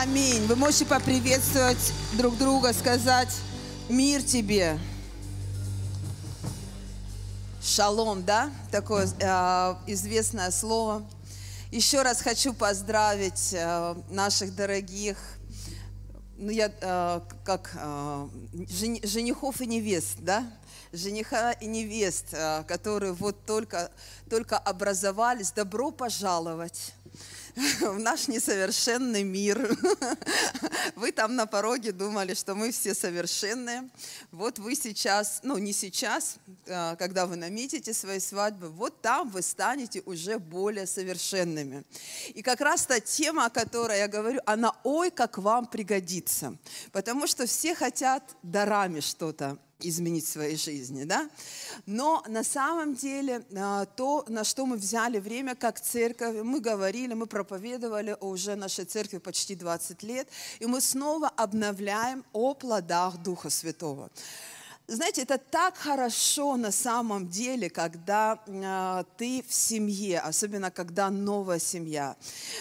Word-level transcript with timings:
Аминь. 0.00 0.46
Вы 0.46 0.56
можете 0.56 0.86
поприветствовать 0.86 1.92
друг 2.14 2.38
друга, 2.38 2.72
сказать 2.72 3.28
«Мир 3.90 4.22
тебе». 4.22 4.78
Шалом, 7.62 8.24
да? 8.24 8.50
Такое 8.70 9.06
э, 9.06 9.74
известное 9.86 10.50
слово. 10.50 11.02
Еще 11.70 12.00
раз 12.00 12.22
хочу 12.22 12.54
поздравить 12.54 13.52
э, 13.52 13.94
наших 14.08 14.56
дорогих, 14.56 15.18
ну 16.38 16.48
я 16.48 16.72
э, 16.80 17.20
как 17.44 17.72
э, 17.74 18.28
жени, 18.70 19.02
женихов 19.04 19.60
и 19.60 19.66
невест, 19.66 20.16
да? 20.20 20.50
Жениха 20.94 21.52
и 21.52 21.66
невест, 21.66 22.28
э, 22.32 22.64
которые 22.66 23.12
вот 23.12 23.44
только, 23.44 23.90
только 24.30 24.56
образовались. 24.56 25.52
Добро 25.52 25.90
пожаловать 25.90 26.94
в 27.80 27.98
наш 27.98 28.28
несовершенный 28.28 29.24
мир. 29.24 29.76
Вы 30.96 31.12
там 31.12 31.36
на 31.36 31.46
пороге 31.46 31.92
думали, 31.92 32.34
что 32.34 32.54
мы 32.54 32.72
все 32.72 32.94
совершенные. 32.94 33.88
Вот 34.30 34.58
вы 34.58 34.74
сейчас, 34.74 35.40
ну 35.42 35.58
не 35.58 35.72
сейчас, 35.72 36.36
а, 36.66 36.96
когда 36.96 37.26
вы 37.26 37.36
наметите 37.36 37.92
свои 37.92 38.20
свадьбы, 38.20 38.68
вот 38.68 39.02
там 39.02 39.28
вы 39.28 39.42
станете 39.42 40.02
уже 40.06 40.38
более 40.38 40.86
совершенными. 40.86 41.84
И 42.34 42.42
как 42.42 42.60
раз 42.60 42.86
та 42.86 43.00
тема, 43.00 43.46
о 43.46 43.50
которой 43.50 43.98
я 43.98 44.08
говорю, 44.08 44.40
она 44.46 44.74
ой, 44.84 45.10
как 45.10 45.38
вам 45.38 45.66
пригодится. 45.66 46.56
Потому 46.90 47.26
что 47.26 47.46
все 47.46 47.74
хотят 47.74 48.22
дарами 48.42 49.00
что-то 49.00 49.58
изменить 49.82 50.24
в 50.24 50.28
своей 50.28 50.56
жизни, 50.56 51.04
да? 51.04 51.28
Но 51.86 52.22
на 52.28 52.44
самом 52.44 52.94
деле 52.94 53.44
а, 53.56 53.86
то, 53.86 54.24
на 54.28 54.44
что 54.44 54.66
мы 54.66 54.76
взяли 54.76 55.18
время 55.18 55.54
как 55.54 55.80
церковь, 55.80 56.42
мы 56.42 56.60
говорили, 56.60 57.14
мы 57.14 57.26
проповедовали 57.26 58.16
уже 58.20 58.54
нашей 58.56 58.84
церкви 58.84 59.18
почти 59.18 59.54
20 59.54 60.02
лет, 60.02 60.28
и 60.60 60.66
мы 60.66 60.80
снова 60.80 61.28
обновляем 61.28 62.24
о 62.32 62.54
плодах 62.54 63.18
Духа 63.18 63.50
Святого. 63.50 64.10
Знаете, 64.88 65.22
это 65.22 65.38
так 65.38 65.76
хорошо 65.76 66.56
на 66.56 66.72
самом 66.72 67.28
деле, 67.28 67.70
когда 67.70 68.38
э, 68.46 69.04
ты 69.16 69.44
в 69.48 69.54
семье, 69.54 70.18
особенно 70.20 70.70
когда 70.70 71.08
новая 71.08 71.60
семья. 71.60 72.16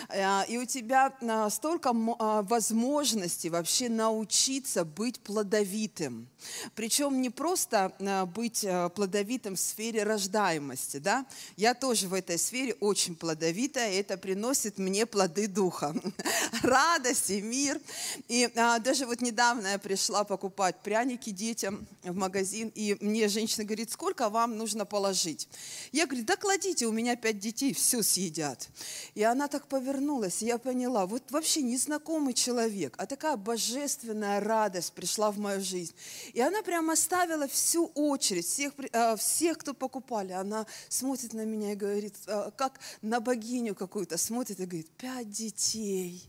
Э, 0.08 0.46
и 0.48 0.58
у 0.58 0.66
тебя 0.66 1.14
э, 1.20 1.50
столько 1.50 1.92
возможностей 1.94 3.50
вообще 3.50 3.90
научиться 3.90 4.86
быть 4.86 5.20
плодовитым. 5.20 6.28
Причем 6.76 7.22
не 7.22 7.30
просто 7.30 7.94
э, 8.00 8.26
быть 8.26 8.64
э, 8.64 8.90
плодовитым 8.90 9.56
в 9.56 9.60
сфере 9.60 10.04
рождаемости. 10.04 10.98
Да? 10.98 11.26
Я 11.58 11.74
тоже 11.74 12.08
в 12.08 12.14
этой 12.14 12.38
сфере 12.38 12.76
очень 12.80 13.16
плодовитая, 13.16 13.94
и 13.94 13.96
это 13.96 14.18
приносит 14.18 14.78
мне 14.78 15.06
плоды 15.06 15.48
духа. 15.48 15.96
Радость 16.62 17.30
и 17.30 17.42
мир. 17.42 17.80
И 18.28 18.50
э, 18.54 18.80
даже 18.80 19.06
вот 19.06 19.22
недавно 19.22 19.68
я 19.68 19.80
пришла 19.80 20.24
покупать 20.24 20.76
пряники 20.82 21.30
детям 21.30 21.88
в 22.04 22.16
магазин, 22.16 22.72
и 22.76 22.98
мне 23.00 23.28
женщина 23.28 23.66
говорит, 23.66 23.92
сколько 23.92 24.30
вам 24.30 24.58
нужно 24.58 24.86
положить? 24.86 25.48
Я 25.92 26.06
говорю, 26.06 26.26
да 26.26 26.36
кладите, 26.36 26.86
у 26.86 26.92
меня 26.92 27.16
пять 27.16 27.40
детей, 27.40 27.74
все 27.74 28.04
съедят. 28.04 28.70
И 29.16 29.24
она 29.24 29.48
так 29.48 29.68
повернулась, 29.68 30.42
и 30.42 30.46
я 30.46 30.58
поняла, 30.58 31.06
вот 31.06 31.32
вообще 31.32 31.62
незнакомый 31.62 32.34
человек, 32.34 32.96
а 32.98 33.06
такая 33.06 33.38
божественная 33.38 34.40
радость 34.40 34.94
пришла 34.94 35.32
в 35.32 35.38
мою 35.38 35.62
жизнь. 35.62 35.94
И 36.34 36.42
она 36.42 36.62
прямо 36.62 36.94
оставила 36.94 37.48
всю 37.48 37.92
очередь, 37.96 38.46
всех, 38.46 38.74
э, 38.92 39.16
всех, 39.18 39.58
кто 39.58 39.74
покупали. 39.74 40.32
Она 40.32 40.66
смотрит 40.90 41.34
на 41.34 41.46
меня 41.46 41.74
и 41.74 41.76
говорит, 41.76 42.16
э, 42.28 42.52
как 42.56 42.80
на 43.02 43.20
богиню 43.20 43.76
какую-то, 43.76 44.18
смотрит 44.18 44.60
и 44.60 44.66
говорит, 44.66 44.90
пять 44.98 45.30
детей. 45.30 46.24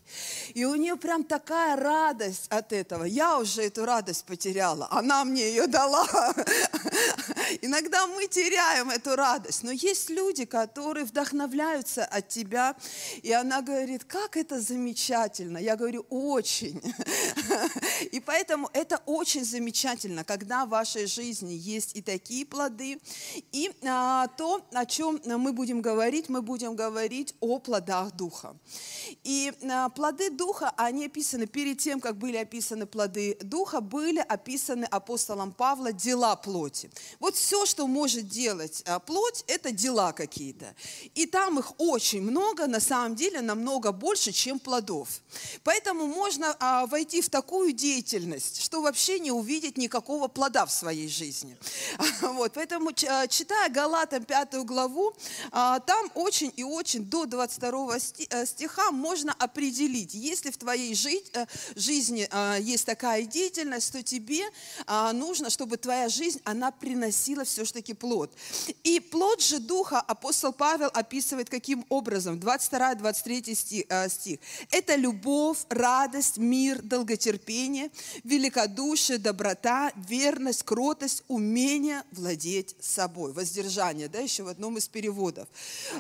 И 0.55 0.65
у 0.65 0.75
нее 0.75 0.97
прям 0.97 1.25
такая 1.25 1.77
радость 1.77 2.47
от 2.49 2.73
этого. 2.73 3.05
Я 3.05 3.39
уже 3.39 3.63
эту 3.63 3.85
радость 3.85 4.25
потеряла, 4.25 4.89
она 4.91 5.25
мне 5.25 5.49
ее 5.49 5.67
дала. 5.67 6.07
Иногда 7.63 8.07
мы 8.07 8.27
теряем 8.27 8.91
эту 8.91 9.17
радость, 9.17 9.63
но 9.63 9.71
есть 9.71 10.11
люди, 10.11 10.45
которые 10.45 11.05
вдохновляются 11.05 12.05
от 12.05 12.29
тебя, 12.29 12.75
и 13.23 13.33
она 13.33 13.63
говорит, 13.63 14.05
как 14.05 14.37
это 14.37 14.61
замечательно. 14.61 15.59
Я 15.59 15.77
говорю, 15.77 16.07
очень. 16.11 16.81
И 18.13 18.21
поэтому 18.21 18.71
это 18.73 19.01
очень 19.07 19.45
замечательно, 19.45 19.92
когда 20.25 20.65
в 20.65 20.71
вашей 20.71 21.07
жизни 21.07 21.53
есть 21.53 21.97
и 21.97 22.03
такие 22.03 22.47
плоды, 22.47 22.99
и 23.53 23.71
а, 23.85 24.29
то, 24.29 24.65
о 24.73 24.87
чем 24.87 25.21
мы 25.25 25.53
будем 25.53 25.81
говорить, 25.81 26.29
мы 26.29 26.43
будем 26.43 26.77
говорить 26.77 27.35
о 27.41 27.59
плодах 27.59 28.13
Духа. 28.13 28.57
И 29.25 29.53
а, 29.71 29.89
плоды 29.89 30.31
Духа, 30.31 30.73
они 30.77 31.07
описаны 31.07 31.47
перед 31.47 31.79
тем, 31.79 32.01
как 32.01 32.17
были 32.17 32.37
описаны 32.37 32.87
плоды 32.87 33.37
Духа, 33.43 33.81
были 33.81 34.21
описаны 34.21 34.85
апостолом 34.85 35.53
Павла 35.53 35.93
дела 35.93 36.37
плоти. 36.37 36.91
Вот 37.21 37.37
все, 37.37 37.67
что 37.67 37.87
может 37.87 38.29
делать 38.29 38.83
а, 38.87 38.99
плоть, 38.99 39.45
это 39.47 39.73
дела 39.73 40.13
какие-то. 40.13 40.75
И 41.15 41.27
там 41.27 41.59
их 41.59 41.73
очень 41.79 42.23
много, 42.23 42.67
на 42.67 42.81
самом 42.81 43.15
деле 43.15 43.41
намного 43.41 43.93
больше, 43.93 44.33
чем 44.33 44.59
плодов. 44.59 45.09
Поэтому 45.65 46.07
можно 46.07 46.57
а, 46.59 46.87
войти 46.87 47.21
в 47.21 47.29
такую 47.29 47.73
деятельность, 47.73 48.63
что 48.63 48.83
вообще 48.83 49.19
не 49.19 49.33
увидеть 49.33 49.77
никакого 49.83 50.29
плода 50.29 50.65
в 50.67 50.73
своей 50.73 51.09
жизни. 51.09 51.57
Вот, 52.23 52.53
поэтому, 52.55 52.91
а, 53.09 53.27
читая 53.27 53.69
Галатам 53.69 54.25
5 54.25 54.65
главу, 54.65 55.13
а, 55.51 55.81
там 55.81 56.11
очень 56.15 56.53
и 56.57 56.65
очень 56.65 57.05
до 57.05 57.27
22 57.27 57.97
э, 57.97 58.47
стиха 58.47 58.91
можно 58.91 59.33
определить, 59.33 60.15
если 60.15 60.51
в 60.51 60.57
твоей 60.57 60.95
э, 60.95 61.47
жизни 61.77 62.29
а, 62.31 62.57
есть 62.57 62.87
такая 62.87 63.25
деятельность, 63.25 63.93
то 63.93 64.03
тебе 64.03 64.45
нужно, 65.13 65.51
чтобы 65.51 65.77
твоя 65.77 66.09
жизнь, 66.09 66.41
она 66.45 66.71
приносила 66.71 67.45
все-таки 67.45 67.95
плод. 67.95 68.33
И 68.85 69.01
плод 69.01 69.43
же 69.43 69.59
Духа 69.59 70.01
апостол 70.01 70.53
Павел 70.53 70.91
описывает 70.93 71.51
каким 71.51 71.85
образом? 71.89 72.39
22-23 72.39 73.55
стих, 73.55 73.85
стих. 74.09 74.39
Это 74.71 74.97
любовь, 74.97 75.59
радость, 75.69 76.39
мир, 76.39 76.83
долготерпение, 76.83 77.91
великодушие, 78.25 79.19
доброта, 79.19 79.72
верность, 79.95 80.63
кротость, 80.63 81.25
умение 81.29 82.03
владеть 82.13 82.75
собой. 82.81 83.33
Воздержание, 83.33 84.09
да, 84.09 84.19
еще 84.21 84.43
в 84.43 84.49
одном 84.49 84.79
из 84.79 84.89
переводов. 84.89 85.49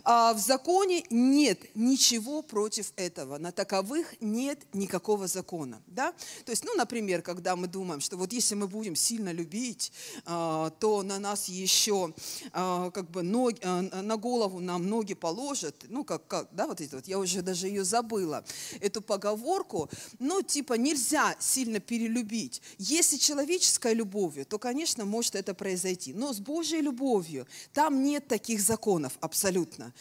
А 0.05 0.33
в 0.35 0.39
законе 0.39 1.05
нет 1.11 1.59
ничего 1.75 2.43
против 2.43 2.93
этого. 2.97 3.39
На 3.39 3.53
таковых 3.53 4.15
нет 4.21 4.59
никакого 4.73 5.27
закона. 5.27 5.81
Да? 5.87 6.13
То 6.45 6.51
есть, 6.51 6.65
ну, 6.65 6.75
например, 6.75 7.23
когда 7.23 7.57
мы 7.57 7.67
думаем, 7.67 8.01
что 8.01 8.17
вот 8.17 8.33
если 8.33 8.55
мы 8.55 8.69
будем 8.69 8.97
сильно 8.97 9.33
любить, 9.33 9.93
а, 10.25 10.71
то 10.79 11.03
на 11.03 11.19
нас 11.19 11.49
еще 11.49 12.15
а, 12.53 12.91
как 12.91 13.11
бы 13.11 13.23
ноги, 13.23 13.61
на 13.65 14.17
голову 14.17 14.61
нам 14.61 14.89
ноги 14.89 15.15
положат. 15.15 15.75
Ну, 15.89 16.05
как, 16.05 16.27
как 16.27 16.49
да, 16.53 16.67
вот 16.67 16.81
это 16.81 16.97
вот, 16.97 17.09
я 17.09 17.19
уже 17.19 17.43
даже 17.43 17.69
ее 17.69 17.85
забыла, 17.85 18.45
эту 18.81 19.03
поговорку. 19.03 19.89
Ну, 20.19 20.43
типа, 20.43 20.75
нельзя 20.75 21.37
сильно 21.39 21.81
перелюбить. 21.81 22.63
Если 22.79 23.17
человеческая 23.63 23.95
любовью, 23.95 24.45
то, 24.45 24.59
конечно, 24.59 25.05
может 25.05 25.37
это 25.37 25.55
произойти. 25.55 26.13
Но 26.13 26.33
с 26.33 26.41
Божьей 26.41 26.81
любовью 26.81 27.47
там 27.73 28.03
нет 28.03 28.27
таких 28.27 28.61
законов 28.61 29.13
абсолютно, 29.21 29.93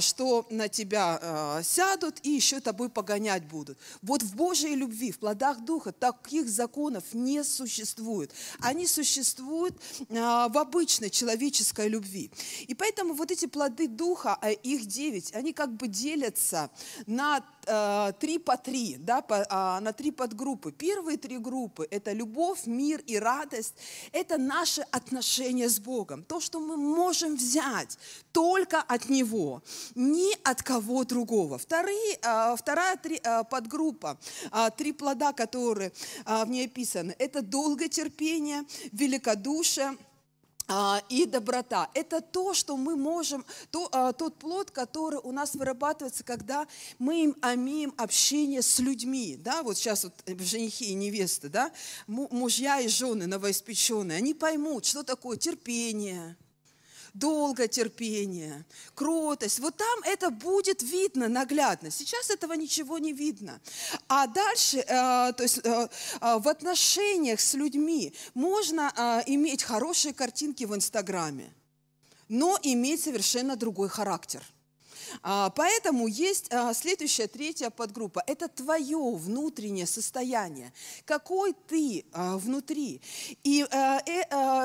что 0.00 0.46
на 0.50 0.68
тебя 0.68 1.60
сядут 1.62 2.16
и 2.22 2.30
еще 2.30 2.60
тобой 2.60 2.88
погонять 2.88 3.46
будут. 3.46 3.78
Вот 4.02 4.22
в 4.22 4.34
Божьей 4.34 4.74
любви, 4.74 5.12
в 5.12 5.18
плодах 5.18 5.60
Духа 5.60 5.92
таких 5.92 6.48
законов 6.48 7.04
не 7.12 7.44
существует. 7.44 8.32
Они 8.60 8.86
существуют 8.86 9.80
а, 10.10 10.48
в 10.48 10.58
обычной 10.58 11.10
человеческой 11.10 11.88
любви. 11.88 12.30
И 12.66 12.74
поэтому 12.74 13.14
вот 13.14 13.30
эти 13.30 13.46
плоды 13.46 13.86
Духа, 13.88 14.36
а 14.40 14.50
их 14.50 14.86
девять, 14.86 15.32
они 15.34 15.52
как 15.52 15.72
бы 15.72 15.86
делятся 15.88 16.70
на 17.06 17.40
три 18.20 18.38
по 18.38 18.56
три, 18.56 18.96
да, 18.98 19.22
по, 19.22 19.46
а, 19.48 19.80
на 19.80 19.92
три 19.92 20.10
подгруппы. 20.10 20.72
Первые 20.72 21.18
три 21.18 21.38
группы– 21.38 21.86
это 21.90 22.12
любовь, 22.12 22.66
мир 22.66 23.02
и 23.06 23.18
радость. 23.18 23.74
Это 24.12 24.38
наши 24.38 24.82
отношения 24.92 25.68
с 25.68 25.78
Богом. 25.80 26.22
То, 26.22 26.40
что 26.40 26.60
мы 26.60 26.76
можем 26.76 27.36
взять 27.36 27.98
только 28.32 28.80
от 28.80 29.08
Него, 29.08 29.62
ни 29.94 30.32
от 30.48 30.62
кого 30.62 31.04
другого. 31.04 31.58
Вторые, 31.58 32.18
э, 32.22 32.56
вторая 32.56 32.96
три, 32.96 33.20
э, 33.22 33.44
подгруппа, 33.50 34.18
э, 34.52 34.70
три 34.76 34.92
плода, 34.92 35.32
которые 35.32 35.92
э, 36.24 36.44
в 36.44 36.50
ней 36.50 36.66
описаны– 36.66 37.14
это 37.18 37.42
долготерпение, 37.42 38.64
великодушие, 38.92 39.88
а, 39.88 39.96
и 41.08 41.26
доброта. 41.26 41.90
Это 41.94 42.20
то, 42.20 42.54
что 42.54 42.76
мы 42.76 42.96
можем, 42.96 43.44
то, 43.70 43.88
а, 43.92 44.12
тот 44.12 44.36
плод, 44.36 44.70
который 44.70 45.20
у 45.22 45.32
нас 45.32 45.54
вырабатывается, 45.54 46.24
когда 46.24 46.66
мы 46.98 47.24
имеем 47.24 47.94
общение 47.96 48.62
с 48.62 48.78
людьми. 48.80 49.36
Да? 49.38 49.62
Вот 49.62 49.76
сейчас 49.76 50.04
вот 50.04 50.14
женихи 50.40 50.86
и 50.86 50.94
невесты, 50.94 51.48
да? 51.48 51.70
мужья 52.06 52.80
и 52.80 52.88
жены 52.88 53.26
новоиспеченные, 53.26 54.18
они 54.18 54.34
поймут, 54.34 54.84
что 54.86 55.02
такое 55.02 55.36
терпение, 55.36 56.36
долготерпение, 57.18 58.64
кротость. 58.94 59.60
Вот 59.60 59.76
там 59.76 60.00
это 60.04 60.30
будет 60.30 60.82
видно 60.82 61.28
наглядно. 61.28 61.90
Сейчас 61.90 62.30
этого 62.30 62.52
ничего 62.52 62.98
не 62.98 63.12
видно. 63.12 63.60
А 64.08 64.26
дальше, 64.26 64.78
э, 64.78 64.84
то 65.32 65.42
есть 65.42 65.58
э, 65.58 65.88
э, 66.20 66.38
в 66.38 66.48
отношениях 66.48 67.40
с 67.40 67.54
людьми 67.54 68.14
можно 68.34 68.92
иметь 69.26 69.62
хорошие 69.62 70.12
картинки 70.12 70.64
в 70.64 70.74
Инстаграме, 70.74 71.52
но 72.28 72.58
иметь 72.62 73.02
совершенно 73.02 73.56
другой 73.56 73.88
характер– 73.88 74.42
поэтому 75.22 76.06
есть 76.06 76.52
а, 76.52 76.74
следующая, 76.74 77.26
третья 77.26 77.70
подгруппа. 77.70 78.22
Это 78.26 78.48
твое 78.48 78.98
внутреннее 78.98 79.86
состояние. 79.86 80.72
Какой 81.04 81.54
ты 81.66 82.04
а, 82.12 82.36
внутри. 82.38 83.00
И 83.44 83.66
э, 83.70 83.98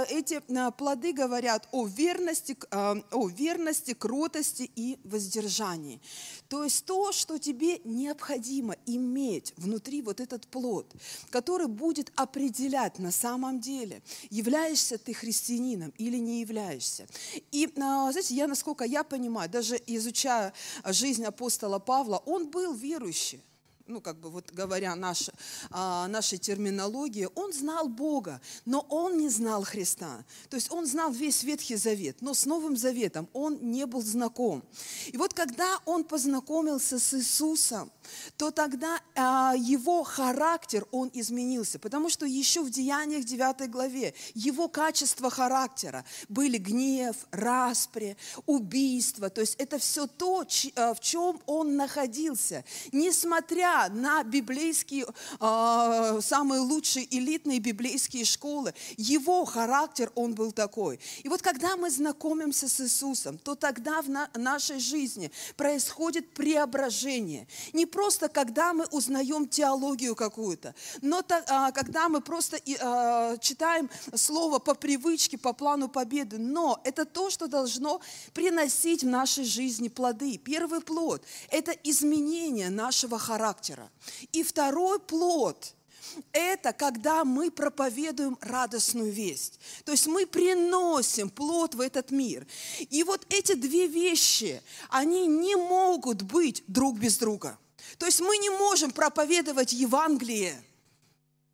эти 0.10 0.42
плоды 0.78 1.14
говорят 1.14 1.68
о 1.72 1.86
верности, 1.86 2.58
о 2.72 3.28
верности, 3.28 3.94
кротости 3.94 4.70
и 4.76 4.98
воздержании. 5.04 6.02
То 6.48 6.64
есть 6.64 6.86
то, 6.86 7.12
что 7.12 7.38
тебе 7.38 7.80
необходимо 7.84 8.76
иметь 8.86 9.54
внутри 9.58 10.02
вот 10.02 10.20
этот 10.20 10.48
плод, 10.48 10.94
который 11.30 11.68
будет 11.68 12.12
определять 12.16 13.00
на 13.00 13.12
самом 13.12 13.60
деле, 13.60 14.02
являешься 14.30 14.98
ты 14.98 15.14
христианином 15.14 15.94
или 15.98 16.18
не 16.18 16.42
являешься. 16.42 17.08
И, 17.52 17.70
знаете, 17.76 18.36
я, 18.36 18.48
насколько 18.48 18.84
я 18.84 19.04
понимаю, 19.04 19.50
даже 19.50 19.80
изучая 19.88 20.41
жизнь 20.86 21.26
апостола 21.26 21.80
Павла, 21.80 22.18
он 22.26 22.50
был 22.50 22.74
верующий 22.74 23.44
ну, 23.92 24.02
как 24.02 24.18
бы 24.20 24.30
вот 24.30 24.52
говоря 24.52 24.96
наш, 24.96 25.30
а, 25.70 26.08
нашей 26.08 26.38
терминологии, 26.38 27.28
он 27.36 27.54
знал 27.54 27.88
Бога, 27.90 28.42
но 28.66 28.86
он 28.90 29.18
не 29.18 29.30
знал 29.30 29.64
Христа. 29.64 30.24
То 30.50 30.56
есть 30.56 30.72
он 30.72 30.86
знал 30.86 31.12
весь 31.12 31.44
Ветхий 31.44 31.76
Завет, 31.76 32.22
но 32.22 32.34
с 32.34 32.46
Новым 32.46 32.78
Заветом 32.78 33.28
он 33.34 33.60
не 33.62 33.86
был 33.86 34.02
знаком. 34.02 34.64
И 35.08 35.18
вот 35.18 35.34
когда 35.34 35.80
он 35.86 36.04
познакомился 36.04 37.00
с 37.00 37.14
Иисусом, 37.14 37.92
то 38.38 38.52
тогда 38.52 39.00
а, 39.16 39.54
его 39.56 40.04
характер, 40.04 40.86
он 40.92 41.12
изменился, 41.14 41.80
потому 41.80 42.10
что 42.10 42.26
еще 42.26 42.62
в 42.62 42.70
Деяниях 42.70 43.26
9 43.26 43.70
главе 43.70 44.14
его 44.34 44.68
качества 44.68 45.30
характера 45.30 46.06
были 46.30 46.58
гнев, 46.58 47.16
распри, 47.32 48.18
убийство, 48.46 49.30
то 49.30 49.42
есть 49.42 49.56
это 49.56 49.78
все 49.78 50.08
то, 50.08 50.46
а, 50.76 50.94
в 50.94 51.00
чем 51.00 51.40
он 51.46 51.76
находился, 51.76 52.64
несмотря 52.92 53.81
на 53.90 54.24
библейские, 54.24 55.06
э, 55.40 56.20
самые 56.22 56.62
лучшие 56.62 57.08
элитные 57.16 57.60
библейские 57.60 58.26
школы. 58.26 58.74
Его 58.98 59.46
характер, 59.46 60.12
он 60.16 60.34
был 60.34 60.52
такой. 60.52 61.00
И 61.24 61.30
вот 61.30 61.42
когда 61.42 61.76
мы 61.78 61.90
знакомимся 61.90 62.68
с 62.68 62.82
Иисусом, 62.82 63.38
то 63.38 63.56
тогда 63.56 64.02
в 64.02 64.10
на, 64.10 64.30
нашей 64.36 64.80
жизни 64.80 65.32
происходит 65.56 66.34
преображение. 66.34 67.48
Не 67.74 67.86
просто 67.86 68.30
когда 68.30 68.74
мы 68.74 68.86
узнаем 68.92 69.48
теологию 69.48 70.16
какую-то, 70.16 70.76
но 71.02 71.20
э, 71.20 71.72
когда 71.74 72.10
мы 72.10 72.22
просто 72.22 72.58
э, 72.58 73.38
читаем 73.40 73.90
слово 74.16 74.60
по 74.60 74.74
привычке, 74.74 75.38
по 75.38 75.54
плану 75.54 75.88
победы. 75.88 76.38
Но 76.38 76.80
это 76.84 77.06
то, 77.06 77.30
что 77.30 77.48
должно 77.48 78.02
приносить 78.34 79.04
в 79.04 79.08
нашей 79.08 79.44
жизни 79.46 79.88
плоды. 79.88 80.38
Первый 80.38 80.82
плод– 80.82 81.24
это 81.50 81.72
изменение 81.84 82.70
нашего 82.70 83.18
характера 83.20 83.71
характера. 83.72 83.90
И 84.32 84.44
второй 84.44 85.00
плод– 85.00 85.74
это 86.32 86.74
когда 86.74 87.24
мы 87.24 87.52
проповедуем 87.52 88.38
радостную 88.42 89.12
весть. 89.12 89.60
То 89.86 89.92
есть 89.92 90.08
мы 90.08 90.26
приносим 90.26 91.30
плод 91.30 91.76
в 91.76 91.82
этот 91.82 92.12
мир. 92.12 92.46
И 92.90 93.04
вот 93.04 93.26
эти 93.30 93.54
две 93.54 93.88
вещи, 93.88 94.62
они 94.90 95.28
не 95.28 95.56
могут 95.56 96.22
быть 96.22 96.64
друг 96.68 96.98
без 96.98 97.18
друга. 97.18 97.58
То 97.98 98.06
есть 98.06 98.22
мы 98.22 98.38
не 98.38 98.50
можем 98.50 98.92
проповедовать 98.92 99.74
Евангелие, 99.74 100.62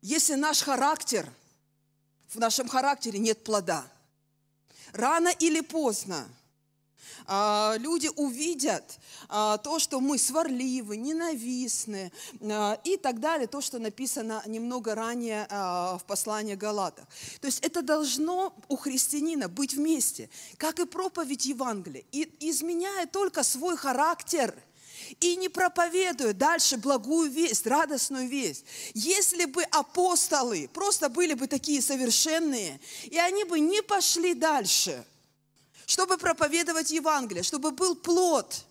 если 0.02 0.34
наш 0.34 0.62
характер, 0.62 1.28
в 2.28 2.38
нашем 2.38 2.68
характере 2.68 3.18
нет 3.18 3.42
плода. 3.42 3.84
Рано 4.92 5.28
или 5.28 5.60
поздно 5.60 6.26
люди 7.78 8.10
увидят 8.16 8.98
а, 9.28 9.58
то, 9.58 9.78
что 9.78 10.00
мы 10.00 10.18
сварливы, 10.18 10.96
ненавистны 10.96 12.12
а, 12.40 12.78
и 12.84 12.96
так 12.96 13.20
далее, 13.20 13.46
то, 13.46 13.60
что 13.60 13.78
написано 13.78 14.42
немного 14.46 14.94
ранее 14.94 15.46
в 15.48 16.02
послании 16.06 16.54
Галатах. 16.54 17.06
То 17.40 17.46
есть 17.46 17.60
это 17.60 17.82
должно 17.82 18.54
у 18.68 18.76
христианина 18.76 19.48
быть 19.48 19.74
вместе, 19.74 20.30
как 20.56 20.78
и 20.78 20.86
проповедь 20.86 21.46
Евангелия, 21.46 22.04
и 22.12 22.30
изменяя 22.40 23.06
только 23.06 23.42
свой 23.42 23.76
характер– 23.76 24.54
и 25.20 25.36
не 25.36 25.48
проповедуя 25.48 26.32
дальше 26.32 26.76
благую 26.76 27.30
весть, 27.30 27.66
радостную 27.66 28.28
весть. 28.28 28.64
Если 28.94 29.44
бы 29.44 29.62
апостолы 29.64 30.68
просто 30.72 31.08
были 31.08 31.34
бы 31.34 31.46
такие 31.46 31.82
совершенные, 31.82 32.80
и 33.04 33.18
они 33.18 33.44
бы 33.44 33.60
не 33.60 33.82
пошли 33.82 34.34
дальше– 34.34 35.04
чтобы 35.88 36.18
проповедовать 36.18 36.90
Евангелие, 36.90 37.42
чтобы 37.42 37.70
был 37.70 37.96
плод. 37.96 38.64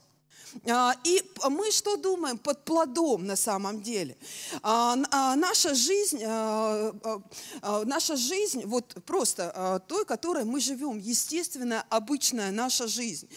А, 0.69 0.95
и 1.03 1.23
мы 1.49 1.71
что 1.71 1.97
думаем 1.97 2.37
под 2.37 2.63
плодом 2.63 3.25
на 3.25 3.35
самом 3.35 3.81
деле? 3.81 4.15
А, 4.61 4.95
а, 5.11 5.35
наша 5.35 5.73
жизнь, 5.73 6.23
наша 6.23 8.15
жизнь, 8.15 8.65
вот 8.65 8.95
просто 9.03 9.81
той, 9.87 10.05
которой 10.05 10.45
мы 10.45 10.59
живем, 10.59 10.99
естественная, 10.99 11.83
обычная 11.89 12.51
наша 12.51 12.87
жизнь. 12.87 13.27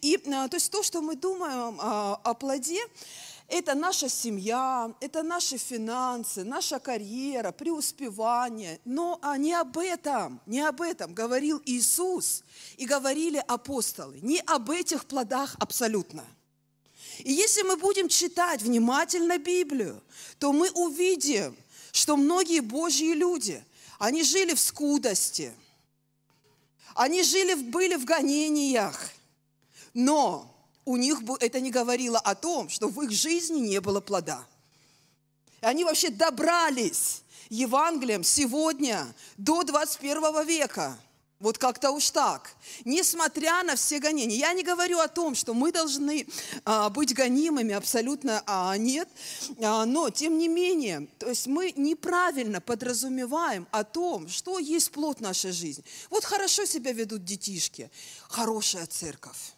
И 0.00 0.16
то 0.16 0.48
есть 0.52 0.70
то, 0.70 0.84
что 0.84 1.02
мы 1.02 1.16
думаем 1.16 1.78
о 1.80 2.34
плоде, 2.34 2.80
это 3.48 3.74
наша 3.74 4.08
семья, 4.08 4.92
это 5.00 5.22
наши 5.22 5.58
финансы, 5.58 6.44
наша 6.44 6.78
карьера, 6.78 7.52
преуспевание. 7.52 8.80
Но 8.84 9.18
а 9.22 9.36
не 9.36 9.52
об 9.52 9.76
этом, 9.76 10.40
не 10.46 10.60
об 10.60 10.80
этом 10.80 11.12
говорил 11.12 11.60
Иисус 11.66 12.42
и 12.76 12.86
говорили 12.86 13.42
апостолы. 13.46 14.18
Не 14.22 14.40
об 14.40 14.70
этих 14.70 15.04
плодах 15.04 15.56
абсолютно. 15.58 16.24
И 17.18 17.32
если 17.32 17.62
мы 17.62 17.76
будем 17.76 18.08
читать 18.08 18.62
внимательно 18.62 19.38
Библию, 19.38 20.02
то 20.38 20.52
мы 20.52 20.70
увидим, 20.70 21.54
что 21.92 22.16
многие 22.16 22.60
Божьи 22.60 23.12
люди, 23.12 23.62
они 23.98 24.24
жили 24.24 24.54
в 24.54 24.60
скудости, 24.60 25.52
они 26.94 27.22
жили, 27.22 27.54
были 27.54 27.96
в 27.96 28.04
гонениях, 28.04 29.10
но 29.92 30.53
у 30.84 30.96
них 30.96 31.20
это 31.40 31.60
не 31.60 31.70
говорило 31.70 32.18
о 32.18 32.34
том, 32.34 32.68
что 32.68 32.88
в 32.88 33.00
их 33.02 33.10
жизни 33.10 33.58
не 33.58 33.80
было 33.80 34.00
плода. 34.00 34.46
И 35.62 35.66
они 35.66 35.84
вообще 35.84 36.10
добрались 36.10 37.22
Евангелием 37.48 38.22
сегодня 38.22 39.06
до 39.36 39.62
21 39.62 40.46
века. 40.46 40.98
Вот 41.40 41.58
как-то 41.58 41.90
уж 41.90 42.10
так. 42.10 42.54
Несмотря 42.84 43.62
на 43.64 43.76
все 43.76 43.98
гонения. 43.98 44.36
Я 44.36 44.52
не 44.54 44.62
говорю 44.62 44.98
о 45.00 45.08
том, 45.08 45.34
что 45.34 45.52
мы 45.52 45.72
должны 45.72 46.26
а, 46.64 46.88
быть 46.88 47.12
гонимыми, 47.12 47.74
абсолютно 47.74 48.42
а, 48.46 48.76
нет. 48.78 49.08
А, 49.60 49.84
но, 49.84 50.08
тем 50.10 50.38
не 50.38 50.48
менее, 50.48 51.08
то 51.18 51.28
есть 51.28 51.46
мы 51.46 51.72
неправильно 51.76 52.60
подразумеваем 52.60 53.66
о 53.72 53.84
том, 53.84 54.28
что 54.28 54.58
есть 54.58 54.90
плод 54.92 55.20
нашей 55.20 55.52
жизни. 55.52 55.84
Вот 56.08 56.24
хорошо 56.24 56.64
себя 56.64 56.92
ведут 56.92 57.24
детишки. 57.24 57.90
Хорошая 58.28 58.86
церковь 58.86 59.54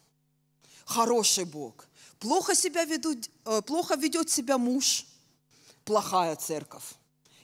хороший 0.86 1.44
Бог. 1.44 1.86
Плохо, 2.18 2.54
себя 2.54 2.84
ведут, 2.84 3.28
э, 3.44 3.60
плохо 3.60 3.96
ведет 3.96 4.30
себя 4.30 4.56
муж, 4.56 5.04
плохая 5.84 6.34
церковь. 6.36 6.94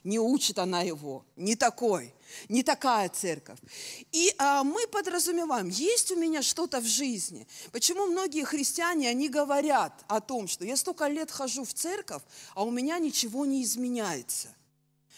Не 0.03 0.19
учит 0.19 0.57
она 0.59 0.81
его, 0.81 1.23
не 1.37 1.55
такой, 1.55 2.13
не 2.49 2.63
такая 2.63 3.07
церковь. 3.07 3.59
И 4.11 4.33
а, 4.37 4.63
мы 4.63 4.85
подразумеваем, 4.87 5.69
есть 5.69 6.11
у 6.11 6.17
меня 6.17 6.41
что-то 6.41 6.81
в 6.81 6.85
жизни. 6.85 7.47
Почему 7.71 8.07
многие 8.07 8.43
христиане, 8.43 9.07
они 9.07 9.29
говорят 9.29 10.03
о 10.07 10.19
том, 10.19 10.49
что 10.49 10.65
я 10.65 10.75
столько 10.75 11.07
лет 11.07 11.31
хожу 11.31 11.63
в 11.63 11.73
церковь, 11.73 12.21
а 12.53 12.63
у 12.65 12.71
меня 12.71 12.99
ничего 12.99 13.45
не 13.45 13.63
изменяется– 13.63 14.53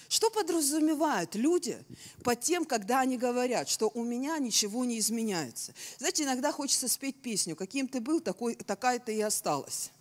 что 0.08 0.30
подразумевают 0.30 1.36
люди 1.36 1.78
под 2.24 2.42
тем, 2.42 2.66
когда 2.66 3.02
они 3.02 3.18
говорят, 3.18 3.70
что 3.70 3.92
у 3.94 4.04
меня 4.04 4.38
ничего 4.40 4.86
не 4.86 5.00
изменяется? 5.00 5.74
Знаете, 5.98 6.24
иногда 6.24 6.52
хочется 6.52 6.88
спеть 6.88 7.22
песню 7.22 7.56
«Каким 7.56 7.88
ты 7.88 8.00
был, 8.00 8.20
такой, 8.20 8.56
такая 8.56 9.00
ты 9.00 9.16
и 9.16 9.22
осталась». 9.22 9.92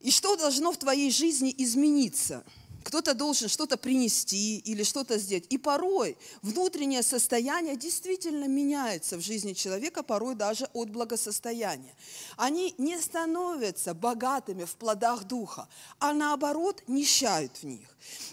И 0.00 0.10
что 0.10 0.36
должно 0.36 0.72
в 0.72 0.78
твоей 0.78 1.10
жизни 1.10 1.54
измениться– 1.56 2.44
кто-то 2.82 3.14
должен 3.14 3.48
что-то 3.48 3.76
принести 3.76 4.58
или 4.58 4.82
что-то 4.82 5.18
сделать. 5.18 5.46
И 5.50 5.58
порой 5.58 6.16
внутреннее 6.42 7.02
состояние 7.02 7.76
действительно 7.76 8.46
меняется 8.46 9.16
в 9.16 9.20
жизни 9.20 9.52
человека, 9.52 10.02
порой 10.02 10.34
даже 10.34 10.68
от 10.72 10.90
благосостояния. 10.90 11.94
Они 12.36 12.74
не 12.78 12.98
становятся 13.00 13.94
богатыми 13.94 14.64
в 14.64 14.74
плодах 14.76 15.24
духа, 15.24 15.68
а 15.98 16.12
наоборот 16.12 16.82
нищают 16.86 17.52
в 17.58 17.64
них. 17.64 17.88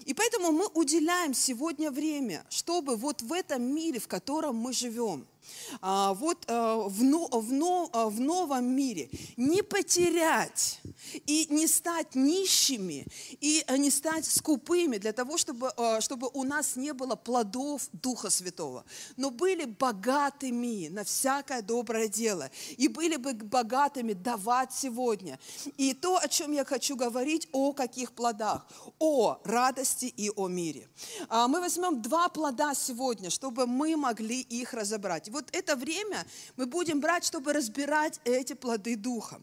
И 0.05 0.13
поэтому 0.13 0.51
мы 0.51 0.67
уделяем 0.67 1.33
сегодня 1.33 1.91
время, 1.91 2.45
чтобы 2.49 2.95
вот 2.95 3.21
в 3.21 3.33
этом 3.33 3.63
мире, 3.63 3.99
в 3.99 4.07
котором 4.07 4.55
мы 4.55 4.73
живем– 4.73 5.27
вот 5.81 6.45
а, 6.47 6.77
в, 6.87 7.03
но, 7.03 7.27
в, 7.27 7.51
но, 7.51 7.89
а, 7.93 8.09
в 8.09 8.19
новом 8.19 8.65
мире 8.65 9.09
не 9.35 9.61
потерять 9.61 10.79
и 11.25 11.47
не 11.49 11.67
стать 11.67 12.15
нищими, 12.15 13.05
и 13.39 13.63
не 13.77 13.91
стать 13.91 14.25
скупыми 14.25 14.97
для 14.97 15.13
того, 15.13 15.37
чтобы, 15.37 15.71
чтобы 15.99 16.29
у 16.33 16.43
нас 16.43 16.75
не 16.75 16.93
было 16.93 17.15
плодов 17.15 17.87
Духа 17.93 18.29
Святого, 18.29 18.85
но 19.15 19.29
были 19.29 19.65
богатыми 19.65 20.87
на 20.87 21.03
всякое 21.03 21.61
доброе 21.61 22.07
дело, 22.07 22.49
и 22.77 22.87
были 22.87 23.15
бы 23.15 23.33
богатыми 23.33 24.13
давать 24.13 24.73
сегодня. 24.73 25.39
И 25.77 25.93
то, 25.93 26.17
о 26.17 26.27
чем 26.27 26.51
я 26.51 26.65
хочу 26.65 26.95
говорить, 26.95 27.47
о 27.51 27.73
каких 27.73 28.11
плодах? 28.13 28.67
О 28.99 29.39
радости 29.43 30.05
и 30.05 30.29
о 30.35 30.47
мире. 30.47 30.87
Мы 31.29 31.59
возьмем 31.59 32.01
два 32.01 32.29
плода 32.29 32.73
сегодня, 32.73 33.29
чтобы 33.29 33.67
мы 33.67 33.95
могли 33.95 34.41
их 34.41 34.73
разобрать. 34.73 35.29
Вот 35.37 35.49
это 35.51 35.75
время 35.75 36.25
мы 36.55 36.65
будем 36.65 36.99
брать, 36.99 37.23
чтобы 37.23 37.53
разбирать 37.53 38.19
эти 38.25 38.53
плоды 38.53 38.95
Духа. 38.95 39.39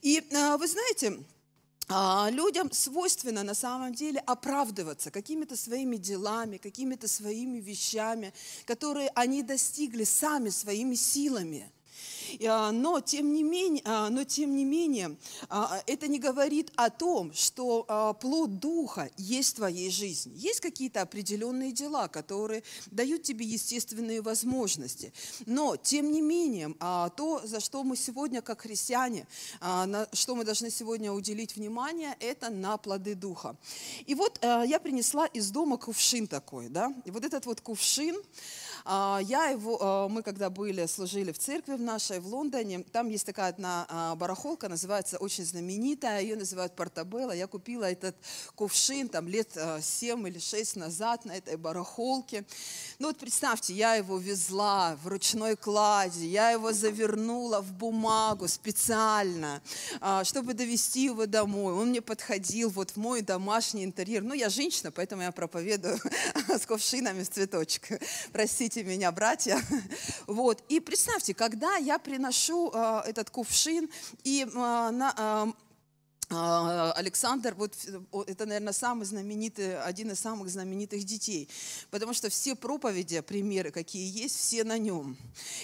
И 0.00 0.20
вы 0.30 0.68
знаете, 0.68 1.18
а, 1.88 2.28
людям 2.30 2.70
свойственно 2.70 3.42
на 3.42 3.54
самом 3.54 3.92
деле 3.92 4.20
оправдываться 4.20 5.10
какими-то 5.10 5.56
своими 5.56 5.96
делами, 5.96 6.58
какими-то 6.58 7.08
своими 7.08 7.58
вещами, 7.58 8.32
которые 8.66 9.10
они 9.16 9.42
достигли 9.42 10.04
сами 10.04 10.50
своими 10.50 10.94
силами. 10.94 11.68
А, 12.46 12.72
но 12.72 13.00
тем 13.00 13.32
не 13.32 13.42
менее, 13.42 13.82
но 14.10 14.24
тем 14.24 14.56
не 14.56 14.64
менее 14.64 15.16
это 15.86 16.08
не 16.08 16.18
говорит 16.18 16.72
о 16.76 16.90
том, 16.90 17.32
что 17.32 18.16
плод 18.20 18.58
Духа 18.58 19.10
есть 19.16 19.52
в 19.52 19.56
твоей 19.56 19.90
жизни. 19.90 20.32
Есть 20.36 20.60
какие-то 20.60 21.02
определенные 21.02 21.72
дела, 21.72 22.08
которые 22.08 22.62
дают 22.90 23.22
тебе 23.22 23.46
естественные 23.46 24.22
возможности. 24.22 25.12
Но 25.46 25.76
тем 25.76 26.10
не 26.12 26.20
менее, 26.20 26.74
то, 27.16 27.40
за 27.44 27.60
что 27.60 27.82
мы 27.84 27.96
сегодня, 27.96 28.42
как 28.42 28.62
христиане, 28.62 29.26
что 30.12 30.34
мы 30.34 30.44
должны 30.44 30.70
сегодня 30.70 31.12
уделить 31.12 31.56
внимание, 31.56 32.16
это 32.20 32.50
на 32.50 32.76
плоды 32.76 33.14
Духа. 33.14 33.56
И 34.06 34.14
вот 34.14 34.38
я 34.42 34.80
принесла 34.80 35.26
из 35.26 35.50
дома 35.50 35.76
кувшин 35.76 36.26
такой, 36.26 36.68
да, 36.68 36.92
и 37.04 37.10
вот 37.10 37.24
этот 37.24 37.46
вот 37.46 37.60
кувшин, 37.60 38.16
я 38.84 39.46
его, 39.46 39.78
а, 39.80 40.08
мы 40.08 40.22
когда 40.22 40.50
были, 40.50 40.86
служили 40.86 41.32
в 41.32 41.38
церкви 41.38 41.74
в 41.74 41.80
нашей, 41.80 42.20
в 42.20 42.26
Лондоне, 42.26 42.82
там 42.82 43.08
есть 43.08 43.26
такая 43.26 43.48
одна 43.48 43.86
а, 43.88 44.14
барахолка, 44.16 44.68
называется 44.68 45.18
очень 45.18 45.44
знаменитая, 45.44 46.20
ее 46.20 46.36
называют 46.36 46.74
Портабелла. 46.74 47.32
Я 47.32 47.46
купила 47.46 47.84
этот 47.84 48.16
кувшин 48.54 49.08
там 49.08 49.28
лет 49.28 49.56
7 49.80 50.26
или 50.28 50.38
6 50.38 50.76
назад 50.76 51.24
на 51.24 51.32
этой 51.32 51.56
барахолке. 51.56 52.44
Ну 52.98 53.08
вот 53.08 53.18
представьте, 53.18 53.74
я 53.74 53.94
его 53.94 54.18
везла 54.18 54.96
в 55.02 55.06
ручной 55.06 55.56
кладе, 55.56 56.26
я 56.26 56.50
его 56.50 56.72
завернула 56.72 57.60
в 57.60 57.72
бумагу 57.72 58.48
специально, 58.48 59.62
чтобы 60.24 60.54
довести 60.54 61.04
его 61.04 61.26
домой. 61.26 61.74
Он 61.74 61.90
мне 61.90 62.00
подходил 62.00 62.70
вот 62.70 62.90
в 62.90 62.96
мой 62.96 63.22
домашний 63.22 63.84
интерьер. 63.84 64.22
Ну, 64.22 64.34
я 64.34 64.48
женщина, 64.48 64.90
поэтому 64.90 65.22
я 65.22 65.32
проповедую 65.32 65.98
с 66.48 66.66
кувшинами 66.66 67.22
в 67.22 67.30
цветочек. 67.30 68.00
Простите 68.32 68.71
Простите 68.72 68.90
меня, 68.90 69.12
братья. 69.12 69.60
Вот. 70.26 70.62
И 70.70 70.80
представьте, 70.80 71.34
когда 71.34 71.76
я 71.76 71.98
приношу 71.98 72.70
э, 72.72 73.02
этот 73.04 73.28
кувшин, 73.28 73.90
и 74.24 74.46
э, 74.46 74.54
на, 74.54 75.14
э, 75.14 75.52
Александр, 76.32 77.54
вот 77.56 77.74
это, 78.26 78.46
наверное, 78.46 78.72
самый 78.72 79.04
знаменитый, 79.04 79.80
один 79.82 80.10
из 80.10 80.20
самых 80.20 80.48
знаменитых 80.48 81.04
детей, 81.04 81.48
потому 81.90 82.14
что 82.14 82.30
все 82.30 82.54
проповеди, 82.54 83.20
примеры, 83.20 83.70
какие 83.70 84.22
есть, 84.22 84.36
все 84.38 84.64
на 84.64 84.78
нем. 84.78 85.16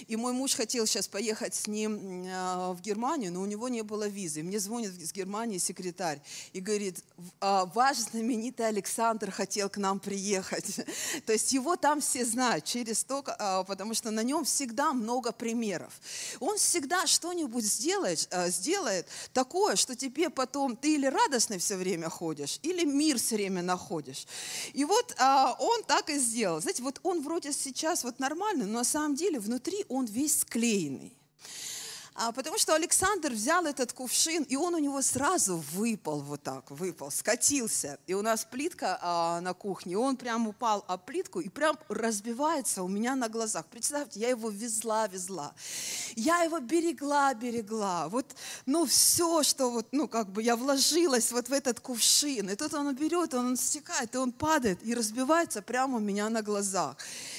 И 0.07 0.17
мой 0.17 0.33
муж 0.33 0.55
хотел 0.55 0.87
сейчас 0.87 1.09
поехать 1.09 1.55
с 1.55 1.67
ним 1.67 2.27
а, 2.29 2.73
в 2.73 2.81
Германию, 2.81 3.33
но 3.33 3.41
у 3.41 3.47
него 3.47 3.69
не 3.69 3.83
было 3.83 4.07
визы. 4.07 4.43
Мне 4.43 4.61
звонит 4.61 4.99
из 4.99 5.13
Германии 5.13 5.59
секретарь 5.59 6.21
и 6.53 6.61
говорит, 6.61 7.03
«А, 7.41 7.65
ваш 7.67 7.99
знаменитый 7.99 8.67
Александр 8.67 9.31
хотел 9.31 9.69
к 9.69 9.79
нам 9.79 10.01
приехать. 10.01 10.81
То 11.27 11.33
есть 11.33 11.53
его 11.53 11.77
там 11.77 12.01
все 12.01 12.25
знают 12.25 12.65
через 12.65 13.05
то, 13.05 13.23
потому 13.67 13.95
что 13.95 14.11
на 14.11 14.23
нем 14.23 14.45
всегда 14.45 14.93
много 14.93 15.33
примеров. 15.33 15.93
Он 16.41 16.57
всегда 16.59 17.07
что-нибудь 17.07 17.65
сделает, 17.65 18.29
сделает 18.49 19.07
такое, 19.33 19.77
что 19.77 19.97
тебе 19.97 20.31
потом 20.31 20.58
том, 20.59 20.77
ты 20.77 20.95
или 20.95 21.07
радостный 21.07 21.59
все 21.59 21.77
время 21.77 22.09
ходишь, 22.09 22.59
или 22.63 22.85
мир 22.85 23.19
все 23.19 23.37
время 23.37 23.63
находишь. 23.63 24.27
И 24.73 24.85
вот 24.85 25.15
а, 25.19 25.55
он 25.59 25.85
так 25.85 26.11
и 26.11 26.19
сделал. 26.19 26.61
Знаете, 26.61 26.83
вот 26.83 26.99
он 27.05 27.23
вроде 27.23 27.53
сейчас 27.53 28.03
вот 28.03 28.19
нормальный, 28.19 28.67
но 28.67 28.79
на 28.79 28.85
самом 28.85 29.15
деле 29.15 29.39
внутри 29.39 29.85
он 29.89 30.07
весь 30.07 30.41
склеенный. 30.41 31.18
А, 32.21 32.33
потому 32.33 32.59
что 32.59 32.75
Александр 32.75 33.31
взял 33.31 33.65
этот 33.65 33.93
кувшин, 33.93 34.43
и 34.43 34.57
он 34.57 34.75
у 34.75 34.79
него 34.79 35.01
сразу 35.03 35.63
выпал 35.73 36.21
вот 36.21 36.43
так, 36.43 36.69
выпал, 36.69 37.13
скатился. 37.13 38.01
И 38.09 38.15
у 38.15 38.23
нас 38.23 38.45
плитка 38.45 38.99
а, 39.01 39.41
на 39.41 39.55
кухне, 39.55 39.93
и 39.93 39.97
он 39.97 40.17
прям 40.17 40.49
упал 40.49 40.85
о 40.89 40.99
плитку 40.99 41.39
и 41.39 41.49
прям 41.49 41.79
разбивается 41.89 42.83
у 42.83 42.89
меня 42.89 43.15
на 43.15 43.29
глазах. 43.29 43.67
Представьте, 43.67 44.19
я 44.19 44.31
его 44.31 44.51
везла, 44.51 45.07
везла. 45.07 45.55
Я 46.17 46.43
его 46.43 46.59
берегла, 46.59 47.33
берегла. 47.35 48.09
Вот, 48.09 48.27
ну, 48.67 48.85
все, 48.85 49.45
что 49.45 49.71
вот, 49.71 49.87
ну, 49.93 50.09
как 50.09 50.29
бы 50.29 50.43
я 50.43 50.57
вложилась 50.57 51.31
вот 51.31 51.49
в 51.49 51.53
этот 51.53 51.79
кувшин. 51.79 52.51
И 52.51 52.57
тут 52.57 52.75
он 52.75 52.97
берет, 52.97 53.33
он 53.33 53.57
стекает, 53.57 54.17
и 54.17 54.19
он 54.19 54.33
падает, 54.33 54.83
и 54.83 54.93
разбивается 54.93 55.63
прямо 55.63 55.99
у 55.99 56.01
меня 56.01 56.29
на 56.31 56.43
глазах. 56.43 56.97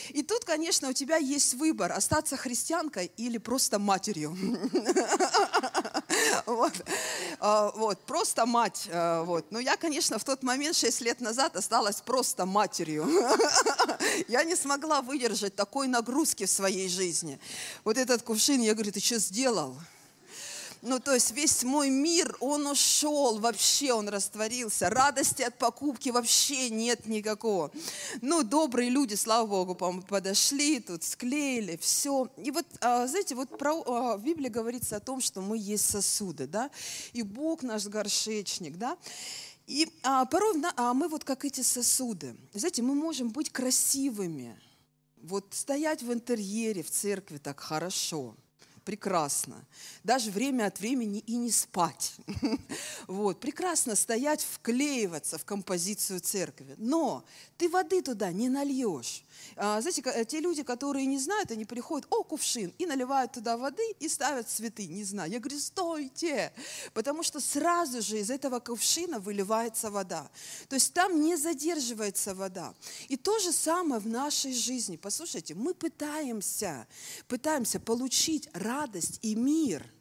И 0.10 0.24
тут, 0.24 0.46
конечно, 0.46 0.90
у 0.90 0.94
тебя 0.94 1.18
есть 1.18 1.54
выбор, 1.56 1.92
остаться 1.92 2.38
христианкой 2.38 3.12
или 3.18 3.38
просто 3.38 3.80
матерью. 3.80 4.36
Вот. 6.46 6.74
А, 7.40 7.72
вот, 7.76 8.00
просто 8.06 8.46
мать. 8.46 8.90
А, 8.92 9.24
вот. 9.24 9.52
Но 9.52 9.60
я, 9.60 9.78
конечно, 9.78 10.18
в 10.18 10.24
тот 10.24 10.44
момент, 10.44 10.76
6 10.76 11.02
лет 11.02 11.22
назад, 11.22 11.56
осталась 11.56 12.02
просто 12.02 12.46
матерью. 12.46 13.08
Я 14.28 14.44
не 14.44 14.56
смогла 14.56 15.02
выдержать 15.02 15.56
такой 15.56 15.88
нагрузки 15.88 16.46
в 16.46 16.50
своей 16.50 16.90
жизни. 16.90 17.40
Вот 17.84 17.98
этот 17.98 18.24
кувшин, 18.24 18.62
я 18.62 18.74
говорю, 18.74 18.92
ты 18.92 19.00
что 19.00 19.20
сделал? 19.20 19.78
Ну, 20.82 21.00
то 21.00 21.14
есть 21.14 21.32
весь 21.32 21.64
мой 21.64 21.90
мир, 21.90 22.38
он 22.40 22.66
ушел 22.66 23.40
вообще, 23.40 23.92
он 23.92 24.08
растворился. 24.08 24.90
Радости 24.90 25.42
от 25.42 25.58
покупки 25.58 26.10
вообще 26.10 26.70
нет 26.70 27.06
никакого. 27.06 27.72
Ну, 28.22 28.44
добрые 28.44 28.90
люди, 28.90 29.16
слава 29.16 29.46
Богу, 29.46 29.76
подошли, 29.76 30.80
тут 30.80 31.04
склеили, 31.04 31.78
все. 31.82 32.30
И 32.38 32.52
вот, 32.52 32.66
а, 32.80 33.08
знаете, 33.08 33.36
вот 33.36 33.58
про, 33.58 33.82
а, 33.86 34.18
в 34.18 34.24
Библии 34.24 34.48
говорится 34.48 34.96
о 34.96 35.00
том, 35.02 35.20
что 35.20 35.42
мы 35.42 35.58
есть 35.58 35.90
сосуды, 35.90 36.48
да, 36.48 36.72
и 37.12 37.24
Бог 37.24 37.62
наш 37.62 37.86
горшечник, 37.86 38.78
да. 38.78 38.98
И 39.68 39.92
а, 40.04 40.26
порой 40.26 40.64
а, 40.78 40.94
мы 40.94 41.10
вот 41.10 41.26
как 41.26 41.44
эти 41.44 41.62
сосуды. 41.62 42.38
Знаете, 42.54 42.84
мы 42.84 42.96
можем 42.96 43.30
быть 43.30 43.50
красивыми, 43.50 44.58
вот 45.22 45.46
стоять 45.52 46.04
в 46.04 46.14
интерьере 46.14 46.84
в 46.84 46.90
церкви 46.90 47.38
так 47.38 47.60
хорошо– 47.60 48.38
прекрасно. 48.90 49.64
Даже 50.04 50.32
время 50.32 50.66
от 50.66 50.80
времени 50.80 51.20
и 51.28 51.36
не 51.36 51.52
спать. 51.52 52.16
Вот, 53.08 53.40
прекрасно 53.40 53.96
стоять, 53.96 54.44
вклеиваться 54.44 55.38
в 55.38 55.46
композицию 55.46 56.20
церкви. 56.20 56.76
Но 56.78 57.24
ты 57.58 57.70
воды 57.70 58.02
туда 58.02 58.32
не 58.32 58.50
нальешь. 58.50 59.24
А, 59.56 59.82
знаете, 59.82 60.02
э, 60.06 60.26
те 60.26 60.40
люди, 60.40 60.64
которые 60.64 61.06
не 61.06 61.20
знают, 61.20 61.52
они 61.52 61.66
приходят, 61.66 62.08
о, 62.10 62.24
кувшин, 62.24 62.74
и 62.78 62.86
наливают 62.86 63.32
туда 63.32 63.58
воды 63.58 63.84
и 64.00 64.08
ставят 64.10 64.48
цветы, 64.50 64.88
не 64.88 65.04
знаю. 65.04 65.32
Я 65.32 65.40
говорю, 65.40 65.60
стойте, 65.60 66.54
потому 66.94 67.24
что 67.24 67.40
сразу 67.40 68.02
же 68.02 68.20
из 68.20 68.30
этого 68.30 68.60
кувшина 68.60 69.20
выливается 69.20 69.90
вода. 69.90 70.30
То 70.68 70.76
есть 70.76 70.94
там 70.94 71.22
не 71.22 71.36
задерживается 71.36 72.34
вода. 72.36 72.74
И 73.08 73.18
то 73.18 73.40
же 73.40 73.52
самое 73.52 74.00
в 74.00 74.08
нашей 74.08 74.54
жизни. 74.54 74.98
Послушайте, 74.98 75.56
мы 75.56 75.74
пытаемся, 75.74 76.88
пытаемся 77.28 77.80
получить 77.80 78.50
радость 78.54 78.79
и 79.22 79.36
мир– 79.36 79.84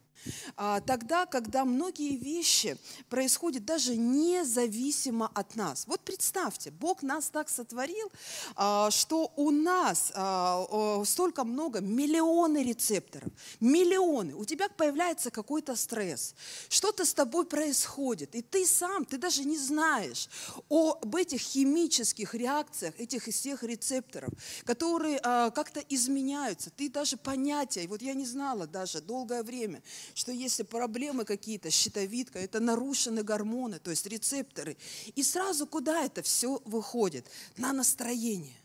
тогда, 0.85 1.25
когда 1.25 1.65
многие 1.65 2.17
вещи 2.17 2.77
происходят 3.09 3.65
даже 3.65 3.95
независимо 3.95 5.31
от 5.33 5.55
нас. 5.55 5.85
Вот 5.87 6.01
представьте, 6.01 6.71
Бог 6.71 7.03
нас 7.03 7.29
так 7.29 7.49
сотворил, 7.49 8.11
а, 8.55 8.91
что 8.91 9.31
у 9.35 9.51
нас 9.51 10.11
а, 10.15 11.03
столько 11.05 11.43
много, 11.43 11.81
миллионы 11.81 12.63
рецепторов, 12.63 13.31
миллионы. 13.59 14.33
У 14.35 14.45
тебя 14.45 14.69
появляется 14.69 15.31
какой-то 15.31 15.75
стресс, 15.75 16.35
что-то 16.69 17.05
с 17.05 17.13
тобой 17.13 17.45
происходит, 17.45 18.35
и 18.35 18.41
ты 18.41 18.65
сам, 18.65 19.05
ты 19.05 19.17
даже 19.17 19.43
не 19.43 19.57
знаешь 19.57 20.29
об 20.69 21.15
этих 21.15 21.41
химических 21.41 22.33
реакциях, 22.33 22.93
этих 22.99 23.23
всех 23.23 23.63
рецепторов, 23.63 24.33
которые 24.65 25.19
как-то 25.19 25.79
изменяются. 25.89 26.69
Ты 26.69 26.89
даже 26.89 27.17
понятия, 27.17 27.87
вот 27.87 28.01
я 28.01 28.13
не 28.13 28.25
знала 28.25 28.67
даже 28.67 29.01
долгое 29.01 29.43
время, 29.43 29.81
что 30.13 30.31
если 30.31 30.63
проблемы 30.63 31.25
какие-то, 31.25 31.71
щитовидка, 31.71 32.39
это 32.39 32.59
нарушены 32.59 33.23
гормоны, 33.23 33.79
то 33.79 33.91
есть 33.91 34.05
рецепторы. 34.05 34.77
И 35.15 35.23
сразу 35.23 35.65
куда 35.65 36.03
это 36.03 36.21
все 36.21 36.61
выходит? 36.65 37.25
На 37.57 37.73
настроение. 37.73 38.58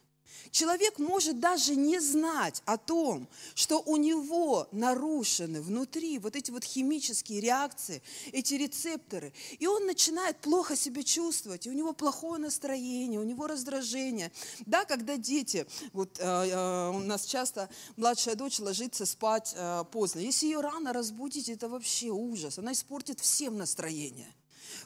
Человек 0.51 0.99
может 0.99 1.41
даже 1.41 1.75
не 1.75 1.99
знать 2.01 2.63
о 2.65 2.77
том, 2.77 3.29
что 3.55 3.81
у 3.81 3.97
него 3.97 4.69
нарушены 4.73 5.61
внутри 5.61 6.19
вот 6.19 6.37
эти 6.37 6.51
вот 6.51 6.65
химические 6.65 7.41
реакции, 7.41 8.03
эти 8.33 8.55
рецепторы. 8.55 9.33
И 9.59 9.67
он 9.67 9.87
начинает 9.87 10.37
плохо 10.39 10.77
себя 10.77 11.03
чувствовать, 11.03 11.67
и 11.67 11.71
у 11.71 11.73
него 11.73 11.93
плохое 11.93 12.41
настроение, 12.41 13.21
у 13.21 13.25
него 13.25 13.47
раздражение. 13.47 14.33
Да, 14.67 14.85
когда 14.85 15.17
дети, 15.17 15.67
вот 15.93 16.19
э, 16.19 16.25
э, 16.25 16.91
у 16.91 17.01
нас 17.01 17.27
часто 17.27 17.69
младшая 17.97 18.35
дочь 18.35 18.59
ложится 18.59 19.07
спать 19.07 19.55
э, 19.57 19.85
поздно. 19.91 20.21
Если 20.21 20.47
ее 20.47 20.61
рано 20.61 20.93
разбудить, 20.93 21.49
это 21.49 21.69
вообще 21.69 22.09
ужас. 22.09 22.59
Она 22.59 22.73
испортит 22.73 23.21
всем 23.21 23.59
настроение. 23.59 24.33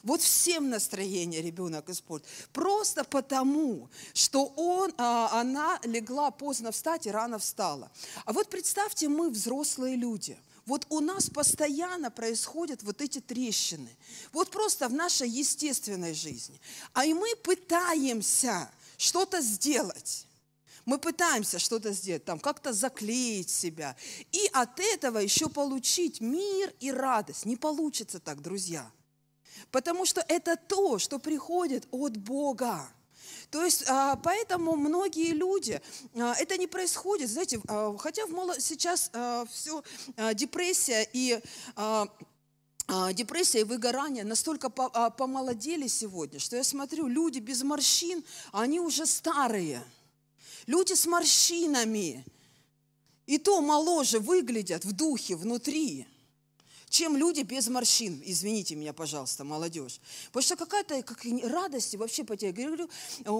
Вот 0.03 0.21
всем 0.21 0.69
настроение 0.69 1.41
ребенок 1.41 1.89
испортит. 1.89 2.27
Просто 2.53 3.03
потому, 3.03 3.89
что 4.13 4.45
он, 4.55 4.93
а, 4.97 5.39
она 5.39 5.79
легла 5.83 6.31
поздно 6.31 6.71
встать 6.71 7.07
и 7.07 7.11
рано 7.11 7.39
встала. 7.39 7.91
А 8.25 8.33
вот 8.33 8.49
представьте, 8.49 9.07
мы 9.07 9.29
взрослые 9.29 9.95
люди– 9.95 10.37
вот 10.69 10.85
у 10.89 10.99
нас 10.99 11.31
постоянно 11.31 12.11
происходят 12.11 12.83
вот 12.83 13.01
эти 13.01 13.19
трещины. 13.19 13.89
Вот 14.31 14.51
просто 14.51 14.87
в 14.87 14.93
нашей 14.93 15.27
естественной 15.27 16.13
жизни. 16.13 16.61
А 16.93 17.05
и 17.05 17.13
мы 17.15 17.35
пытаемся 17.37 18.69
что-то 18.95 19.41
сделать. 19.41 20.27
Мы 20.85 20.99
пытаемся 20.99 21.57
что-то 21.57 21.91
сделать, 21.91 22.23
там 22.23 22.39
как-то 22.39 22.71
заклеить 22.71 23.49
себя. 23.49 23.95
И 24.31 24.47
от 24.53 24.79
этого 24.79 25.17
еще 25.17 25.49
получить 25.49 26.21
мир 26.21 26.71
и 26.79 26.91
радость. 26.91 27.45
Не 27.45 27.57
получится 27.57 28.19
так, 28.19 28.39
друзья. 28.43 28.91
Потому 29.71 30.05
что 30.05 30.23
это 30.27 30.55
то, 30.55 30.99
что 30.99 31.19
приходит 31.19 31.87
от 31.91 32.17
Бога. 32.17 32.89
То 33.51 33.65
есть, 33.65 33.83
а, 33.87 34.15
поэтому 34.17 34.75
многие 34.75 35.33
люди, 35.33 35.81
а, 36.15 36.35
это 36.35 36.57
не 36.57 36.67
происходит, 36.67 37.29
знаете, 37.29 37.59
а, 37.67 37.95
хотя 37.97 38.25
в 38.27 38.59
сейчас 38.59 39.11
все 39.51 39.83
депрессия 40.33 41.07
и 41.13 41.39
депрессия 43.13 43.61
и 43.61 43.63
выгорание 43.63 44.23
настолько 44.23 44.69
помолодели 44.69 45.87
сегодня, 45.87 46.39
что 46.39 46.55
я 46.55 46.63
смотрю, 46.63 47.07
люди 47.07 47.37
без 47.37 47.61
морщин, 47.61 48.23
они 48.51 48.79
уже 48.79 49.05
старые. 49.05 49.83
Люди 50.65 50.93
с 50.93 51.05
морщинами, 51.05 52.25
и 53.27 53.37
то 53.37 53.61
моложе 53.61 54.19
выглядят 54.19 54.85
в 54.85 54.91
духе, 54.93 55.35
внутри 55.35 56.07
чем 56.89 57.15
люди 57.15 57.41
без 57.41 57.67
морщин. 57.67 58.21
Извините 58.25 58.75
меня, 58.75 58.93
пожалуйста, 58.93 59.43
молодежь. 59.43 59.99
Потому 60.27 60.43
что 60.43 60.55
какая-то 60.55 61.03
как, 61.03 61.23
радость 61.43 61.95
вообще 61.95 62.23
потеря. 62.23 62.53
Я 62.57 62.67
говорю, 62.67 62.89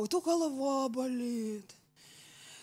то 0.08 0.22
голова 0.22 0.88
болит, 0.90 1.66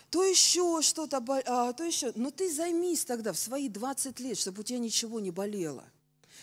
то 0.09 0.23
еще 0.23 0.81
что-то, 0.81 1.23
а, 1.45 1.73
то 1.73 1.83
еще. 1.83 2.11
Но 2.15 2.31
ты 2.31 2.51
займись 2.51 3.03
тогда 3.03 3.33
в 3.33 3.37
свои 3.37 3.67
20 3.67 4.19
лет, 4.21 4.37
чтобы 4.37 4.61
у 4.61 4.63
тебя 4.63 4.79
ничего 4.79 5.19
не 5.19 5.31
болело. 5.31 5.83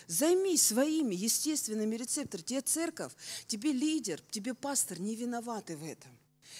Займись 0.06 0.66
своими 0.66 1.14
естественными 1.14 1.96
рецепторами. 1.96 2.44
Тебе 2.44 2.60
церковь, 2.60 3.12
тебе 3.46 3.72
лидер, 3.72 4.20
тебе 4.30 4.52
пастор 4.52 5.00
не 5.00 5.14
виноваты 5.14 5.76
в 5.78 5.84
этом. 5.84 6.10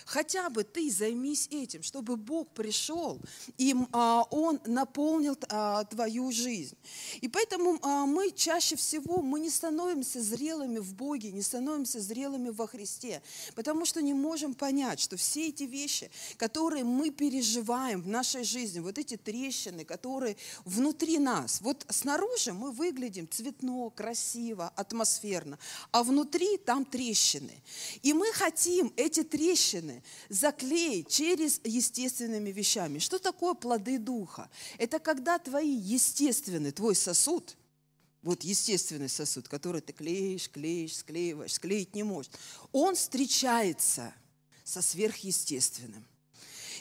Хотя 0.05 0.51
бы 0.51 0.65
ты 0.65 0.91
займись 0.91 1.49
этим, 1.51 1.83
чтобы 1.83 2.17
Бог 2.17 2.49
пришел, 2.49 3.21
и 3.59 3.75
а, 3.93 4.25
Он 4.31 4.61
наполнил 4.67 5.37
а, 5.49 5.85
твою 5.85 6.31
жизнь. 6.33 6.77
И 7.21 7.29
поэтому 7.29 7.79
а, 7.83 8.07
мы 8.07 8.31
чаще 8.31 8.77
всего 8.77 9.23
мы 9.23 9.41
не 9.41 9.51
становимся 9.51 10.23
зрелыми 10.23 10.79
в 10.79 10.95
Боге, 10.95 11.33
не 11.33 11.43
становимся 11.43 12.01
зрелыми 12.01 12.51
во 12.51 12.67
Христе, 12.67 13.23
потому 13.55 13.85
что 13.85 14.03
не 14.03 14.15
можем 14.15 14.55
понять, 14.55 15.01
что 15.01 15.17
все 15.17 15.49
эти 15.49 15.65
вещи, 15.65 16.11
которые 16.37 16.85
мы 16.85 17.11
переживаем 17.11 18.03
в 18.03 18.09
нашей 18.09 18.45
жизни, 18.45 18.81
вот 18.81 18.99
эти 18.99 19.17
трещины, 19.17 19.85
которые 19.85 20.37
внутри 20.65 21.19
нас, 21.19 21.61
вот 21.61 21.87
снаружи 21.89 22.53
мы 22.53 22.71
выглядим 22.71 23.29
цветно, 23.29 23.91
красиво, 23.91 24.73
атмосферно, 24.77 25.59
а 25.93 26.03
внутри 26.03 26.59
там 26.59 26.85
трещины. 26.85 27.63
И 28.03 28.13
мы 28.13 28.33
хотим 28.33 28.93
эти 28.97 29.23
трещины 29.23 29.74
трещины 29.75 30.03
заклеить 30.29 31.09
через 31.09 31.61
естественными 31.65 32.51
вещами. 32.51 32.99
Что 32.99 33.19
такое 33.19 33.55
плоды 33.55 33.99
духа? 33.99 34.51
Это 34.79 34.99
когда 34.99 35.39
твои 35.39 35.71
естественный, 35.71 36.73
твой 36.73 36.95
сосуд, 36.95 37.57
вот 38.23 38.43
естественный 38.43 39.09
сосуд, 39.09 39.49
который 39.49 39.81
ты 39.81 39.93
клеишь, 39.93 40.49
клеишь, 40.51 40.97
склеиваешь, 40.97 41.55
склеить 41.55 41.95
не 41.95 42.03
можешь, 42.03 42.33
он 42.73 42.95
встречается 42.95 44.15
со 44.65 44.81
сверхъестественным. 44.81 46.05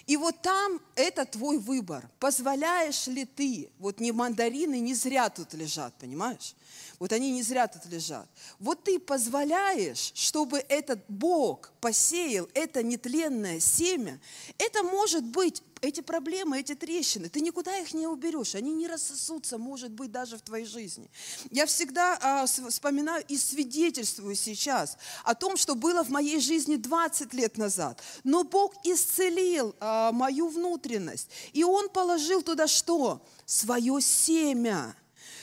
И 0.05 0.17
вот 0.17 0.41
там 0.41 0.81
это 0.95 1.25
твой 1.25 1.57
выбор. 1.57 2.09
Позволяешь 2.19 3.07
ли 3.07 3.25
ты, 3.25 3.69
вот 3.79 3.99
не 3.99 4.11
мандарины 4.11 4.79
не 4.79 4.93
зря 4.93 5.29
тут 5.29 5.53
лежат, 5.53 5.93
понимаешь? 5.97 6.55
Вот 6.99 7.13
они 7.13 7.31
не 7.31 7.41
зря 7.41 7.67
тут 7.67 7.85
лежат. 7.85 8.27
Вот 8.59 8.83
ты 8.83 8.99
позволяешь, 8.99 10.11
чтобы 10.13 10.59
этот 10.67 11.03
Бог 11.07 11.71
посеял 11.79 12.49
это 12.53 12.83
нетленное 12.83 13.59
семя. 13.59 14.19
Это 14.57 14.83
может 14.83 15.23
быть 15.23 15.63
эти 15.83 15.99
проблемы, 15.99 16.59
эти 16.59 16.75
трещины, 16.75 17.27
ты 17.27 17.41
никуда 17.41 17.77
их 17.77 17.93
не 17.93 18.07
уберешь, 18.07 18.55
они 18.55 18.73
не 18.73 18.87
рассосутся, 18.87 19.57
может 19.57 19.91
быть, 19.91 20.11
даже 20.11 20.37
в 20.37 20.41
твоей 20.41 20.65
жизни. 20.65 21.11
Я 21.51 21.65
всегда 21.65 22.17
а, 22.21 22.45
вспоминаю 22.45 23.23
и 23.27 23.37
свидетельствую 23.37 24.35
сейчас 24.35 24.97
о 25.25 25.35
том, 25.35 25.57
что 25.57 25.75
было 25.75 26.03
в 26.03 26.09
моей 26.09 26.39
жизни 26.39 26.77
20 26.77 27.33
лет 27.33 27.57
назад. 27.57 28.01
Но 28.23 28.45
Бог 28.45 28.73
исцелил 28.85 29.75
а, 29.81 30.13
мою 30.13 30.47
внутренность, 30.47 31.29
и 31.51 31.65
Он 31.65 31.89
положил 31.89 32.41
туда 32.41 32.67
что? 32.67 33.21
Свое 33.45 33.99
семя. 33.99 34.95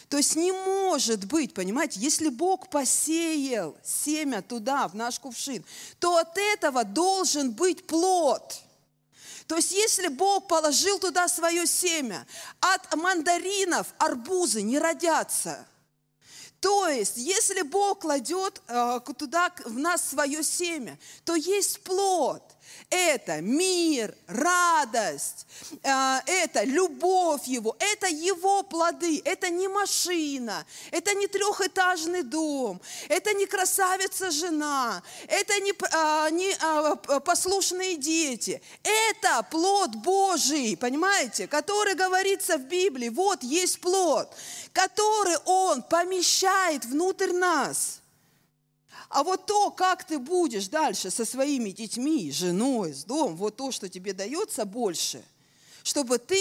То 0.08 0.16
есть 0.16 0.36
не 0.36 0.52
может 0.52 1.26
быть, 1.26 1.52
понимаете, 1.52 2.00
если 2.00 2.30
Бог 2.30 2.70
посеял 2.70 3.76
семя 3.84 4.40
туда, 4.40 4.88
в 4.88 4.94
наш 4.94 5.20
кувшин, 5.20 5.64
то 5.98 6.16
от 6.16 6.36
этого 6.38 6.82
должен 6.82 7.52
быть 7.52 7.86
плод. 7.86 8.64
То 9.50 9.56
есть 9.56 9.72
если 9.72 10.06
Бог 10.06 10.46
положил 10.46 11.00
туда 11.00 11.26
свое 11.26 11.66
семя, 11.66 12.24
от 12.60 12.94
мандаринов 12.94 13.88
арбузы 13.98 14.62
не 14.62 14.78
родятся. 14.78 15.66
То 16.60 16.86
есть, 16.86 17.16
если 17.16 17.62
Бог 17.62 18.02
кладет 18.02 18.62
э, 18.68 19.00
туда 19.18 19.52
в 19.64 19.76
нас 19.76 20.08
свое 20.08 20.44
семя, 20.44 20.96
то 21.24 21.34
есть 21.34 21.82
плод– 21.82 22.44
это 22.90 23.40
мир, 23.40 24.14
радость, 24.26 25.46
э, 25.82 26.18
это 26.26 26.64
любовь 26.64 27.46
Его, 27.46 27.76
это 27.78 28.08
Его 28.08 28.64
плоды, 28.64 29.22
это 29.24 29.48
не 29.48 29.68
машина, 29.68 30.66
это 30.90 31.14
не 31.14 31.28
трехэтажный 31.28 32.24
дом, 32.24 32.80
это 33.08 33.32
не 33.32 33.46
красавица 33.46 34.32
жена, 34.32 35.02
это 35.28 35.60
не, 35.60 35.72
а, 35.92 36.28
не 36.30 36.52
а, 36.60 36.96
послушные 37.20 37.96
дети, 37.96 38.60
это 38.82 39.46
плод 39.50 39.94
Божий, 39.94 40.76
понимаете, 40.76 41.46
который 41.46 41.94
говорится 41.94 42.58
в 42.58 42.62
Библии, 42.62 43.08
вот 43.08 43.44
есть 43.44 43.80
плод, 43.80 44.34
который 44.72 45.36
Он 45.44 45.82
помещает 45.82 46.84
внутрь 46.84 47.32
нас– 47.32 47.99
а 49.10 49.24
вот 49.24 49.44
то, 49.44 49.72
как 49.72 50.04
ты 50.04 50.20
будешь 50.20 50.68
дальше 50.68 51.10
со 51.10 51.24
своими 51.24 51.70
детьми, 51.70 52.30
женой, 52.30 52.94
с 52.94 53.02
домом, 53.02 53.36
вот 53.36 53.56
то, 53.56 53.72
что 53.72 53.88
тебе 53.88 54.12
дается 54.12 54.64
больше, 54.64 55.22
чтобы 55.82 56.18
ты 56.18 56.40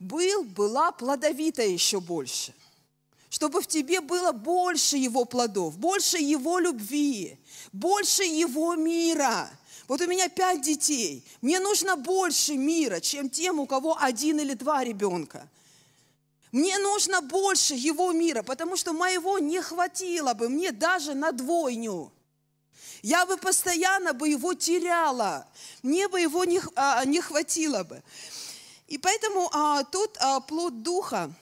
был, 0.00 0.42
была 0.42 0.90
плодовита 0.90 1.62
еще 1.62 2.00
больше, 2.00 2.52
чтобы 3.30 3.62
в 3.62 3.68
тебе 3.68 4.00
было 4.00 4.32
больше 4.32 4.96
его 4.96 5.24
плодов, 5.24 5.78
больше 5.78 6.18
его 6.18 6.58
любви, 6.58 7.38
больше 7.72 8.24
его 8.24 8.74
мира. 8.74 9.48
Вот 9.86 10.00
у 10.00 10.08
меня 10.08 10.28
пять 10.28 10.62
детей, 10.62 11.24
мне 11.40 11.60
нужно 11.60 11.94
больше 11.94 12.56
мира, 12.56 12.98
чем 12.98 13.30
тем, 13.30 13.60
у 13.60 13.66
кого 13.66 13.96
один 14.00 14.40
или 14.40 14.54
два 14.54 14.82
ребенка– 14.82 15.48
мне 16.52 16.78
нужно 16.78 17.22
больше 17.22 17.74
Его 17.74 18.12
мира, 18.12 18.42
потому 18.42 18.76
что 18.76 18.92
моего 18.92 19.38
не 19.38 19.60
хватило 19.62 20.34
бы 20.34 20.48
мне 20.48 20.70
даже 20.70 21.14
на 21.14 21.32
двойню. 21.32 22.12
Я 23.02 23.26
бы 23.26 23.36
постоянно 23.36 24.12
бы 24.12 24.28
его 24.28 24.54
теряла, 24.54 25.48
мне 25.82 26.06
бы 26.06 26.20
его 26.20 26.44
не, 26.44 26.60
а, 26.76 27.04
не 27.04 27.20
хватило 27.20 27.82
бы. 27.82 28.00
И 28.86 28.96
поэтому 28.96 29.50
а, 29.52 29.82
тут 29.82 30.16
а, 30.20 30.38
плод 30.38 30.82
Духа, 30.84 31.32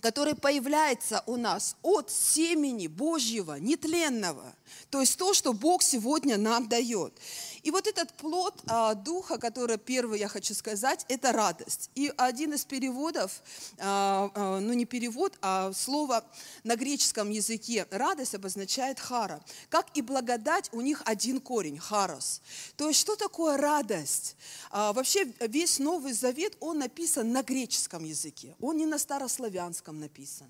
который 0.00 0.34
появляется 0.34 1.22
у 1.26 1.36
нас 1.36 1.76
от 1.82 2.10
семени 2.10 2.88
Божьего, 2.88 3.54
нетленного, 3.54 4.52
то 4.90 5.00
есть 5.00 5.16
то, 5.16 5.32
что 5.32 5.52
Бог 5.52 5.82
сегодня 5.82 6.36
нам 6.36 6.68
дает. 6.68 7.12
И 7.62 7.70
вот 7.70 7.86
этот 7.86 8.12
плод 8.14 8.54
а, 8.66 8.94
духа, 8.94 9.38
который 9.38 9.78
первый 9.78 10.18
я 10.18 10.28
хочу 10.28 10.54
сказать, 10.54 11.04
это 11.08 11.32
радость. 11.32 11.90
И 11.94 12.12
один 12.16 12.54
из 12.54 12.64
переводов, 12.64 13.42
а, 13.78 14.30
а, 14.34 14.60
ну 14.60 14.72
не 14.72 14.84
перевод, 14.84 15.36
а 15.42 15.72
слово 15.72 16.24
на 16.64 16.76
греческом 16.76 17.30
языке 17.30 17.86
радость 17.90 18.34
обозначает 18.34 18.98
хара. 18.98 19.40
Как 19.68 19.86
и 19.94 20.02
благодать, 20.02 20.70
у 20.72 20.80
них 20.80 21.02
один 21.04 21.40
корень, 21.40 21.78
харос. 21.78 22.42
То 22.76 22.88
есть 22.88 23.00
что 23.00 23.16
такое 23.16 23.56
радость? 23.56 24.36
А, 24.70 24.92
вообще 24.92 25.24
весь 25.40 25.78
Новый 25.78 26.12
Завет, 26.12 26.56
он 26.60 26.78
написан 26.78 27.32
на 27.32 27.42
греческом 27.42 28.04
языке, 28.04 28.54
он 28.60 28.76
не 28.76 28.86
на 28.86 28.98
старославянском 28.98 30.00
написан. 30.00 30.48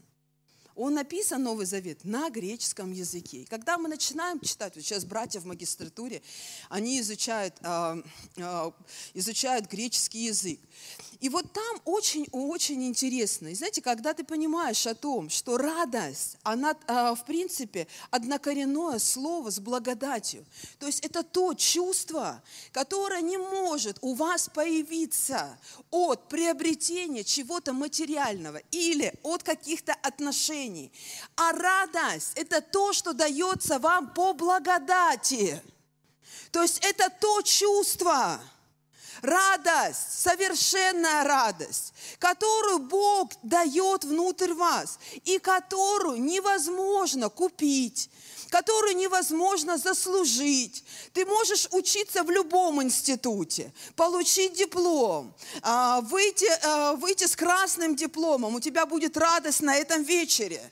Он 0.81 0.95
написан, 0.95 1.43
Новый 1.43 1.67
Завет, 1.67 2.07
на 2.07 2.31
греческом 2.31 2.91
языке. 2.91 3.43
И 3.43 3.45
когда 3.45 3.77
мы 3.77 3.87
начинаем 3.87 4.41
читать, 4.41 4.75
вот 4.77 4.83
сейчас 4.83 5.05
братья 5.05 5.39
в 5.39 5.45
магистратуре, 5.45 6.23
они 6.71 6.99
изучают, 7.01 7.55
э, 7.61 8.03
э, 8.39 8.71
изучают 9.13 9.67
греческий 9.67 10.25
язык. 10.25 10.59
И 11.21 11.29
вот 11.29 11.53
там 11.53 11.81
очень-очень 11.85 12.87
интересно. 12.87 13.49
И 13.49 13.55
знаете, 13.55 13.83
когда 13.83 14.15
ты 14.15 14.25
понимаешь 14.25 14.87
о 14.87 14.95
том, 14.95 15.29
что 15.29 15.59
радость, 15.59 16.39
она, 16.43 16.75
э, 16.87 17.15
в 17.15 17.25
принципе, 17.27 17.87
однокоренное 18.11 18.99
слово 18.99 19.51
с 19.51 19.61
благодатью. 19.61 20.47
То 20.79 20.87
есть 20.87 21.01
это 21.01 21.23
то 21.23 21.53
чувство, 21.53 22.43
которое 22.73 23.21
не 23.21 23.37
может 23.37 23.99
у 24.01 24.15
вас 24.15 24.49
появиться 24.49 25.59
от 25.91 26.29
приобретения 26.31 27.23
чего-то 27.23 27.75
материального 27.75 28.63
или 28.71 29.13
от 29.23 29.43
каких-то 29.43 29.93
отношений. 30.03 30.91
А 31.37 31.53
радость– 31.53 32.33
это 32.37 32.63
то, 32.63 32.95
что 32.95 33.13
дается 33.13 33.79
вам 33.79 34.15
по 34.15 34.33
благодати. 34.33 35.63
То 36.51 36.63
есть 36.63 36.81
это 36.83 37.11
то 37.21 37.43
чувство, 37.43 38.41
радость, 39.23 40.21
совершенная 40.21 41.25
радость, 41.25 41.93
которую 42.19 42.81
Бог 42.81 43.33
дает 43.43 44.05
внутрь 44.05 44.53
вас 44.53 44.99
и 45.25 45.39
которую 45.39 46.23
невозможно 46.23 47.29
купить, 47.29 48.11
которую 48.51 48.97
невозможно 48.97 49.79
заслужить. 49.79 50.85
Ты 51.13 51.25
можешь 51.25 51.69
учиться 51.71 52.23
в 52.23 52.31
любом 52.31 52.83
институте, 52.83 53.73
получить 53.97 54.55
диплом, 54.55 55.35
а, 55.63 56.01
выйти, 56.01 56.49
а, 56.63 56.95
выйти 56.95 57.27
с 57.27 57.37
красным 57.37 57.97
дипломом, 57.97 58.55
у 58.55 58.61
тебя 58.61 58.87
будет 58.87 59.17
радость 59.17 59.63
на 59.63 59.77
этом 59.77 60.03
вечере. 60.03 60.71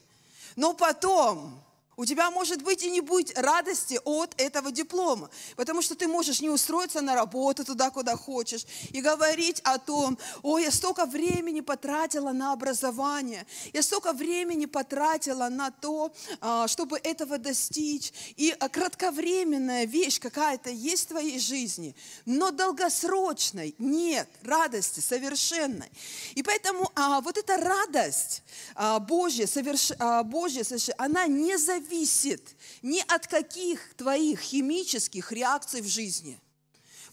Но 0.56 0.74
потом 0.74 1.62
у 1.98 2.04
тебя, 2.04 2.30
может 2.30 2.62
быть, 2.62 2.84
и 2.84 2.90
не 2.90 3.00
будет 3.00 3.36
радости 3.36 4.00
от 4.04 4.32
этого 4.40 4.70
диплома, 4.70 5.28
потому 5.56 5.82
что 5.82 5.96
ты 5.96 6.06
можешь 6.06 6.40
не 6.40 6.48
устроиться 6.48 7.00
на 7.00 7.16
работу 7.16 7.64
туда, 7.64 7.90
куда 7.90 8.16
хочешь, 8.16 8.64
и 8.90 9.00
говорить 9.00 9.60
о 9.64 9.78
том, 9.78 10.16
ой, 10.42 10.62
я 10.62 10.70
столько 10.70 11.06
времени 11.06 11.60
потратила 11.60 12.30
на 12.30 12.52
образование, 12.52 13.44
я 13.72 13.82
столько 13.82 14.12
времени 14.12 14.66
потратила 14.66 15.48
на 15.48 15.72
то, 15.72 16.12
а, 16.40 16.68
чтобы 16.68 16.98
этого 16.98 17.36
достичь, 17.36 18.12
и 18.36 18.54
кратковременная 18.70 19.84
вещь 19.84 20.20
какая-то 20.20 20.70
есть 20.70 21.06
в 21.06 21.08
твоей 21.08 21.40
жизни, 21.40 21.96
но 22.24 22.52
долгосрочной 22.52 23.74
нет 23.78 24.28
радости 24.44 25.00
совершенной. 25.00 25.90
И 26.36 26.44
поэтому 26.44 26.92
а, 26.94 27.20
вот 27.22 27.36
эта 27.38 27.56
радость 27.56 28.44
а, 28.76 29.00
Божья, 29.00 29.48
соверш... 29.48 29.90
а, 29.98 30.22
Божья, 30.22 30.64
она 30.96 31.26
не 31.26 31.58
зависит 31.58 31.87
зависит 31.88 32.56
ни 32.82 33.02
от 33.08 33.26
каких 33.26 33.94
твоих 33.94 34.40
химических 34.40 35.32
реакций 35.32 35.80
в 35.80 35.86
жизни. 35.86 36.38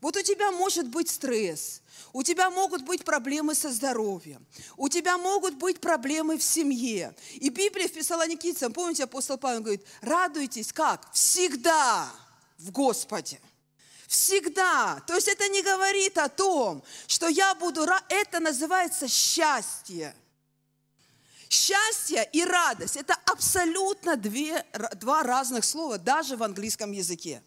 Вот 0.02 0.18
у 0.18 0.22
тебя 0.22 0.52
может 0.52 0.88
быть 0.90 1.10
стресс, 1.10 1.82
у 2.14 2.22
тебя 2.22 2.50
могут 2.50 2.84
быть 2.84 3.04
проблемы 3.04 3.56
со 3.56 3.72
здоровьем, 3.72 4.46
у 4.78 4.90
тебя 4.90 5.18
могут 5.18 5.56
быть 5.56 5.80
проблемы 5.80 6.38
в 6.38 6.44
семье. 6.44 7.16
И 7.36 7.50
Библия 7.50 7.88
в 7.88 7.92
Фессалоникийцам, 7.92 8.74
помните, 8.74 9.06
апостол 9.06 9.38
Павел 9.38 9.62
говорит, 9.62 9.86
радуйтесь 10.02 10.74
как? 10.74 11.12
Всегда 11.14 12.12
в 12.58 12.72
Господе. 12.72 13.40
Всегда. 14.08 15.02
То 15.08 15.16
есть 15.16 15.28
это 15.28 15.48
не 15.48 15.64
говорит 15.64 16.18
о 16.18 16.30
том, 16.30 16.84
что 17.08 17.28
я 17.28 17.56
буду... 17.56 17.88
Это 18.10 18.40
называется 18.40 19.08
счастье. 19.08 20.14
Счастье 21.56 22.28
и 22.34 22.44
радость– 22.44 22.96
это 22.98 23.16
абсолютно 23.32 24.18
две, 24.18 24.66
два 24.96 25.24
разных 25.24 25.64
слова, 25.64 25.98
даже 25.98 26.36
в 26.36 26.44
английском 26.44 26.92
языке. 26.92 27.42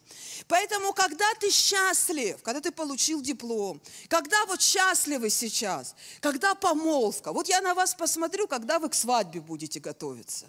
Поэтому, 0.47 0.93
когда 0.93 1.31
ты 1.35 1.51
счастлив, 1.51 2.41
когда 2.41 2.59
ты 2.59 2.71
получил 2.71 3.21
диплом, 3.21 3.79
когда 4.07 4.47
вот 4.47 4.63
счастливы 4.63 5.29
сейчас, 5.29 5.93
когда 6.21 6.55
помолвка, 6.55 7.31
вот 7.31 7.49
я 7.49 7.61
на 7.61 7.75
вас 7.75 7.93
посмотрю, 7.93 8.47
когда 8.47 8.79
вы 8.79 8.89
к 8.89 8.95
свадьбе 8.95 9.41
будете 9.41 9.79
готовиться. 9.79 10.47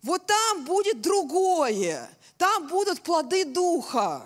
Вот 0.00 0.24
там 0.26 0.64
будет 0.64 1.00
другое, 1.00 2.08
там 2.38 2.68
будут 2.68 3.02
плоды 3.02 3.44
духа. 3.44 4.24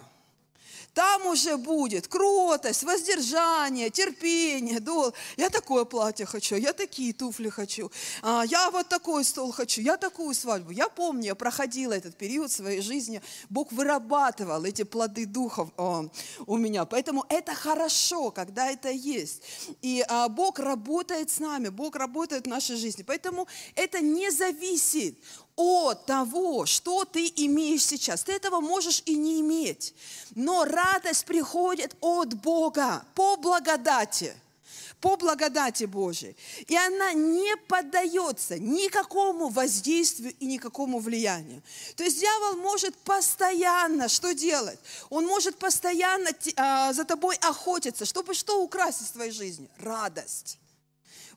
Там 0.94 1.26
уже 1.26 1.57
будет 1.57 2.09
кротость, 2.09 2.83
воздержание, 2.83 3.90
терпение, 3.90 4.81
дол. 4.81 5.12
Я 5.37 5.50
такое 5.50 5.85
платье 5.85 6.26
хочу, 6.26 6.57
я 6.57 6.72
такие 6.72 7.12
туфли 7.12 7.48
хочу, 7.48 7.90
а, 8.22 8.42
я 8.44 8.70
вот 8.70 8.88
такой 8.88 9.24
стол 9.24 9.53
хочу, 9.53 9.81
я 9.81 9.96
такую 9.96 10.35
свадьбу. 10.35 10.70
Я 10.72 10.88
помню, 10.88 11.26
я 11.26 11.35
проходила 11.35 11.92
этот 11.92 12.16
период 12.16 12.50
своей 12.50 12.81
жизни, 12.81 13.22
Бог 13.48 13.72
вырабатывал 13.72 14.64
эти 14.64 14.83
плоды 14.83 15.26
духов 15.26 15.70
а, 15.76 16.09
у 16.46 16.57
меня. 16.57 16.85
Поэтому 16.85 17.24
это 17.29 17.55
хорошо, 17.55 18.31
когда 18.31 18.70
это 18.70 18.90
есть. 18.90 19.42
И 19.83 20.05
а, 20.09 20.29
Бог 20.29 20.59
работает 20.59 21.31
с 21.31 21.38
нами, 21.38 21.68
Бог 21.68 21.96
работает 21.96 22.46
в 22.46 22.48
нашей 22.48 22.76
жизни. 22.76 23.03
Поэтому 23.03 23.46
это 23.76 24.00
не 24.00 24.31
зависит 24.31 25.18
от 25.61 26.07
того, 26.07 26.64
что 26.66 27.05
ты 27.05 27.31
имеешь 27.37 27.85
сейчас. 27.85 28.25
Ты 28.25 28.33
этого 28.33 28.61
можешь 28.61 29.03
и 29.05 29.14
не 29.14 29.40
иметь. 29.40 29.94
Но 30.35 30.64
радость 30.64 31.27
приходит 31.27 31.94
от 32.01 32.35
Бога 32.35 33.05
по 33.14 33.37
благодати 33.37 34.35
по 35.01 35.16
благодати 35.16 35.85
Божией. 35.85 36.37
И 36.68 36.77
она 36.77 37.12
не 37.12 37.57
поддается 37.68 38.59
никакому 38.59 39.49
воздействию 39.49 40.35
и 40.38 40.46
никакому 40.46 40.99
влиянию. 40.99 41.62
То 41.96 42.05
есть 42.05 42.20
дьявол 42.20 42.57
может 42.57 42.94
постоянно 42.96 44.09
что 44.09 44.35
делать? 44.35 44.79
Он 45.09 45.27
может 45.27 45.57
постоянно 45.59 46.31
а, 46.57 46.92
за 46.92 47.05
тобой 47.05 47.37
охотиться, 47.37 48.05
чтобы 48.05 48.35
что 48.35 48.62
украсть 48.62 49.01
из 49.01 49.11
твоей 49.11 49.33
жизни? 49.33 49.68
Радость. 49.79 50.59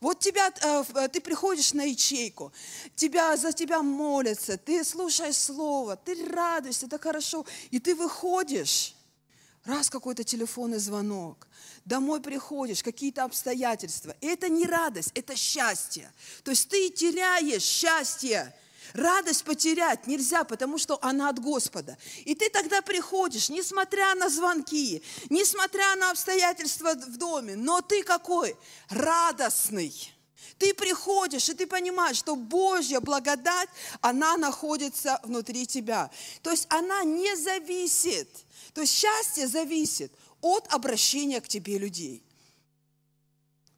Вот 0.04 0.20
тебя, 0.20 0.52
э, 0.62 0.84
э, 0.96 1.08
ты 1.08 1.22
приходишь 1.22 1.72
на 1.72 1.84
ячейку, 1.84 2.52
тебя, 2.94 3.38
за 3.38 3.54
тебя 3.54 3.82
молятся, 3.82 4.58
ты 4.58 4.84
слушаешь 4.84 5.38
слово, 5.38 5.96
ты 5.96 6.26
радуешься, 6.26 6.88
это 6.88 7.00
хорошо, 7.00 7.46
и 7.72 7.80
ты 7.80 7.96
выходишь, 7.96 8.96
раз 9.64 9.90
какой-то 9.90 10.26
телефонный 10.26 10.80
звонок, 10.80 11.48
домой 11.86 12.20
приходишь, 12.20 12.84
какие-то 12.84 13.24
обстоятельства. 13.24 14.14
И 14.20 14.28
это 14.28 14.50
не 14.50 14.66
радость, 14.66 15.12
это 15.14 15.38
счастье. 15.38 16.12
То 16.44 16.52
есть 16.52 16.68
ты 16.68 16.90
теряешь 16.90 17.64
счастье, 17.64 18.54
Радость 18.94 19.44
потерять 19.44 20.06
нельзя, 20.08 20.44
потому 20.44 20.78
что 20.78 21.00
она 21.02 21.30
от 21.30 21.40
Господа. 21.40 21.98
И 22.26 22.36
ты 22.36 22.50
тогда 22.50 22.82
приходишь, 22.82 23.50
несмотря 23.50 24.14
на 24.16 24.30
звонки, 24.30 25.02
несмотря 25.30 25.96
на 25.96 26.12
обстоятельства 26.12 26.94
в 26.94 27.18
доме, 27.18 27.56
но 27.56 27.82
ты 27.82 28.04
какой? 28.04 28.56
Радостный. 28.90 30.14
Ты 30.60 30.74
приходишь, 30.74 31.50
и 31.50 31.54
ты 31.54 31.66
понимаешь, 31.66 32.18
что 32.18 32.36
Божья 32.36 33.00
благодать, 33.00 33.70
она 34.02 34.38
находится 34.38 35.20
внутри 35.24 35.66
тебя. 35.66 36.12
То 36.42 36.52
есть 36.52 36.68
она 36.70 37.04
не 37.04 37.36
зависит. 37.36 38.30
То 38.74 38.82
есть 38.82 38.94
счастье 38.94 39.48
зависит 39.48 40.14
от 40.42 40.72
обращения 40.72 41.42
к 41.42 41.48
тебе 41.48 41.78
людей. 41.78 42.24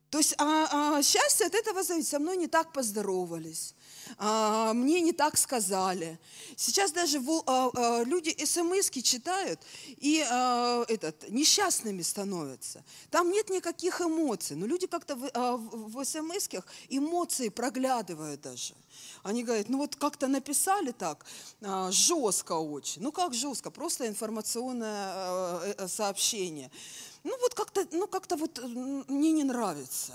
То 0.10 0.18
есть 0.18 0.36
а, 0.38 0.98
а, 0.98 1.04
счастье 1.04 1.48
от 1.48 1.56
этого 1.56 1.84
зависит. 1.84 2.10
Со 2.10 2.20
мной 2.20 2.38
не 2.38 2.48
так 2.48 2.74
поздоровались 2.74 3.75
а, 4.18 4.74
мне 4.74 5.02
не 5.02 5.14
так 5.14 5.38
сказали. 5.38 6.20
Сейчас 6.56 6.92
даже 6.92 7.20
а, 7.46 7.70
а, 7.74 8.04
люди 8.04 8.36
смс 8.46 8.90
читают 8.90 9.60
и 9.88 10.18
этот, 10.88 11.30
несчастными 11.30 12.02
становятся. 12.02 12.84
Там 13.12 13.32
нет 13.32 13.50
никаких 13.50 14.02
эмоций, 14.02 14.56
но 14.56 14.66
люди 14.66 14.88
как-то 14.88 15.16
в, 15.16 15.30
в 15.34 16.06
смс 16.06 16.50
эмоции 16.90 17.50
проглядывают 17.50 18.42
даже. 18.42 18.74
Они 19.24 19.44
говорят, 19.44 19.70
ну 19.70 19.80
вот 19.80 19.96
как-то 19.96 20.28
написали 20.28 20.92
так, 20.92 21.26
жестко 21.90 22.54
очень. 22.54 23.02
Ну 23.02 23.12
как 23.12 23.34
жестко, 23.34 23.72
просто 23.72 24.08
информационное 24.08 25.14
э, 25.16 25.74
э, 25.78 25.88
сообщение. 25.88 26.70
ну 27.24 27.36
вот 27.42 27.56
как-то, 27.56 27.88
ну 27.92 28.08
как-то 28.08 28.36
вот 28.36 28.62
мне 28.64 29.32
не 29.32 29.44
нравится. 29.44 30.14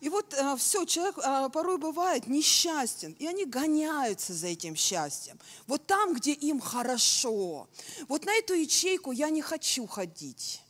И 0.00 0.08
вот 0.10 0.34
э, 0.34 0.56
все, 0.58 0.84
человек 0.84 1.18
э, 1.18 1.48
порой 1.50 1.78
бывает 1.78 2.26
несчастен, 2.26 3.12
и 3.18 3.26
они 3.26 3.46
гоняются 3.46 4.34
за 4.34 4.48
этим 4.48 4.76
счастьем. 4.76 5.38
Вот 5.66 5.86
там, 5.86 6.14
где 6.14 6.32
им 6.32 6.60
хорошо. 6.60 7.68
Вот 8.08 8.26
на 8.26 8.34
эту 8.34 8.52
ячейку 8.52 9.12
я 9.12 9.30
не 9.30 9.40
хочу 9.40 9.86
ходить. 9.86 10.60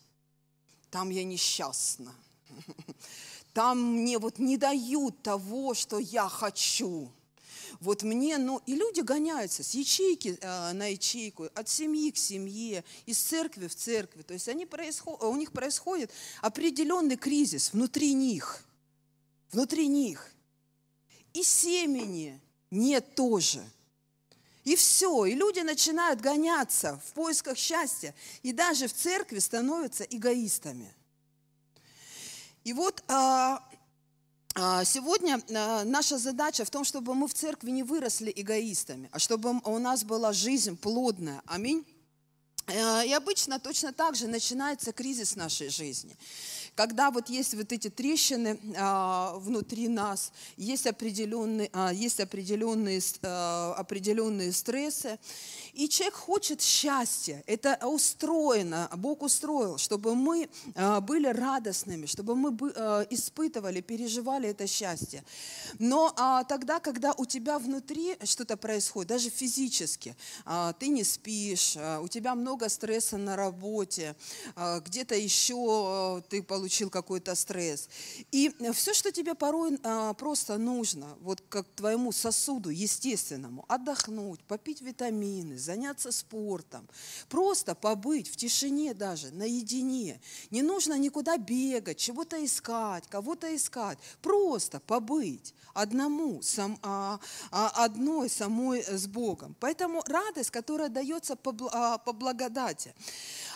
Там 0.90 1.10
я 1.10 1.24
несчастна. 1.24 2.14
Там 3.54 3.82
мне 4.02 4.18
вот 4.18 4.38
не 4.38 4.56
дают 4.56 5.22
того, 5.22 5.74
что 5.74 5.98
я 5.98 6.28
хочу. 6.28 7.10
Вот 7.82 8.04
мне, 8.04 8.38
ну, 8.38 8.62
и 8.64 8.76
люди 8.76 9.00
гоняются 9.00 9.64
с 9.64 9.74
ячейки 9.74 10.38
э, 10.40 10.72
на 10.72 10.92
ячейку, 10.92 11.48
от 11.52 11.68
семьи 11.68 12.12
к 12.12 12.16
семье, 12.16 12.84
из 13.06 13.18
церкви 13.18 13.66
в 13.66 13.74
церкви. 13.74 14.22
То 14.22 14.34
есть 14.34 14.48
они 14.48 14.66
происход, 14.66 15.20
у 15.20 15.34
них 15.34 15.50
происходит 15.50 16.12
определенный 16.42 17.16
кризис 17.16 17.72
внутри 17.72 18.14
них. 18.14 18.62
Внутри 19.50 19.88
них. 19.88 20.30
И 21.34 21.42
семени 21.42 22.40
нет 22.70 23.16
тоже. 23.16 23.60
И 24.62 24.76
все, 24.76 25.26
и 25.26 25.34
люди 25.34 25.58
начинают 25.58 26.20
гоняться 26.20 27.00
в 27.04 27.12
поисках 27.14 27.58
счастья, 27.58 28.14
и 28.44 28.52
даже 28.52 28.86
в 28.86 28.92
церкви 28.92 29.40
становятся 29.40 30.04
эгоистами. 30.04 30.94
И 32.62 32.74
вот 32.74 33.02
а, 33.08 33.68
Сегодня 34.54 35.40
а, 35.54 35.84
наша 35.84 36.18
задача 36.18 36.64
в 36.64 36.70
том, 36.70 36.84
чтобы 36.84 37.14
мы 37.14 37.26
в 37.26 37.32
церкви 37.32 37.70
не 37.70 37.82
выросли 37.82 38.32
эгоистами, 38.34 39.08
а 39.10 39.18
чтобы 39.18 39.60
у 39.64 39.78
нас 39.78 40.04
была 40.04 40.32
жизнь 40.32 40.76
плодная. 40.76 41.42
Аминь. 41.46 41.86
А, 42.66 43.02
и 43.04 43.12
обычно 43.12 43.58
точно 43.58 43.92
так 43.92 44.14
же 44.14 44.26
начинается 44.26 44.92
кризис 44.92 45.36
нашей 45.36 45.68
жизни 45.68 46.16
когда 46.74 47.10
вот 47.10 47.28
есть 47.28 47.54
вот 47.54 47.72
эти 47.72 47.88
трещины 47.88 48.58
а, 48.76 49.34
внутри 49.36 49.88
нас, 49.88 50.32
есть 50.56 50.86
определенные, 50.86 51.68
а, 51.72 51.92
есть 51.92 52.20
определенные, 52.20 53.00
а, 53.22 53.74
определенные 53.76 54.52
стрессы, 54.52 55.18
и 55.74 55.88
человек 55.88 56.14
хочет 56.14 56.62
счастья. 56.62 57.42
Это 57.46 57.78
устроено, 57.86 58.90
Бог 58.96 59.22
устроил, 59.22 59.78
чтобы 59.78 60.14
мы 60.14 60.48
а, 60.74 61.00
были 61.00 61.26
радостными, 61.26 62.06
чтобы 62.06 62.34
мы 62.34 62.50
бы, 62.50 62.72
а, 62.74 63.06
испытывали, 63.10 63.80
переживали 63.80 64.48
это 64.48 64.66
счастье. 64.66 65.22
Но 65.78 66.12
а, 66.16 66.44
тогда, 66.44 66.80
когда 66.80 67.12
у 67.12 67.26
тебя 67.26 67.58
внутри 67.58 68.16
что-то 68.24 68.56
происходит, 68.56 69.08
даже 69.08 69.28
физически, 69.28 70.16
а, 70.44 70.72
ты 70.72 70.88
не 70.88 71.04
спишь, 71.04 71.74
а, 71.76 72.00
у 72.00 72.08
тебя 72.08 72.34
много 72.34 72.51
стресса 72.68 73.16
на 73.16 73.36
работе, 73.36 74.14
а, 74.56 74.80
где-то 74.80 75.14
еще 75.14 75.54
а, 75.56 76.20
ты 76.28 76.42
получил 76.42 76.90
какой-то 76.90 77.34
стресс. 77.34 77.88
И 78.30 78.54
все, 78.72 78.94
что 78.94 79.12
тебе 79.12 79.34
порой 79.34 79.78
а, 79.82 80.14
просто 80.14 80.58
нужно, 80.58 81.16
вот 81.20 81.42
как 81.48 81.66
твоему 81.74 82.12
сосуду 82.12 82.70
естественному, 82.70 83.64
отдохнуть, 83.68 84.40
попить 84.44 84.80
витамины, 84.80 85.58
заняться 85.58 86.12
спортом, 86.12 86.88
просто 87.28 87.74
побыть 87.74 88.28
в 88.28 88.36
тишине 88.36 88.94
даже, 88.94 89.30
наедине. 89.32 90.20
Не 90.50 90.62
нужно 90.62 90.98
никуда 90.98 91.36
бегать, 91.36 91.98
чего-то 91.98 92.44
искать, 92.44 93.04
кого-то 93.08 93.54
искать. 93.54 93.98
Просто 94.20 94.80
побыть 94.80 95.54
одному, 95.74 96.42
сам, 96.42 96.78
а, 96.82 97.18
а, 97.50 97.84
одной 97.84 98.28
самой 98.28 98.82
с 98.82 99.06
Богом. 99.06 99.56
Поэтому 99.60 100.02
радость, 100.06 100.50
которая 100.50 100.88
дается 100.88 101.36
по, 101.36 101.54
а, 101.72 101.98
по 101.98 102.12
благодати, 102.42 102.94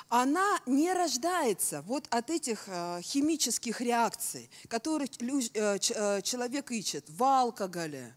она 0.09 0.61
не 0.67 0.93
рождается 0.93 1.83
вот 1.83 2.07
от 2.11 2.31
этих 2.31 2.65
э, 2.69 3.01
химических 3.03 3.81
реакций, 3.81 4.49
которые 4.69 5.09
э, 5.09 5.79
э, 5.79 6.23
человек 6.23 6.71
ищет. 6.71 7.05
В 7.09 7.25
алкоголе, 7.25 8.15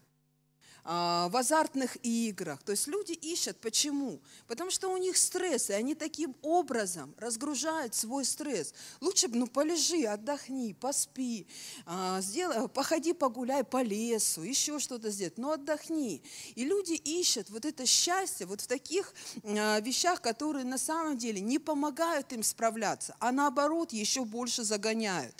в 0.84 1.36
азартных 1.36 1.96
играх. 2.02 2.62
То 2.62 2.72
есть 2.72 2.86
люди 2.86 3.12
ищут. 3.12 3.56
Почему? 3.58 4.20
Потому 4.46 4.70
что 4.70 4.88
у 4.88 4.96
них 4.96 5.16
стресс, 5.16 5.70
и 5.70 5.72
они 5.72 5.94
таким 5.94 6.34
образом 6.42 7.14
разгружают 7.18 7.94
свой 7.94 8.24
стресс. 8.24 8.74
Лучше 9.00 9.28
бы, 9.28 9.36
ну, 9.36 9.46
полежи, 9.46 10.04
отдохни, 10.04 10.74
поспи, 10.74 11.46
а, 11.86 12.20
сделай, 12.20 12.68
походи, 12.68 13.12
погуляй 13.12 13.64
по 13.64 13.82
лесу, 13.82 14.42
еще 14.42 14.78
что-то 14.78 15.10
сделать, 15.10 15.38
но 15.38 15.52
отдохни. 15.52 16.22
И 16.54 16.64
люди 16.64 16.94
ищут 16.94 17.50
вот 17.50 17.64
это 17.64 17.86
счастье 17.86 18.46
вот 18.46 18.60
в 18.60 18.66
таких 18.66 19.12
а, 19.44 19.80
вещах, 19.80 20.20
которые 20.20 20.64
на 20.64 20.78
самом 20.78 21.18
деле 21.18 21.40
не 21.40 21.58
помогают 21.58 22.32
им 22.32 22.42
справляться, 22.42 23.14
а 23.18 23.32
наоборот 23.32 23.92
еще 23.92 24.24
больше 24.24 24.64
загоняют. 24.64 25.34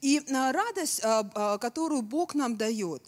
И 0.00 0.22
радость, 0.28 1.00
которую 1.60 2.02
Бог 2.02 2.34
нам 2.34 2.56
дает, 2.56 3.02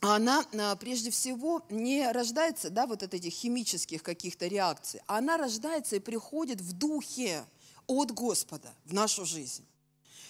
она 0.00 0.44
а, 0.52 0.76
прежде 0.76 1.10
всего 1.10 1.62
не 1.70 2.10
рождается, 2.10 2.70
да, 2.70 2.86
вот 2.86 3.02
от 3.02 3.14
этих 3.14 3.32
химических 3.32 4.02
каких-то 4.02 4.46
реакций, 4.46 5.00
она 5.06 5.36
рождается 5.36 5.96
и 5.96 6.00
приходит 6.00 6.60
в 6.60 6.72
духе 6.72 7.44
от 7.86 8.12
Господа 8.12 8.72
в 8.84 8.92
нашу 8.92 9.24
жизнь. 9.24 9.64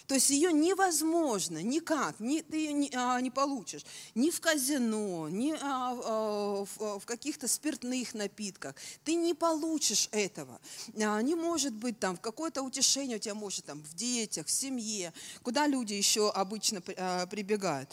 То 0.08 0.14
есть 0.14 0.30
ее 0.30 0.54
невозможно 0.54 1.62
никак, 1.62 2.18
ни, 2.18 2.40
ты 2.40 2.56
ее 2.56 2.72
не, 2.72 2.90
а, 2.94 3.20
не 3.20 3.30
получишь 3.30 3.84
ни 4.14 4.30
в 4.30 4.40
казино, 4.40 5.28
ни 5.28 5.52
а, 5.52 5.58
а, 5.60 6.64
в, 6.64 7.00
в 7.00 7.04
каких-то 7.04 7.46
спиртных 7.46 8.14
напитках. 8.14 8.74
Ты 9.04 9.16
не 9.16 9.34
получишь 9.34 10.08
этого. 10.10 10.62
А, 10.98 11.20
не 11.20 11.34
может 11.34 11.74
быть 11.74 12.00
там 12.00 12.16
какое-то 12.16 12.62
утешение 12.62 13.18
у 13.18 13.20
тебя 13.20 13.34
может 13.34 13.66
там 13.66 13.82
в 13.82 13.94
детях, 13.94 14.46
в 14.46 14.50
семье, 14.50 15.12
куда 15.42 15.66
люди 15.66 15.92
еще 15.92 16.30
обычно 16.30 16.82
а, 16.96 17.26
прибегают. 17.26 17.90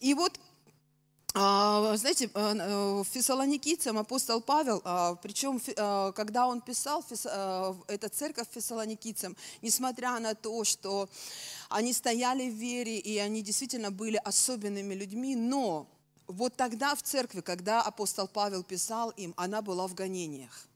И 0.00 0.14
вот 0.14 0.40
знаете, 1.34 2.26
э, 2.26 2.30
э, 2.34 3.04
фессалоникийцам 3.10 3.96
апостол 3.96 4.42
Павел, 4.42 4.82
а, 4.84 5.14
причем, 5.14 5.60
э, 5.66 6.12
когда 6.14 6.46
он 6.46 6.60
писал, 6.60 7.02
эта 7.88 8.08
церковь 8.10 8.48
фессалоникийцам, 8.50 9.36
несмотря 9.62 10.18
на 10.18 10.34
то, 10.34 10.64
что 10.64 11.08
они 11.70 11.94
стояли 11.94 12.50
в 12.50 12.54
вере, 12.54 12.98
и 12.98 13.16
они 13.16 13.42
действительно 13.42 13.90
были 13.90 14.20
особенными 14.22 14.94
людьми, 14.94 15.34
но 15.34 15.86
вот 16.26 16.54
тогда 16.56 16.94
в 16.94 17.02
церкви, 17.02 17.40
когда 17.40 17.80
апостол 17.80 18.28
Павел 18.28 18.62
писал 18.62 19.10
им, 19.10 19.32
она 19.36 19.62
была 19.62 19.86
в 19.86 19.94
гонениях. 19.94 20.66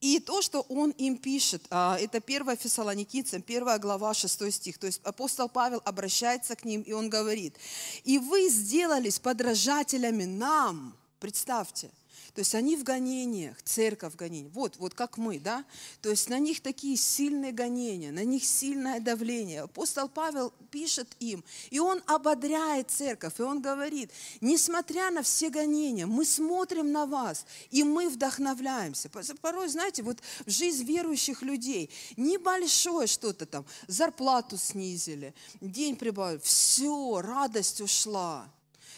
И 0.00 0.20
то, 0.20 0.42
что 0.42 0.60
он 0.68 0.90
им 0.90 1.16
пишет, 1.16 1.62
а, 1.70 1.98
это 1.98 2.20
1 2.20 2.56
Фессалоникийцам, 2.56 3.42
1 3.42 3.78
глава, 3.78 4.14
6 4.14 4.50
стих. 4.52 4.78
То 4.78 4.86
есть 4.86 5.00
апостол 5.04 5.48
Павел 5.48 5.80
обращается 5.84 6.54
к 6.54 6.64
ним, 6.64 6.82
и 6.82 6.92
он 6.92 7.08
говорит, 7.08 7.56
«И 8.04 8.18
вы 8.18 8.48
сделались 8.48 9.18
подражателями 9.18 10.24
нам». 10.24 10.96
Представьте, 11.18 11.90
то 12.36 12.40
есть 12.40 12.54
они 12.54 12.76
в 12.76 12.84
гонениях, 12.84 13.62
церковь 13.62 14.12
в 14.12 14.16
гонениях. 14.16 14.52
Вот, 14.52 14.76
вот 14.76 14.92
как 14.92 15.16
мы, 15.16 15.38
да? 15.38 15.64
То 16.02 16.10
есть 16.10 16.28
на 16.28 16.38
них 16.38 16.60
такие 16.60 16.94
сильные 16.98 17.50
гонения, 17.50 18.12
на 18.12 18.24
них 18.24 18.44
сильное 18.44 19.00
давление. 19.00 19.62
Апостол 19.62 20.06
Павел 20.06 20.52
пишет 20.70 21.08
им, 21.18 21.42
и 21.70 21.78
он 21.78 22.02
ободряет 22.06 22.90
церковь, 22.90 23.40
и 23.40 23.42
он 23.42 23.62
говорит, 23.62 24.10
несмотря 24.42 25.10
на 25.10 25.22
все 25.22 25.48
гонения, 25.48 26.06
мы 26.06 26.26
смотрим 26.26 26.92
на 26.92 27.06
вас, 27.06 27.46
и 27.70 27.82
мы 27.82 28.10
вдохновляемся. 28.10 29.08
Порой, 29.40 29.68
знаете, 29.68 30.02
вот 30.02 30.18
в 30.44 30.50
жизнь 30.50 30.84
верующих 30.84 31.40
людей 31.40 31.88
небольшое 32.18 33.06
что-то 33.06 33.46
там, 33.46 33.64
зарплату 33.86 34.58
снизили, 34.58 35.34
день 35.62 35.96
прибавили, 35.96 36.38
все, 36.44 37.22
радость 37.22 37.80
ушла 37.80 38.46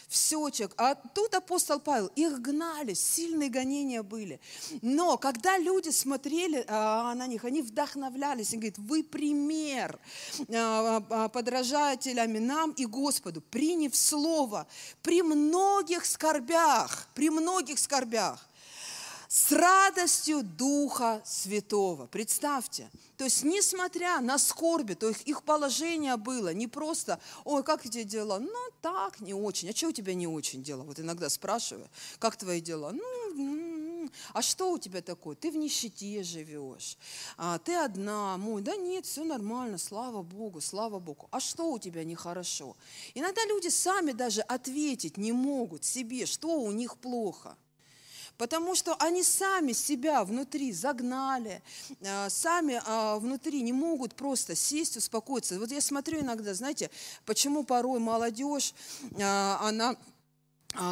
все, 0.09 0.49
человек. 0.49 0.73
А 0.77 0.95
тут 0.95 1.35
апостол 1.35 1.79
Павел, 1.79 2.07
их 2.15 2.41
гнали, 2.41 2.93
сильные 2.93 3.49
гонения 3.49 4.01
были. 4.01 4.41
Но 4.81 5.17
когда 5.17 5.59
люди 5.59 5.89
смотрели 5.89 6.65
а, 6.67 7.13
на 7.13 7.27
них, 7.27 7.45
они 7.45 7.61
вдохновлялись, 7.61 8.51
и 8.53 8.57
говорят, 8.57 8.79
вы 8.79 9.03
пример 9.03 9.99
а, 10.51 11.03
а, 11.09 11.29
подражателями 11.29 12.39
нам 12.39 12.71
и 12.71 12.87
Господу, 12.87 13.41
приняв 13.41 13.95
слово 13.95 14.67
при 15.03 15.21
многих 15.21 16.05
скорбях, 16.05 17.07
при 17.13 17.29
многих 17.29 17.77
скорбях 17.77 18.48
с 19.29 19.51
радостью 19.51 20.41
Духа 20.41 21.21
Святого. 21.23 22.07
Представьте. 22.07 22.89
То 23.15 23.25
есть, 23.25 23.43
несмотря 23.43 24.21
на 24.21 24.39
скорби, 24.39 24.95
то 24.95 25.07
есть 25.07 25.21
их 25.27 25.43
положение 25.43 26.17
было 26.17 26.51
не 26.51 26.65
просто, 26.65 27.19
ой, 27.45 27.61
как 27.63 27.85
эти 27.85 28.01
дела? 28.01 28.39
Ну, 28.39 28.71
так, 28.81 29.19
не 29.19 29.35
очень. 29.35 29.69
А 29.69 29.75
что 29.75 29.89
у 29.89 29.91
тебя 29.91 30.15
не 30.15 30.25
очень 30.25 30.63
дела? 30.63 30.81
Вот 30.81 30.99
иногда 30.99 31.29
спрашиваю, 31.29 31.87
как 32.17 32.37
твои 32.37 32.59
дела? 32.59 32.91
Ну, 32.91 34.09
а 34.33 34.41
что 34.41 34.71
у 34.71 34.79
тебя 34.79 35.03
такое? 35.03 35.35
Ты 35.35 35.51
в 35.51 35.57
нищете 35.57 36.23
живешь, 36.23 36.97
а, 37.37 37.59
ты 37.59 37.75
одна, 37.75 38.35
мой, 38.37 38.63
да 38.63 38.75
нет, 38.75 39.05
все 39.05 39.23
нормально, 39.23 39.77
слава 39.77 40.23
Богу, 40.23 40.59
слава 40.59 40.97
Богу. 40.97 41.27
А 41.29 41.39
что 41.39 41.71
у 41.71 41.77
тебя 41.77 42.03
нехорошо? 42.03 42.75
Иногда 43.13 43.45
люди 43.45 43.67
сами 43.67 44.11
даже 44.11 44.41
ответить 44.41 45.17
не 45.17 45.33
могут 45.33 45.85
себе, 45.85 46.25
что 46.25 46.59
у 46.59 46.71
них 46.71 46.97
плохо. 46.97 47.55
Потому 48.39 48.73
что 48.73 48.95
они 48.99 49.21
сами 49.21 49.73
себя 49.73 50.23
внутри 50.23 50.71
загнали, 50.71 51.61
а, 52.01 52.29
сами 52.29 52.81
а, 52.85 53.19
внутри 53.19 53.61
не 53.61 53.73
могут 53.73 54.15
просто 54.15 54.55
сесть, 54.55 54.95
успокоиться. 54.95 55.59
Вот 55.59 55.69
я 55.71 55.81
смотрю 55.81 56.21
иногда, 56.21 56.53
знаете, 56.53 56.89
почему 57.25 57.65
порой 57.65 57.99
молодежь, 57.99 58.73
а, 59.21 59.59
она 59.61 59.97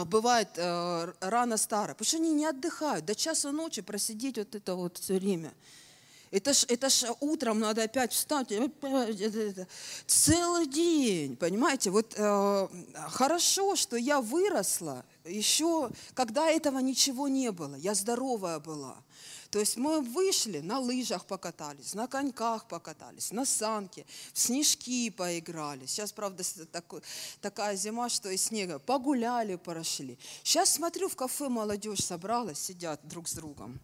бывает 0.07 0.49
рано 0.57 1.55
старая, 1.55 1.93
потому 1.93 2.07
что 2.07 2.17
они 2.17 2.33
не 2.33 2.47
отдыхают, 2.47 3.05
до 3.05 3.15
часа 3.15 3.51
ночи 3.51 3.81
просидеть 3.81 4.37
вот 4.39 4.55
это 4.55 4.75
вот 4.75 4.97
все 4.97 5.13
время. 5.13 5.53
Это 6.31 6.53
ж, 6.53 6.65
это 6.67 6.89
ж 6.89 7.05
утром 7.21 7.59
надо 7.59 7.83
опять 7.83 8.11
встать, 8.11 8.49
целый 10.07 10.67
день, 10.67 11.37
понимаете? 11.37 11.89
Вот 11.89 12.13
э, 12.17 12.67
хорошо, 13.09 13.75
что 13.77 13.95
я 13.95 14.19
выросла, 14.19 15.05
еще 15.29 15.91
когда 16.13 16.49
этого 16.49 16.79
ничего 16.79 17.27
не 17.27 17.51
было, 17.51 17.75
я 17.75 17.93
здоровая 17.93 18.59
была. 18.59 18.97
То 19.49 19.59
есть 19.59 19.77
мы 19.77 20.01
вышли, 20.01 20.59
на 20.59 20.79
лыжах 20.79 21.25
покатались, 21.25 21.93
на 21.93 22.07
коньках 22.07 22.67
покатались, 22.67 23.31
на 23.31 23.45
санке, 23.45 24.05
в 24.33 24.39
снежки 24.39 25.09
поиграли. 25.09 25.85
Сейчас, 25.85 26.11
правда, 26.11 26.43
такой, 26.71 27.01
такая 27.41 27.75
зима, 27.77 28.09
что 28.09 28.29
и 28.29 28.37
снега. 28.37 28.77
Погуляли, 28.79 29.55
прошли. 29.55 30.17
Сейчас 30.43 30.71
смотрю, 30.73 31.07
в 31.07 31.15
кафе 31.15 31.47
молодежь 31.47 32.03
собралась, 32.03 32.59
сидят 32.59 32.99
друг 33.07 33.29
с 33.29 33.33
другом. 33.33 33.79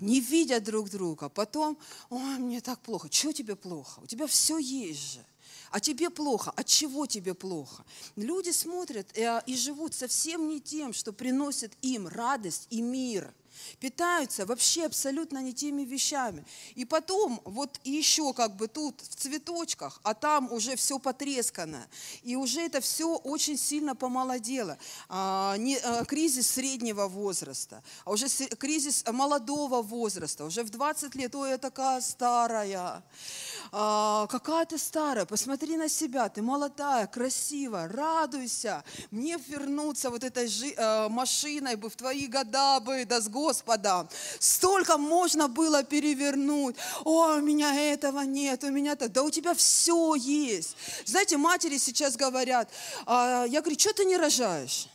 Не 0.00 0.20
видят 0.20 0.64
друг 0.64 0.90
друга. 0.90 1.28
Потом, 1.28 1.78
ой, 2.08 2.38
мне 2.38 2.60
так 2.60 2.80
плохо. 2.80 3.08
Чего 3.08 3.32
тебе 3.32 3.54
плохо? 3.54 4.00
У 4.00 4.06
тебя 4.06 4.26
все 4.26 4.58
есть 4.58 5.14
же 5.14 5.24
а 5.70 5.80
тебе 5.80 6.10
плохо. 6.10 6.52
От 6.56 6.66
чего 6.66 7.06
тебе 7.06 7.34
плохо? 7.34 7.84
Люди 8.16 8.50
смотрят 8.50 9.16
э, 9.16 9.42
и 9.46 9.56
живут 9.56 9.94
совсем 9.94 10.48
не 10.48 10.60
тем, 10.60 10.92
что 10.92 11.12
приносит 11.12 11.72
им 11.82 12.08
радость 12.08 12.66
и 12.70 12.80
мир– 12.80 13.32
питаются 13.78 14.46
вообще 14.46 14.86
абсолютно 14.86 15.38
не 15.38 15.52
теми 15.52 15.82
вещами. 15.82 16.44
И 16.74 16.84
потом, 16.84 17.40
вот 17.44 17.80
еще 17.84 18.32
как 18.32 18.56
бы 18.56 18.68
тут 18.68 19.00
в 19.00 19.14
цветочках, 19.16 20.00
а 20.02 20.14
там 20.14 20.52
уже 20.52 20.76
все 20.76 20.98
потрескано, 20.98 21.86
и 22.22 22.36
уже 22.36 22.60
это 22.60 22.80
все 22.80 23.16
очень 23.16 23.56
сильно 23.56 23.94
помолодело. 23.94 24.78
А, 25.08 25.56
не, 25.56 25.76
а, 25.76 26.04
кризис 26.04 26.50
среднего 26.50 27.06
возраста, 27.06 27.82
а 28.04 28.10
уже 28.10 28.28
с, 28.28 28.46
кризис 28.56 29.04
молодого 29.10 29.82
возраста, 29.82 30.44
уже 30.44 30.62
в 30.62 30.70
20 30.70 31.14
лет, 31.14 31.34
ой, 31.34 31.50
я 31.50 31.58
такая 31.58 32.00
старая, 32.00 33.02
а, 33.72 34.26
какая 34.26 34.66
ты 34.66 34.78
старая, 34.78 35.26
посмотри 35.26 35.76
на 35.76 35.88
себя, 35.88 36.28
ты 36.28 36.42
молодая, 36.42 37.06
красивая, 37.06 37.88
радуйся, 37.88 38.84
мне 39.10 39.38
вернуться 39.48 40.10
вот 40.10 40.24
этой 40.24 40.48
жи, 40.48 40.74
а, 40.76 41.08
машиной 41.08 41.76
бы 41.76 41.88
в 41.88 41.96
твои 41.96 42.26
года 42.26 42.80
бы, 42.80 43.04
да 43.04 43.20
с 43.20 43.28
Господом. 43.40 44.08
Столько 44.38 44.98
можно 44.98 45.48
было 45.48 45.82
перевернуть. 45.82 46.76
О, 47.04 47.36
у 47.36 47.40
меня 47.40 47.74
этого 47.74 48.20
нет, 48.20 48.64
у 48.64 48.70
меня 48.70 48.96
так. 48.96 49.12
Да 49.12 49.22
у 49.22 49.30
тебя 49.30 49.54
все 49.54 50.14
есть. 50.14 50.76
Знаете, 51.06 51.36
матери 51.36 51.78
сейчас 51.78 52.16
говорят, 52.16 52.70
а, 53.06 53.44
я 53.48 53.60
говорю, 53.60 53.78
что 53.78 53.92
ты 53.94 54.04
не 54.04 54.16
рожаешь? 54.16 54.88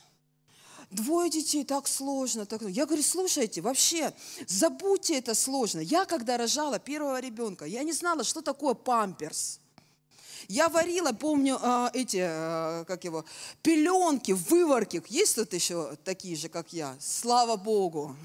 Двое 0.90 1.28
детей, 1.30 1.64
так 1.64 1.88
сложно. 1.88 2.46
Так... 2.46 2.62
Я 2.62 2.86
говорю, 2.86 3.02
слушайте, 3.02 3.60
вообще, 3.60 4.14
забудьте 4.46 5.18
это 5.18 5.34
сложно. 5.34 5.80
Я, 5.80 6.04
когда 6.04 6.36
рожала 6.36 6.78
первого 6.78 7.20
ребенка, 7.20 7.64
я 7.64 7.82
не 7.82 7.92
знала, 7.92 8.22
что 8.22 8.40
такое 8.40 8.74
памперс. 8.74 9.58
Я 10.48 10.68
варила, 10.68 11.12
помню, 11.12 11.58
а, 11.60 11.90
эти, 11.92 12.20
а, 12.22 12.84
как 12.84 13.04
его, 13.04 13.24
пеленки, 13.62 14.32
выворки. 14.32 15.02
Есть 15.08 15.36
тут 15.36 15.52
еще 15.52 15.96
такие 16.04 16.36
же, 16.36 16.48
как 16.48 16.72
я? 16.72 16.96
Слава 17.00 17.56
Богу 17.56 18.16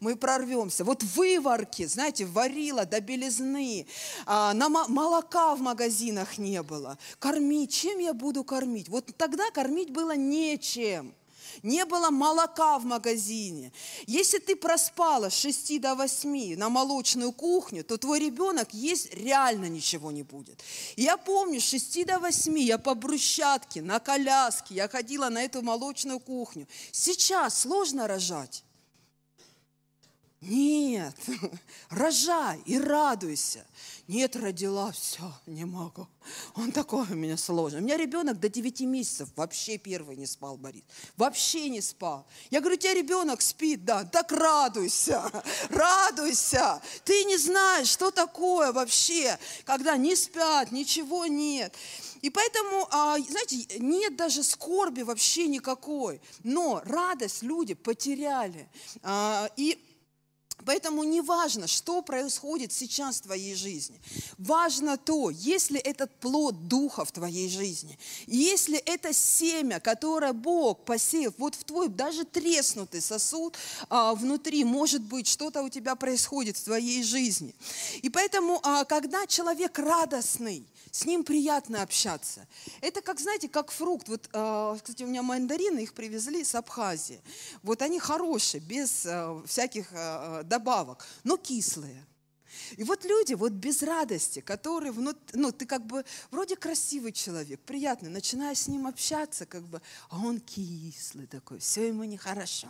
мы 0.00 0.16
прорвемся. 0.16 0.84
Вот 0.84 1.02
выворки, 1.02 1.86
знаете, 1.86 2.26
варила 2.26 2.84
до 2.84 3.00
белизны, 3.00 3.86
а, 4.26 4.52
на 4.54 4.68
молока 4.68 5.54
в 5.54 5.60
магазинах 5.60 6.38
не 6.38 6.62
было. 6.62 6.98
Кормить, 7.18 7.72
чем 7.72 7.98
я 7.98 8.12
буду 8.12 8.44
кормить? 8.44 8.88
Вот 8.88 9.10
тогда 9.16 9.50
кормить 9.50 9.90
было 9.90 10.16
нечем 10.16 11.14
не 11.62 11.84
было 11.84 12.10
молока 12.10 12.78
в 12.78 12.84
магазине. 12.84 13.72
Если 14.06 14.38
ты 14.38 14.56
проспала 14.56 15.30
с 15.30 15.36
6 15.36 15.80
до 15.80 15.94
8 15.94 16.56
на 16.56 16.68
молочную 16.68 17.32
кухню, 17.32 17.84
то 17.84 17.96
твой 17.96 18.20
ребенок 18.20 18.74
есть 18.74 19.14
реально 19.14 19.66
ничего 19.66 20.12
не 20.12 20.22
будет. 20.22 20.62
Я 20.96 21.16
помню, 21.16 21.60
с 21.60 21.64
6 21.64 22.06
до 22.06 22.18
8 22.18 22.58
я 22.58 22.78
по 22.78 22.94
брусчатке, 22.94 23.82
на 23.82 24.00
коляске, 24.00 24.74
я 24.74 24.88
ходила 24.88 25.28
на 25.28 25.42
эту 25.42 25.62
молочную 25.62 26.20
кухню. 26.20 26.66
Сейчас 26.92 27.60
сложно 27.60 28.06
рожать. 28.06 28.65
Нет, 30.48 31.16
рожай 31.90 32.60
и 32.66 32.78
радуйся. 32.78 33.66
Нет, 34.06 34.36
родила, 34.36 34.92
все, 34.92 35.32
не 35.46 35.64
могу. 35.64 36.06
Он 36.54 36.70
такой 36.70 37.04
у 37.10 37.14
меня 37.14 37.36
сложный. 37.36 37.80
У 37.80 37.82
меня 37.82 37.96
ребенок 37.96 38.38
до 38.38 38.48
9 38.48 38.82
месяцев 38.82 39.28
вообще 39.34 39.76
первый 39.76 40.14
не 40.16 40.26
спал, 40.26 40.56
Борис. 40.56 40.84
Вообще 41.16 41.68
не 41.68 41.80
спал. 41.80 42.28
Я 42.50 42.60
говорю, 42.60 42.76
у 42.76 42.78
тебя 42.78 42.94
ребенок 42.94 43.42
спит, 43.42 43.84
да, 43.84 44.04
так 44.04 44.30
радуйся, 44.30 45.20
радуйся. 45.70 46.80
Ты 47.04 47.24
не 47.24 47.38
знаешь, 47.38 47.88
что 47.88 48.12
такое 48.12 48.72
вообще, 48.72 49.36
когда 49.64 49.96
не 49.96 50.14
спят, 50.14 50.70
ничего 50.70 51.26
нет. 51.26 51.74
И 52.22 52.30
поэтому, 52.30 52.86
а, 52.92 53.18
знаете, 53.18 53.66
нет 53.80 54.16
даже 54.16 54.44
скорби 54.44 55.02
вообще 55.02 55.48
никакой. 55.48 56.20
Но 56.44 56.80
радость 56.84 57.42
люди 57.42 57.74
потеряли. 57.74 58.68
А, 59.02 59.50
и 59.56 59.76
Поэтому 60.66 61.04
не 61.04 61.20
важно, 61.20 61.68
что 61.68 62.02
происходит 62.02 62.72
сейчас 62.72 63.18
в 63.18 63.22
твоей 63.22 63.54
жизни. 63.54 64.00
Важно 64.36 64.98
то, 64.98 65.30
если 65.30 65.78
этот 65.78 66.10
плод 66.16 66.66
Духа 66.66 67.04
в 67.04 67.12
твоей 67.12 67.48
жизни, 67.48 67.96
если 68.26 68.76
это 68.78 69.12
семя, 69.12 69.78
которое 69.78 70.32
Бог 70.32 70.84
посеял 70.84 71.32
вот 71.38 71.54
в 71.54 71.62
твой 71.62 71.88
даже 71.88 72.24
треснутый 72.24 73.00
сосуд 73.00 73.56
а, 73.88 74.14
внутри, 74.14 74.64
может 74.64 75.02
быть, 75.02 75.28
что-то 75.28 75.62
у 75.62 75.68
тебя 75.68 75.94
происходит 75.94 76.56
в 76.56 76.64
твоей 76.64 77.04
жизни. 77.04 77.54
И 78.02 78.10
поэтому, 78.10 78.58
а, 78.64 78.84
когда 78.84 79.24
человек 79.28 79.78
радостный, 79.78 80.66
с 80.96 81.04
ним 81.04 81.24
приятно 81.24 81.82
общаться. 81.82 82.46
Это 82.80 83.02
как, 83.02 83.20
знаете, 83.20 83.48
как 83.50 83.70
фрукт. 83.70 84.08
Вот, 84.08 84.30
э, 84.32 84.76
кстати, 84.82 85.02
у 85.02 85.06
меня 85.06 85.22
мандарины, 85.22 85.80
их 85.80 85.92
привезли 85.92 86.42
с 86.42 86.54
Абхазии. 86.54 87.20
Вот 87.62 87.82
они 87.82 87.98
хорошие, 87.98 88.62
без 88.62 89.04
э, 89.04 89.42
всяких 89.46 89.88
э, 89.90 90.42
добавок, 90.56 91.06
но 91.24 91.36
кислые. 91.36 92.06
И 92.76 92.84
вот 92.84 93.04
люди 93.04 93.34
вот 93.34 93.52
без 93.52 93.82
радости, 93.82 94.40
которые, 94.40 94.92
внут... 94.92 95.16
ну, 95.32 95.52
ты 95.52 95.66
как 95.66 95.86
бы 95.86 96.04
вроде 96.30 96.56
красивый 96.56 97.12
человек, 97.12 97.60
приятный, 97.60 98.10
начинаешь 98.10 98.58
с 98.58 98.68
ним 98.68 98.86
общаться, 98.86 99.46
как 99.46 99.62
бы, 99.62 99.80
а 100.08 100.18
он 100.18 100.40
кислый 100.40 101.26
такой, 101.26 101.58
все 101.58 101.88
ему 101.88 102.04
нехорошо, 102.04 102.68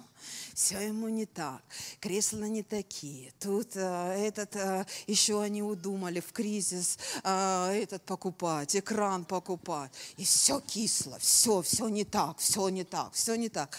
все 0.55 0.81
ему 0.81 1.09
не 1.09 1.27
так, 1.27 1.63
кресла 2.01 2.45
не 2.45 2.63
такие, 2.63 3.33
тут 3.39 3.77
а, 3.77 4.15
этот, 4.15 4.57
а, 4.57 4.87
еще 5.07 5.41
они 5.41 5.63
удумали 5.63 6.21
в 6.21 6.33
кризис 6.33 6.99
а, 7.23 7.73
этот 7.73 8.03
покупать, 8.03 8.75
экран 8.77 9.25
покупать, 9.25 9.93
и 10.17 10.25
все 10.25 10.61
кисло, 10.61 11.19
все, 11.19 11.63
все 11.63 11.89
не 11.89 12.05
так, 12.05 12.39
все 12.39 12.69
не 12.69 12.85
так, 12.85 13.13
все 13.13 13.37
не 13.37 13.49
так. 13.49 13.79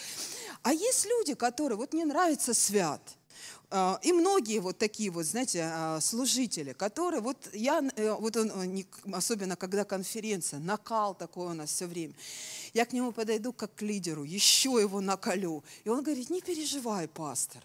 А 0.62 0.72
есть 0.72 1.06
люди, 1.06 1.34
которые, 1.34 1.76
вот 1.76 1.92
мне 1.92 2.04
нравится 2.04 2.54
свят– 2.54 3.02
и 4.02 4.12
многие 4.12 4.60
вот 4.60 4.78
такие 4.78 5.10
вот, 5.10 5.26
знаете, 5.26 5.62
а, 5.62 6.00
служители, 6.00 6.72
которые, 6.72 7.20
вот 7.20 7.50
я, 7.52 7.82
э, 7.96 8.12
вот 8.12 8.34
он, 8.36 8.50
особенно 9.12 9.56
когда 9.56 9.84
конференция, 9.84 10.58
накал 10.58 11.14
такой 11.14 11.50
у 11.50 11.52
нас 11.52 11.70
все 11.70 11.86
время, 11.86 12.14
я 12.72 12.86
к 12.86 12.94
нему 12.94 13.12
подойду 13.12 13.52
как 13.52 13.74
к 13.74 13.82
лидеру, 13.82 14.24
еще 14.24 14.70
его 14.80 15.02
накалю. 15.02 15.62
И 15.84 15.90
он 15.90 16.02
говорит, 16.02 16.30
не 16.30 16.40
переживай, 16.40 17.08
пастор, 17.08 17.62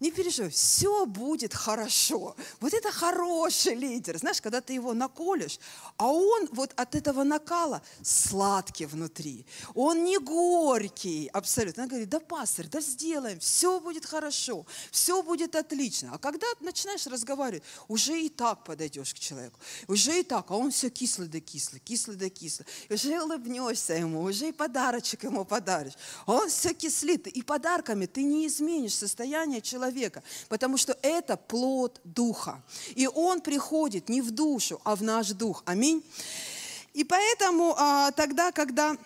не 0.00 0.10
переживай, 0.10 0.50
все 0.50 1.06
будет 1.06 1.54
хорошо. 1.54 2.36
Вот 2.60 2.72
это 2.72 2.90
хороший 2.90 3.74
лидер. 3.74 4.18
Знаешь, 4.18 4.40
когда 4.40 4.60
ты 4.60 4.72
его 4.72 4.94
наколешь, 4.94 5.58
а 5.96 6.06
он 6.06 6.48
вот 6.52 6.72
от 6.76 6.94
этого 6.94 7.22
накала 7.22 7.82
сладкий 8.02 8.86
внутри. 8.86 9.44
Он 9.74 10.04
не 10.04 10.18
горький 10.18 11.28
абсолютно. 11.32 11.82
Он 11.82 11.88
говорит, 11.88 12.08
да, 12.08 12.20
пастор, 12.20 12.66
да 12.68 12.80
сделаем, 12.80 13.38
все 13.40 13.80
будет 13.80 14.06
хорошо, 14.06 14.66
все 14.90 15.22
будет 15.22 15.56
отлично. 15.56 16.10
А 16.14 16.18
когда 16.18 16.46
начинаешь 16.60 17.06
разговаривать, 17.06 17.62
уже 17.88 18.20
и 18.20 18.28
так 18.28 18.64
подойдешь 18.64 19.14
к 19.14 19.18
человеку, 19.18 19.58
уже 19.88 20.20
и 20.20 20.22
так, 20.22 20.50
а 20.50 20.56
он 20.56 20.70
все 20.70 20.90
кислый 20.90 21.28
да 21.28 21.40
кислый, 21.40 21.80
кислый 21.80 22.16
да 22.16 22.28
кислый. 22.28 22.66
Уже 22.88 23.20
улыбнешься 23.22 23.94
ему, 23.94 24.22
уже 24.22 24.48
и 24.48 24.52
подарочек 24.52 25.24
ему 25.24 25.44
подаришь. 25.44 25.94
Он 26.26 26.48
все 26.48 26.74
кислит. 26.74 27.26
И 27.26 27.42
подарками 27.42 28.06
ты 28.06 28.22
не 28.22 28.46
изменишь 28.46 28.94
состояние 28.94 29.60
человека 29.60 29.69
человека, 29.70 30.22
потому 30.48 30.76
что 30.76 30.96
это 31.02 31.36
плод 31.36 32.00
Духа. 32.04 32.62
И 32.96 33.06
он 33.06 33.40
приходит 33.40 34.08
не 34.08 34.22
в 34.22 34.30
душу, 34.30 34.80
а 34.84 34.96
в 34.96 35.02
наш 35.02 35.28
дух. 35.28 35.62
Аминь. 35.66 36.02
И 36.92 37.04
поэтому 37.04 37.74
а, 37.78 38.10
тогда, 38.10 38.50
когда 38.52 38.96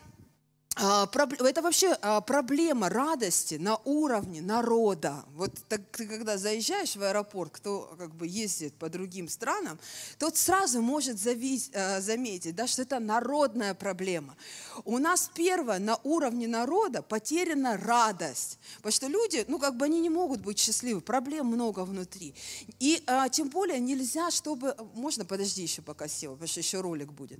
это 0.76 1.62
вообще 1.62 1.96
а, 2.02 2.20
проблема 2.20 2.88
радости 2.88 3.54
на 3.54 3.76
уровне 3.84 4.42
народа. 4.42 5.24
Вот 5.34 5.52
так, 5.68 5.80
ты 5.92 6.06
когда 6.06 6.36
заезжаешь 6.36 6.96
в 6.96 7.02
аэропорт, 7.02 7.52
кто 7.52 7.94
как 7.96 8.14
бы 8.14 8.26
ездит 8.26 8.74
по 8.74 8.88
другим 8.88 9.28
странам, 9.28 9.78
тот 10.18 10.36
сразу 10.36 10.82
может 10.82 11.20
завис, 11.20 11.70
а, 11.74 12.00
заметить, 12.00 12.56
да, 12.56 12.66
что 12.66 12.82
это 12.82 12.98
народная 12.98 13.74
проблема. 13.74 14.36
У 14.84 14.98
нас 14.98 15.30
первое, 15.34 15.78
на 15.78 15.96
уровне 16.02 16.48
народа 16.48 17.02
потеряна 17.02 17.76
радость. 17.76 18.58
Потому 18.78 18.92
что 18.92 19.06
люди, 19.06 19.44
ну 19.46 19.60
как 19.60 19.76
бы 19.76 19.84
они 19.84 20.00
не 20.00 20.10
могут 20.10 20.40
быть 20.40 20.58
счастливы, 20.58 21.00
проблем 21.00 21.46
много 21.46 21.84
внутри. 21.84 22.34
И 22.80 23.00
а, 23.06 23.28
тем 23.28 23.48
более 23.48 23.78
нельзя, 23.78 24.30
чтобы... 24.32 24.74
Можно, 24.94 25.24
подожди 25.24 25.62
еще 25.62 25.82
пока 25.82 26.08
сел, 26.08 26.32
потому 26.32 26.48
что 26.48 26.60
еще 26.60 26.80
ролик 26.80 27.12
будет. 27.12 27.38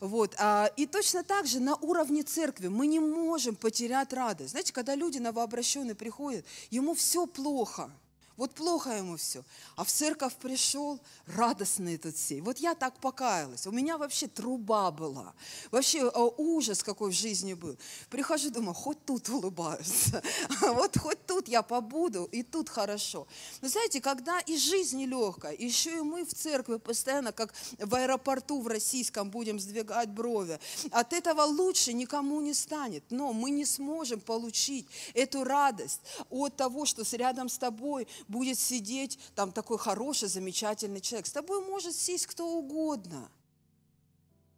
Вот. 0.00 0.36
А, 0.38 0.70
и 0.76 0.86
точно 0.86 1.24
так 1.24 1.46
же 1.46 1.58
на 1.58 1.74
уровне 1.76 2.22
церкви 2.22 2.67
мы 2.68 2.86
не 2.86 3.00
можем 3.00 3.56
потерять 3.56 4.12
радость. 4.12 4.50
Знаете, 4.50 4.72
когда 4.72 4.94
люди 4.94 5.18
новообращенные 5.18 5.94
приходят, 5.94 6.44
ему 6.70 6.94
все 6.94 7.26
плохо– 7.26 7.90
вот 8.38 8.54
плохо 8.54 8.90
ему 8.90 9.16
все. 9.16 9.42
А 9.74 9.82
в 9.82 9.90
церковь 9.90 10.36
пришел, 10.36 11.00
радостный 11.26 11.98
тут 11.98 12.14
все. 12.14 12.40
Вот 12.40 12.58
я 12.58 12.76
так 12.76 13.00
покаялась. 13.00 13.66
У 13.66 13.72
меня 13.72 13.98
вообще 13.98 14.28
труба 14.28 14.92
была. 14.92 15.34
Вообще 15.72 16.08
э, 16.08 16.30
ужас 16.36 16.84
какой 16.84 17.10
в 17.10 17.14
жизни 17.14 17.54
был. 17.54 17.76
Прихожу, 18.08 18.50
думаю, 18.50 18.74
хоть 18.74 19.04
тут 19.04 19.28
улыбаются. 19.28 20.22
Вот 20.78 20.96
хоть 20.98 21.26
тут 21.26 21.48
я 21.48 21.62
побуду, 21.62 22.28
и 22.30 22.44
тут 22.44 22.68
хорошо. 22.68 23.26
Но 23.60 23.68
знаете, 23.68 24.00
когда 24.00 24.38
и 24.38 24.56
жизнь 24.56 24.98
нелегкая, 24.98 25.56
еще 25.58 25.98
и 25.98 26.02
мы 26.02 26.24
в 26.24 26.32
церкви 26.32 26.76
постоянно, 26.76 27.32
как 27.32 27.52
в 27.78 27.92
аэропорту 27.94 28.60
в 28.60 28.68
российском, 28.68 29.30
будем 29.30 29.58
сдвигать 29.58 30.10
брови, 30.10 30.60
от 30.92 31.12
этого 31.12 31.42
лучше 31.42 31.92
никому 31.92 32.40
не 32.40 32.54
станет. 32.54 33.02
Но 33.10 33.32
мы 33.32 33.50
не 33.50 33.64
сможем 33.64 34.20
получить 34.20 34.86
эту 35.14 35.42
радость 35.42 36.00
от 36.30 36.56
того, 36.56 36.86
что 36.86 37.02
рядом 37.16 37.48
с 37.48 37.58
тобой 37.58 38.06
будет 38.28 38.58
сидеть 38.58 39.18
там 39.34 39.52
такой 39.52 39.78
хороший, 39.78 40.28
замечательный 40.28 41.00
человек. 41.00 41.26
С 41.26 41.32
тобой 41.32 41.64
может 41.64 41.94
сесть 41.94 42.26
кто 42.26 42.46
угодно. 42.46 43.30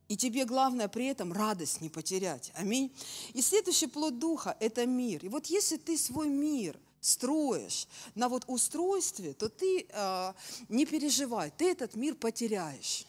И 0.09 0.17
тебе 0.17 0.45
главное 0.45 0.89
при 0.89 1.07
этом 1.07 1.33
радость 1.33 1.81
не 1.81 1.89
потерять. 1.89 2.51
Аминь. 2.57 2.93
И 3.33 3.41
следующий 3.41 3.87
плод 3.87 4.19
Духа– 4.19 4.57
это 4.61 4.85
мир. 4.85 5.25
И 5.25 5.29
вот 5.29 5.47
если 5.47 5.77
ты 5.77 5.97
свой 5.97 6.29
мир 6.29 6.77
строишь 7.01 7.87
на 8.17 8.29
вот 8.29 8.45
устройстве, 8.49 9.35
то 9.35 9.49
ты 9.49 9.87
э, 9.89 10.33
не 10.69 10.85
переживай, 10.85 11.53
ты 11.57 11.71
этот 11.71 11.95
мир 11.95 12.17
потеряешь. 12.17 13.07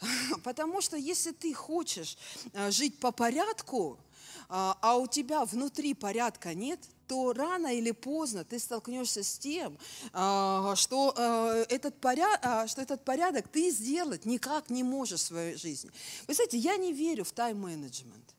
Потому 0.42 0.80
что 0.80 0.96
если 0.96 1.30
ты 1.30 1.54
хочешь 1.54 2.18
э, 2.52 2.72
жить 2.72 2.98
по 2.98 3.12
порядку, 3.12 3.96
э, 3.96 4.42
а 4.48 4.96
у 4.96 5.06
тебя 5.06 5.44
внутри 5.44 5.94
порядка 5.94 6.54
нет, 6.54 6.80
то 7.06 7.32
рано 7.32 7.74
или 7.74 7.92
поздно 7.92 8.44
ты 8.44 8.58
столкнешься 8.58 9.22
с 9.22 9.38
тем, 9.38 9.78
а, 10.12 10.74
что 10.76 11.14
э, 11.16 11.66
этот, 11.68 12.00
порядок, 12.00 12.40
а, 12.42 12.66
что 12.66 12.82
этот 12.82 13.04
порядок 13.04 13.48
ты 13.48 13.70
сделать 13.70 14.24
никак 14.24 14.70
не 14.70 14.82
можешь 14.82 15.20
в 15.20 15.24
своей 15.24 15.56
жизни. 15.56 15.90
Вы 16.26 16.34
знаете, 16.34 16.58
я 16.58 16.76
не 16.76 16.92
верю 16.92 17.24
в 17.24 17.32
тайм-менеджмент. 17.32 18.36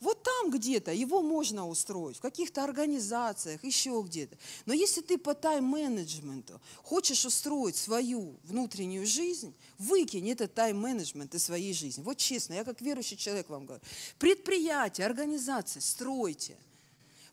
Вот 0.00 0.22
там 0.22 0.50
где-то 0.50 0.92
его 0.92 1.22
можно 1.22 1.66
устроить, 1.66 2.18
в 2.18 2.20
каких-то 2.20 2.62
организациях, 2.62 3.64
еще 3.64 4.00
где-то. 4.06 4.36
Но 4.64 4.72
если 4.72 5.00
ты 5.00 5.18
по 5.18 5.34
тайм-менеджменту 5.34 6.60
хочешь 6.84 7.24
устроить 7.24 7.76
свою 7.76 8.36
внутреннюю 8.44 9.06
жизнь, 9.06 9.54
выкинь 9.78 10.30
этот 10.30 10.54
тайм-менеджмент 10.54 11.34
из 11.34 11.44
своей 11.44 11.74
жизни. 11.74 12.02
Вот 12.02 12.16
честно, 12.16 12.54
я 12.54 12.64
как 12.64 12.80
верующий 12.80 13.16
человек 13.16 13.48
вам 13.48 13.66
говорю. 13.66 13.82
Предприятия, 14.18 15.04
организации 15.04 15.80
стройте– 15.80 16.56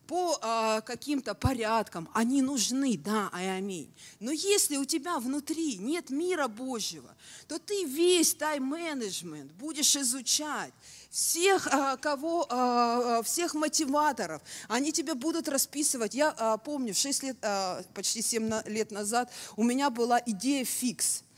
по 0.06 0.38
а, 0.40 0.80
каким-то 0.82 1.34
порядкам, 1.34 2.08
они 2.12 2.42
нужны, 2.42 2.96
да, 2.96 3.30
и 3.34 3.44
аминь. 3.44 3.92
Но 4.20 4.30
если 4.30 4.76
у 4.76 4.84
тебя 4.84 5.18
внутри 5.18 5.76
нет 5.76 6.10
мира 6.10 6.48
Божьего, 6.48 7.14
то 7.48 7.58
ты 7.58 7.84
весь 7.84 8.34
тайм-менеджмент 8.34 9.52
будешь 9.52 9.96
изучать, 9.96 10.72
всех, 11.10 11.66
а, 11.68 11.96
кого, 11.96 12.46
а, 12.48 13.18
а 13.18 13.22
всех 13.22 13.54
мотиваторов, 13.54 14.42
они 14.68 14.92
тебе 14.92 15.14
будут 15.14 15.48
расписывать. 15.48 16.14
Я 16.14 16.34
а, 16.36 16.56
помню, 16.58 16.94
6 16.94 17.22
лет, 17.22 17.36
а, 17.42 17.82
почти 17.94 18.22
7 18.22 18.62
лет 18.66 18.90
назад 18.90 19.30
у 19.56 19.62
меня 19.62 19.90
была 19.90 20.20
идея 20.24 20.64
фикс– 20.64 21.22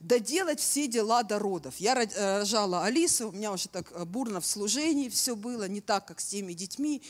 доделать 0.00 0.60
все 0.60 0.86
дела 0.86 1.22
до 1.22 1.38
родов. 1.38 1.74
Я 1.78 1.94
э, 1.94 2.38
рожала 2.38 2.84
Алису, 2.84 3.28
у 3.28 3.32
меня 3.32 3.52
уже 3.52 3.68
так 3.68 3.90
э, 3.92 4.04
бурно 4.04 4.40
в 4.40 4.46
служении 4.46 5.08
все 5.08 5.36
было, 5.36 5.68
не 5.68 5.80
так, 5.80 6.06
как 6.06 6.20
с 6.20 6.26
теми 6.26 6.52
детьми. 6.52 7.02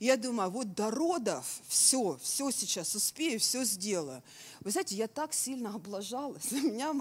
Я 0.00 0.16
думаю, 0.16 0.50
вот 0.50 0.74
до 0.74 0.90
родов 0.90 1.60
все, 1.68 2.18
все 2.22 2.50
сейчас 2.50 2.94
успею, 2.94 3.40
все 3.40 3.64
сделаю. 3.64 4.22
Вы 4.60 4.70
знаете, 4.70 4.96
я 4.96 5.08
так 5.08 5.34
сильно 5.34 5.74
облажалась. 5.74 6.50
Меня, 6.50 6.94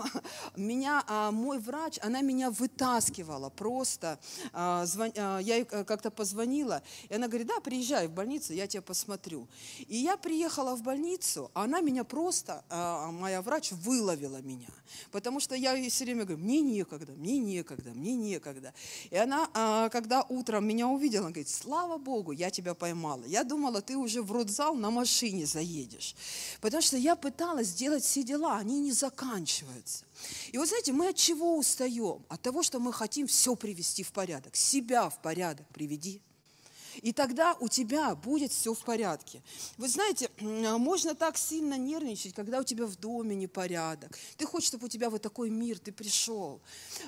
меня 0.58 1.04
а, 1.08 1.32
мой 1.32 1.60
врач, 1.60 1.98
она 2.02 2.22
меня 2.22 2.52
вытаскивала 2.52 3.50
просто. 3.50 4.20
А, 4.52 4.86
звон, 4.86 5.12
а, 5.16 5.40
я 5.40 5.60
э, 5.60 5.84
как-то 5.86 6.12
позвонила, 6.12 6.84
и 7.08 7.16
она 7.16 7.28
говорит, 7.28 7.48
да, 7.48 7.60
приезжай 7.62 8.08
в 8.08 8.12
больницу, 8.12 8.54
я 8.54 8.68
тебя 8.68 8.82
посмотрю. 8.82 9.48
И 9.88 9.96
я 9.96 10.18
приехала 10.18 10.76
в 10.76 10.84
больницу, 10.84 11.52
а 11.54 11.64
она 11.64 11.80
меня 11.80 12.04
просто, 12.04 12.66
а, 12.70 13.12
моя 13.12 13.42
врач 13.42 13.72
выловила 13.72 14.42
меня. 14.42 14.70
Потому 15.12 15.40
что 15.40 15.56
я 15.56 15.74
ей 15.74 15.90
все 15.90 16.04
время 16.04 16.26
говорю, 16.26 16.44
мне 16.44 16.60
некогда, 16.60 17.14
мне 17.14 17.38
некогда, 17.38 17.92
мне 17.92 18.16
некогда. 18.16 18.74
И 19.10 19.16
она, 19.16 19.50
а, 19.54 19.90
когда 19.90 20.24
утром 20.24 20.68
меня 20.68 20.88
увидела, 20.90 21.26
она 21.26 21.32
говорит, 21.32 21.50
слава 21.50 21.98
Богу, 21.98 22.32
я 22.34 22.50
тебя 22.50 22.74
поймала. 22.74 22.93
Я 23.26 23.44
думала, 23.44 23.82
ты 23.82 23.98
уже 23.98 24.22
в 24.22 24.32
родзал 24.32 24.76
на 24.76 24.92
машине 24.92 25.46
заедешь. 25.46 26.16
Потому 26.62 26.82
что 26.82 26.98
я 26.98 27.16
пыталась 27.16 27.68
сделать 27.68 28.04
все 28.04 28.24
дела, 28.24 28.58
они 28.58 28.80
не 28.80 28.92
заканчиваются. 28.92 30.06
И 30.52 30.58
вот 30.58 30.68
знаете, 30.68 30.94
мы 30.94 31.10
от 31.10 31.16
чего 31.16 31.58
устаем? 31.58 32.24
От 32.30 32.42
того, 32.42 32.64
что 32.64 32.80
мы 32.80 32.94
хотим 32.94 33.28
все 33.28 33.56
привести 33.56 34.04
в 34.04 34.12
порядок. 34.12 34.56
Себя 34.56 35.10
в 35.10 35.22
порядок 35.22 35.68
приведи. 35.74 36.22
И 37.02 37.12
тогда 37.12 37.56
у 37.60 37.68
тебя 37.68 38.16
будет 38.16 38.52
все 38.52 38.74
в 38.74 38.84
порядке. 38.84 39.42
Вы 39.78 39.88
знаете, 39.88 40.30
можно 40.40 41.16
так 41.16 41.38
сильно 41.38 41.78
нервничать, 41.78 42.34
когда 42.34 42.60
у 42.60 42.64
тебя 42.64 42.86
в 42.86 42.96
доме 42.98 43.36
непорядок. 43.36 44.18
Ты 44.38 44.46
хочешь, 44.46 44.68
чтобы 44.68 44.86
у 44.86 44.90
тебя 44.90 45.10
вот 45.10 45.22
такой 45.22 45.50
мир, 45.50 45.80
ты 45.80 45.92
пришел. 45.92 46.62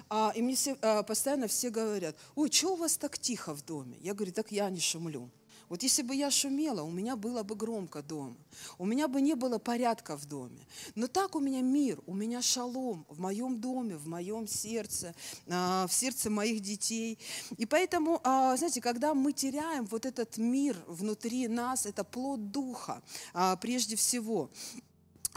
А, 0.09 0.33
и 0.35 0.41
мне 0.41 0.55
все, 0.55 0.77
а, 0.81 1.03
постоянно 1.03 1.47
все 1.47 1.69
говорят, 1.69 2.15
ой, 2.35 2.51
что 2.51 2.73
у 2.73 2.75
вас 2.75 2.97
так 2.97 3.17
тихо 3.19 3.53
в 3.53 3.63
доме? 3.63 3.97
Я 4.01 4.13
говорю, 4.13 4.31
так 4.31 4.51
я 4.51 4.69
не 4.69 4.79
шумлю. 4.79 5.29
Вот 5.69 5.83
если 5.83 6.01
бы 6.01 6.15
я 6.15 6.31
шумела, 6.31 6.83
у 6.83 6.91
меня 6.91 7.15
было 7.15 7.43
бы 7.43 7.55
громко 7.55 8.01
дома. 8.01 8.35
У 8.77 8.85
меня 8.85 9.07
бы 9.07 9.21
не 9.21 9.35
было 9.35 9.57
порядка 9.57 10.17
в 10.17 10.25
доме. 10.25 10.59
Но 10.95 11.07
так 11.07 11.35
у 11.35 11.39
меня 11.39 11.61
мир, 11.61 11.99
у 12.05 12.13
меня 12.13 12.41
шалом 12.41 13.05
в 13.09 13.19
моем 13.19 13.59
доме, 13.59 13.97
в 13.97 14.07
моем 14.07 14.47
сердце, 14.47 15.15
а, 15.47 15.87
в 15.87 15.93
сердце 15.93 16.29
моих 16.29 16.61
детей. 16.61 17.17
И 17.57 17.65
поэтому, 17.65 18.21
а, 18.23 18.55
знаете, 18.57 18.81
когда 18.81 19.13
мы 19.13 19.33
теряем 19.33 19.85
вот 19.85 20.05
этот 20.05 20.37
мир 20.37 20.77
внутри 20.87 21.47
нас, 21.47 21.85
это 21.85 22.03
плод 22.03 22.51
духа 22.51 23.01
а, 23.33 23.55
прежде 23.55 23.95
всего. 23.95 24.49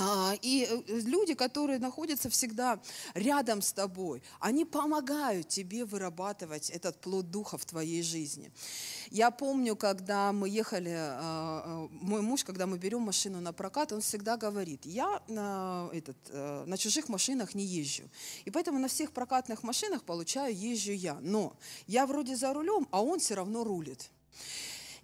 А, 0.00 0.34
и 0.42 0.64
э, 0.64 1.00
люди, 1.00 1.34
которые 1.34 1.80
находятся 1.80 2.30
всегда 2.30 2.80
рядом 3.14 3.60
с 3.62 3.72
тобой, 3.72 4.22
они 4.38 4.64
помогают 4.64 5.48
тебе 5.48 5.84
вырабатывать 5.84 6.70
этот 6.70 7.00
плод 7.00 7.30
духа 7.30 7.58
в 7.58 7.64
твоей 7.64 8.02
жизни. 8.02 8.52
Я 9.10 9.32
помню, 9.32 9.74
когда 9.74 10.32
мы 10.32 10.48
ехали, 10.48 10.94
а, 10.94 11.62
а, 11.64 11.88
мой 11.90 12.22
муж, 12.22 12.44
когда 12.44 12.66
мы 12.66 12.78
берем 12.78 13.02
машину 13.02 13.40
на 13.40 13.52
прокат, 13.52 13.92
он 13.92 14.00
всегда 14.00 14.36
говорит, 14.36 14.86
я 14.86 15.20
на, 15.26 15.90
этот, 15.92 16.16
э, 16.30 16.64
на 16.64 16.78
чужих 16.78 17.08
машинах 17.08 17.54
не 17.54 17.64
езжу. 17.64 18.04
И 18.44 18.50
поэтому 18.50 18.78
на 18.78 18.86
всех 18.86 19.10
прокатных 19.10 19.64
машинах, 19.64 20.04
получаю, 20.04 20.56
езжу 20.56 20.92
я. 20.92 21.18
Но 21.20 21.56
я 21.88 22.06
вроде 22.06 22.36
за 22.36 22.52
рулем, 22.52 22.86
а 22.92 23.02
он 23.02 23.18
все 23.18 23.34
равно 23.34 23.64
рулит. 23.64 24.10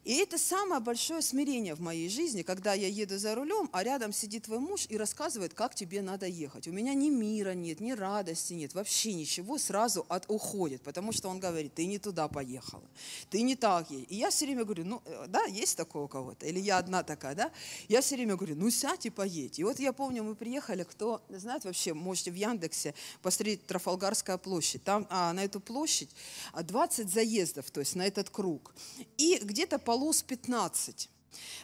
И 0.04 0.16
это 0.16 0.36
самое 0.36 0.82
большое 0.82 1.22
смирение 1.22 1.74
в 1.74 1.80
моей 1.80 2.10
жизни, 2.10 2.42
когда 2.42 2.74
я 2.74 2.88
еду 2.88 3.18
за 3.18 3.34
рулем, 3.34 3.70
а 3.72 3.82
рядом 3.82 4.12
сидит 4.12 4.44
твой 4.44 4.58
муж 4.58 4.86
и 4.90 4.98
рассказывает, 4.98 5.54
как 5.54 5.74
тебе 5.74 6.02
надо 6.02 6.26
ехать. 6.26 6.68
У 6.68 6.72
меня 6.72 6.92
ни 6.92 7.08
мира 7.08 7.54
нет, 7.54 7.80
ни 7.80 7.92
радости 7.92 8.52
нет, 8.52 8.74
вообще 8.74 9.14
ничего 9.14 9.56
сразу 9.56 10.04
от 10.10 10.26
уходит, 10.28 10.82
потому 10.82 11.12
что 11.12 11.30
он 11.30 11.40
говорит, 11.40 11.74
ты 11.74 11.86
не 11.86 11.98
туда 11.98 12.28
поехала, 12.28 12.84
ты 13.30 13.40
не 13.40 13.56
так 13.56 13.90
ей. 13.90 14.02
И 14.02 14.16
я 14.16 14.28
все 14.28 14.44
время 14.44 14.64
говорю, 14.64 14.84
ну 14.84 15.02
э, 15.06 15.24
да, 15.28 15.44
есть 15.44 15.76
такое 15.76 16.02
у 16.02 16.08
кого-то, 16.08 16.44
или 16.46 16.60
я 16.60 16.76
одна 16.76 17.02
такая, 17.02 17.34
да? 17.34 17.50
Я 17.88 18.02
все 18.02 18.16
время 18.16 18.36
говорю, 18.36 18.56
ну 18.56 18.68
сядь 18.68 19.06
и 19.06 19.10
поедь. 19.10 19.58
И 19.58 19.64
вот 19.64 19.80
я 19.80 19.94
помню, 19.94 20.22
мы 20.22 20.34
приехали, 20.34 20.82
кто 20.82 21.22
знает 21.30 21.64
вообще, 21.64 21.94
можете 21.94 22.30
в 22.30 22.34
Яндексе 22.34 22.94
посмотреть 23.22 23.66
Трафалгарская 23.66 24.36
площадь. 24.36 24.84
Там 24.84 25.06
а, 25.08 25.32
на 25.32 25.44
эту 25.44 25.60
площадь 25.60 26.10
20 26.54 27.10
заездов, 27.10 27.70
то 27.70 27.80
есть 27.80 27.94
на 27.94 28.06
этот 28.06 28.28
круг. 28.28 28.74
И 29.16 29.40
где-то 29.42 29.78
по 29.78 29.93
полос 29.94 30.22
15. 30.22 31.08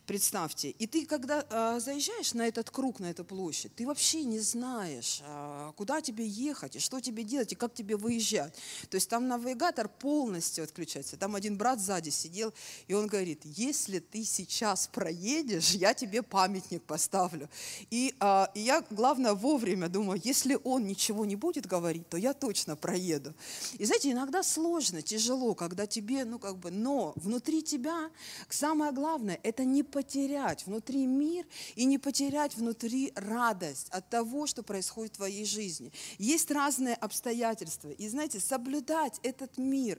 Представьте, 0.07 0.71
и 0.71 0.87
ты, 0.87 1.07
когда 1.07 1.45
э, 1.49 1.81
заезжаешь 1.81 2.35
на 2.35 2.47
этот 2.47 2.71
круг, 2.71 3.01
на 3.01 3.07
эту 3.07 3.25
площадь, 3.25 3.75
ты 3.75 3.87
вообще 3.87 4.25
не 4.25 4.41
знаешь, 4.41 5.23
э, 5.25 5.73
куда 5.77 6.01
тебе 6.01 6.27
ехать, 6.27 6.77
и 6.77 6.79
что 6.79 7.01
тебе 7.01 7.23
делать, 7.23 7.53
и 7.53 7.55
как 7.55 7.75
тебе 7.75 7.97
выезжать. 7.97 8.55
То 8.89 8.97
есть 8.97 9.09
там 9.09 9.29
навигатор 9.29 9.89
полностью 9.89 10.65
отключается. 10.65 11.17
Там 11.17 11.35
один 11.35 11.57
брат 11.57 11.81
сзади 11.81 12.11
сидел, 12.11 12.53
и 12.89 12.95
он 12.95 13.07
говорит, 13.07 13.41
если 13.45 13.99
ты 13.99 14.25
сейчас 14.25 14.89
проедешь, 14.89 15.71
я 15.73 15.95
тебе 15.95 16.23
памятник 16.23 16.83
поставлю. 16.83 17.49
И, 17.91 18.15
э, 18.19 18.47
и 18.55 18.61
я, 18.61 18.85
главное, 18.91 19.35
вовремя 19.35 19.89
думаю, 19.89 20.21
если 20.25 20.59
он 20.65 20.87
ничего 20.87 21.25
не 21.25 21.37
будет 21.37 21.67
говорить, 21.67 22.09
то 22.09 22.17
я 22.17 22.35
точно 22.35 22.77
проеду. 22.77 23.35
И 23.79 23.85
знаете, 23.85 24.11
иногда 24.11 24.43
сложно, 24.43 25.03
тяжело, 25.03 25.55
когда 25.55 25.87
тебе, 25.87 26.25
ну 26.25 26.39
как 26.39 26.59
бы, 26.59 26.71
но 26.71 27.13
внутри 27.17 27.63
тебя 27.63 28.11
самое 28.49 28.93
главное– 28.93 29.39
это 29.43 29.60
не 29.65 29.83
потерять 29.83 30.67
внутри 30.67 31.07
мир 31.07 31.47
и 31.75 31.85
не 31.85 31.99
потерять 31.99 32.57
внутри 32.57 33.13
радость 33.15 33.89
от 33.91 34.09
того, 34.09 34.47
что 34.47 34.63
происходит 34.63 35.15
в 35.15 35.17
твоей 35.17 35.45
жизни. 35.45 35.93
Есть 36.19 36.51
разные 36.51 36.95
обстоятельства. 36.95 37.91
И 37.91 38.09
знаете, 38.09 38.41
соблюдать 38.41 39.19
этот 39.23 39.59
мир. 39.59 39.99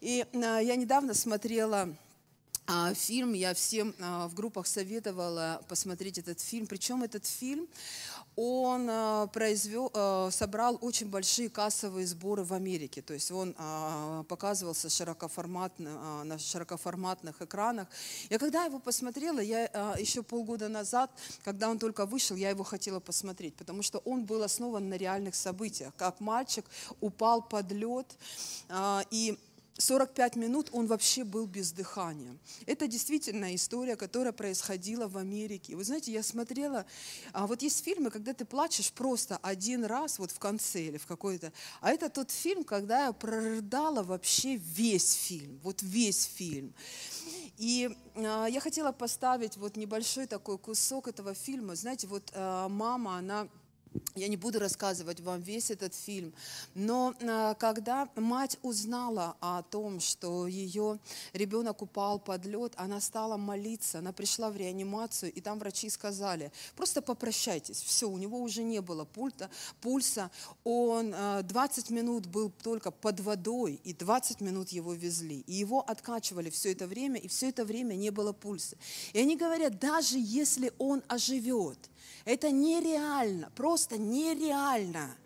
И 0.00 0.26
а, 0.32 0.60
я 0.60 0.76
недавно 0.76 1.14
смотрела 1.14 1.96
а, 2.70 2.92
фильм, 2.92 3.32
я 3.32 3.54
всем 3.54 3.94
а, 3.98 4.28
в 4.28 4.34
группах 4.34 4.66
советовала 4.66 5.62
посмотреть 5.68 6.18
этот 6.18 6.38
фильм. 6.38 6.66
Причем 6.66 7.02
этот 7.02 7.24
фильм, 7.24 7.66
он 8.38 8.88
а, 8.88 9.26
произвел, 9.26 9.90
собрал 10.30 10.78
очень 10.80 11.08
большие 11.08 11.48
кассовые 11.50 12.06
сборы 12.06 12.44
в 12.44 12.52
Америке. 12.52 13.02
То 13.02 13.14
есть 13.14 13.30
он 13.32 13.54
показывался 14.28 14.88
широкоформатно, 14.88 16.24
на 16.24 16.38
широкоформатных 16.38 17.42
экранах. 17.42 17.88
Я 18.30 18.38
когда 18.38 18.64
его 18.64 18.78
посмотрела, 18.78 19.40
я 19.40 19.64
еще 19.98 20.22
полгода 20.22 20.68
назад, 20.68 21.10
когда 21.44 21.68
он 21.68 21.78
только 21.78 22.06
вышел, 22.06 22.36
я 22.36 22.50
его 22.50 22.64
хотела 22.64 23.00
посмотреть, 23.00 23.54
потому 23.56 23.82
что 23.82 23.98
он 24.04 24.24
был 24.24 24.42
основан 24.42 24.88
на 24.88 24.94
реальных 24.94 25.34
событиях. 25.34 25.92
Как 25.96 26.20
мальчик 26.20 26.64
упал 27.00 27.42
под 27.42 27.72
лед, 27.72 28.06
и 29.10 29.36
45 29.78 30.36
минут 30.36 30.68
он 30.72 30.86
вообще 30.86 31.24
был 31.24 31.46
без 31.46 31.72
дыхания. 31.72 32.36
Это 32.66 32.88
действительно 32.88 33.54
история, 33.54 33.96
которая 33.96 34.32
происходила 34.32 35.06
в 35.06 35.16
Америке. 35.16 35.76
Вы 35.76 35.84
знаете, 35.84 36.12
я 36.12 36.22
смотрела, 36.22 36.84
а 37.32 37.46
вот 37.46 37.62
есть 37.62 37.84
фильмы, 37.84 38.10
когда 38.10 38.34
ты 38.34 38.44
плачешь 38.44 38.92
просто 38.92 39.38
один 39.40 39.84
раз, 39.84 40.18
вот 40.18 40.32
в 40.32 40.38
конце 40.38 40.82
или 40.82 40.98
в 40.98 41.06
какой-то, 41.06 41.52
а 41.80 41.90
это 41.90 42.08
тот 42.08 42.30
фильм, 42.32 42.64
когда 42.64 43.06
я 43.06 43.12
прорыдала 43.12 44.02
вообще 44.02 44.56
весь 44.56 45.12
фильм, 45.12 45.60
вот 45.62 45.80
весь 45.82 46.24
фильм. 46.24 46.74
И 47.56 47.96
э, 48.14 48.46
я 48.50 48.60
хотела 48.60 48.92
поставить 48.92 49.56
вот 49.56 49.76
небольшой 49.76 50.26
такой 50.26 50.58
кусок 50.58 51.08
этого 51.08 51.34
фильма. 51.34 51.76
Знаете, 51.76 52.06
вот 52.06 52.30
э, 52.32 52.66
мама, 52.68 53.18
она 53.18 53.48
я 54.18 54.28
не 54.28 54.36
буду 54.36 54.58
рассказывать 54.58 55.20
вам 55.20 55.40
весь 55.40 55.70
этот 55.70 55.94
фильм, 55.94 56.32
но 56.74 57.14
а, 57.22 57.54
когда 57.54 58.08
мать 58.16 58.58
узнала 58.62 59.36
о 59.40 59.62
том, 59.62 60.00
что 60.00 60.46
ее 60.46 60.98
ребенок 61.32 61.82
упал 61.82 62.18
под 62.18 62.44
лед, 62.44 62.72
она 62.76 63.00
стала 63.00 63.36
молиться, 63.36 63.98
она 63.98 64.12
пришла 64.12 64.50
в 64.50 64.56
реанимацию, 64.56 65.32
и 65.32 65.40
там 65.40 65.58
врачи 65.58 65.88
сказали, 65.88 66.52
просто 66.76 67.02
попрощайтесь, 67.02 67.80
все, 67.80 68.08
у 68.08 68.18
него 68.18 68.40
уже 68.40 68.62
не 68.62 68.80
было 68.80 69.04
пульта, 69.04 69.50
пульса, 69.80 70.30
он 70.64 71.14
20 71.42 71.90
а, 71.90 71.94
минут 71.94 72.26
был 72.26 72.50
только 72.62 72.90
под 72.90 73.20
водой, 73.20 73.80
и 73.84 73.92
20 73.92 74.40
минут 74.40 74.70
его 74.70 74.92
везли, 74.94 75.44
и 75.46 75.54
его 75.54 75.80
откачивали 75.80 76.50
все 76.50 76.72
это 76.72 76.86
время, 76.86 77.20
и 77.20 77.28
все 77.28 77.48
это 77.48 77.64
время 77.64 77.94
не 77.94 78.10
было 78.10 78.32
пульса. 78.32 78.76
И 79.12 79.18
они 79.18 79.36
говорят, 79.36 79.78
даже 79.78 80.18
если 80.18 80.72
он 80.78 81.02
оживет, 81.08 81.78
это 82.28 82.50
нереально, 82.50 83.50
просто 83.56 83.96
нереально 83.96 85.16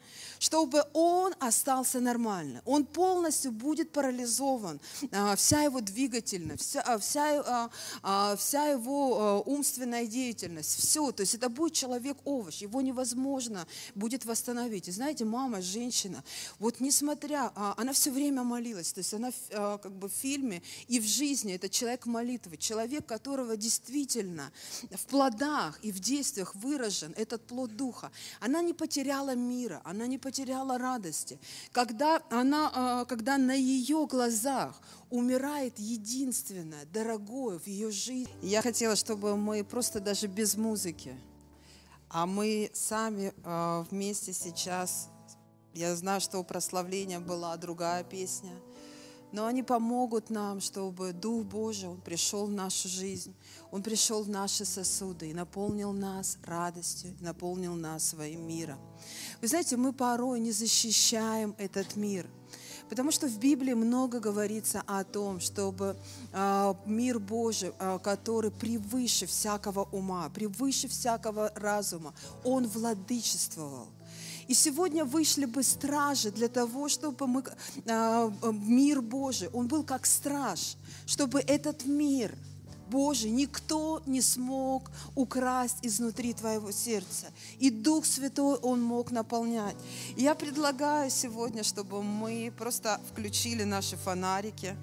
чтобы 0.43 0.84
он 0.93 1.32
остался 1.38 2.01
нормально. 2.01 2.62
Он 2.64 2.84
полностью 2.84 3.53
будет 3.53 3.93
парализован, 3.93 4.80
а, 5.12 5.36
вся 5.36 5.62
его 5.62 5.80
двигательность, 5.80 6.62
вся, 6.62 6.82
а, 6.82 6.99
вся, 6.99 7.70
а, 8.03 8.36
вся 8.36 8.66
его 8.66 9.40
умственная 9.47 10.05
деятельность, 10.05 10.80
все. 10.80 11.12
То 11.12 11.20
есть 11.20 11.36
это 11.36 11.49
будет 11.49 11.74
человек-овощ, 11.74 12.61
его 12.61 12.80
невозможно 12.80 13.68
будет 13.95 14.24
восстановить. 14.24 14.88
И 14.88 14.90
знаете, 14.90 15.24
мама, 15.24 15.62
женщина, 15.62 16.24
вот 16.59 16.80
несмотря, 16.80 17.53
она 17.76 17.93
все 17.93 18.11
время 18.11 18.43
молилась, 18.43 18.93
то 18.93 18.99
есть 18.99 19.14
она 19.14 19.30
как 19.78 19.93
бы 19.93 20.09
в 20.09 20.12
фильме 20.12 20.61
и 20.88 20.99
в 20.99 21.05
жизни, 21.05 21.55
это 21.55 21.68
человек 21.68 22.05
молитвы, 22.07 22.57
человек, 22.57 23.07
которого 23.07 23.57
действительно 23.57 24.51
в 24.90 25.07
плодах 25.07 25.78
и 25.82 25.93
в 25.93 26.01
действиях 26.01 26.57
выражен 26.57 27.14
этот 27.16 27.47
плод 27.47 27.76
Духа. 27.76 28.11
Она 28.40 28.61
не 28.61 28.72
потеряла 28.72 29.36
мира, 29.36 29.80
она 29.84 30.09
не 30.09 30.18
потеряла 30.18 30.32
потеряла 30.33 30.78
радости, 30.78 31.39
когда, 31.72 32.22
она, 32.30 32.70
а, 32.74 33.05
когда 33.05 33.37
на 33.37 33.53
ее 33.53 34.07
глазах 34.07 34.80
умирает 35.11 35.78
единственное, 35.78 36.87
дорогое 36.87 37.59
в 37.59 37.66
ее 37.66 37.91
жизни. 37.91 38.33
Я 38.41 38.62
хотела, 38.62 38.97
чтобы 38.97 39.37
мы 39.37 39.62
просто 39.62 40.01
даже 40.01 40.28
без 40.28 40.57
музыки, 40.57 41.14
а 42.09 42.24
мы 42.24 42.70
сами 42.72 43.35
а, 43.45 43.85
вместе 43.91 44.33
сейчас, 44.33 45.11
я 45.74 45.95
знаю, 45.97 46.22
что 46.22 46.39
у 46.39 46.45
прославления 46.45 47.20
была 47.20 47.55
другая 47.59 48.03
песня– 48.03 48.53
но 49.33 49.47
они 49.47 49.62
помогут 49.62 50.30
нам, 50.30 50.61
чтобы 50.61 51.12
Дух 51.12 51.45
Божий, 51.45 51.89
Он 51.89 52.01
пришел 52.01 52.47
в 52.47 52.53
нашу 52.53 52.89
жизнь, 52.89 53.35
Он 53.70 53.83
пришел 53.83 54.22
в 54.22 54.28
наши 54.28 54.64
сосуды 54.64 55.30
и 55.30 55.35
наполнил 55.35 55.93
нас 55.93 56.39
радостью, 56.45 57.16
наполнил 57.20 57.74
нас 57.74 58.09
своим 58.09 58.47
миром. 58.47 58.78
Вы 59.41 59.49
знаете, 59.49 59.76
мы 59.76 59.93
порой 59.93 60.39
не 60.41 60.53
защищаем 60.53 61.55
этот 61.59 61.97
мир, 61.97 62.26
потому 62.91 63.11
что 63.11 63.26
в 63.26 63.39
Библии 63.39 63.72
много 63.72 64.20
говорится 64.20 64.83
о 64.87 65.03
том, 65.03 65.41
чтобы 65.41 65.97
э, 66.33 66.74
мир 66.85 67.18
Божий, 67.18 67.72
э, 67.78 67.99
который 68.03 68.51
превыше 68.51 69.26
всякого 69.26 69.85
ума, 69.93 70.28
превыше 70.28 70.89
всякого 70.89 71.51
разума, 71.57 72.14
он 72.45 72.68
владычествовал– 72.68 73.89
и 74.53 74.55
сегодня 74.55 75.07
вышли 75.07 75.46
бы 75.46 75.62
стражи 75.62 76.30
для 76.30 76.48
того, 76.48 76.90
чтобы 76.90 77.26
мы, 77.26 77.42
э, 77.86 78.30
мир 78.53 79.00
Божий, 79.00 79.48
он 79.48 79.66
был 79.66 79.82
как 79.82 80.05
страж, 80.05 80.76
чтобы 81.07 81.40
этот 81.40 81.86
мир 81.86 82.36
Божий 82.90 83.30
никто 83.30 84.03
не 84.05 84.20
смог 84.20 84.90
украсть 85.14 85.78
изнутри 85.80 86.34
твоего 86.34 86.70
сердца. 86.70 87.28
И 87.62 87.70
Дух 87.70 88.05
Святой 88.05 88.59
Он 88.62 88.82
мог 88.82 89.11
наполнять. 89.11 89.76
Я 90.18 90.34
предлагаю 90.34 91.11
сегодня, 91.11 91.62
чтобы 91.62 92.03
мы 92.03 92.53
просто 92.59 93.00
включили 93.11 93.64
наши 93.64 93.96
фонарики 93.96 94.76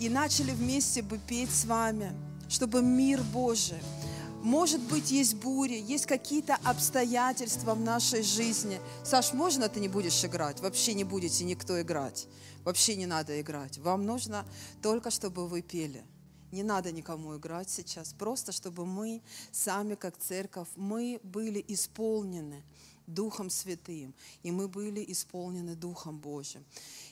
и 0.00 0.08
начали 0.08 0.52
вместе 0.52 1.02
бы 1.02 1.18
петь 1.18 1.50
с 1.50 1.66
вами, 1.66 2.12
чтобы 2.48 2.80
мир 2.80 3.22
Божий– 3.22 3.82
может 4.42 4.80
быть, 4.82 5.10
есть 5.10 5.34
бури, 5.34 5.74
есть 5.74 6.06
какие-то 6.06 6.56
обстоятельства 6.64 7.74
в 7.74 7.80
нашей 7.80 8.22
жизни. 8.22 8.80
Саш, 9.04 9.32
можно 9.32 9.68
ты 9.68 9.80
не 9.80 9.88
будешь 9.88 10.24
играть? 10.24 10.60
Вообще 10.60 10.94
не 10.94 11.04
будете 11.04 11.44
никто 11.44 11.80
играть. 11.80 12.26
Вообще 12.64 12.96
не 12.96 13.06
надо 13.06 13.40
играть. 13.40 13.78
Вам 13.78 14.06
нужно 14.06 14.44
только, 14.82 15.10
чтобы 15.10 15.48
вы 15.48 15.62
пели. 15.62 16.04
Не 16.52 16.62
надо 16.62 16.92
никому 16.92 17.36
играть 17.36 17.68
сейчас. 17.68 18.12
Просто, 18.12 18.52
чтобы 18.52 18.86
мы 18.86 19.22
сами, 19.52 19.94
как 19.94 20.16
церковь, 20.16 20.68
мы 20.76 21.20
были 21.22 21.64
исполнены 21.68 22.62
Духом 23.06 23.50
Святым. 23.50 24.14
И 24.42 24.50
мы 24.50 24.68
были 24.68 25.04
исполнены 25.08 25.74
Духом 25.74 26.18
Божьим 26.18 26.64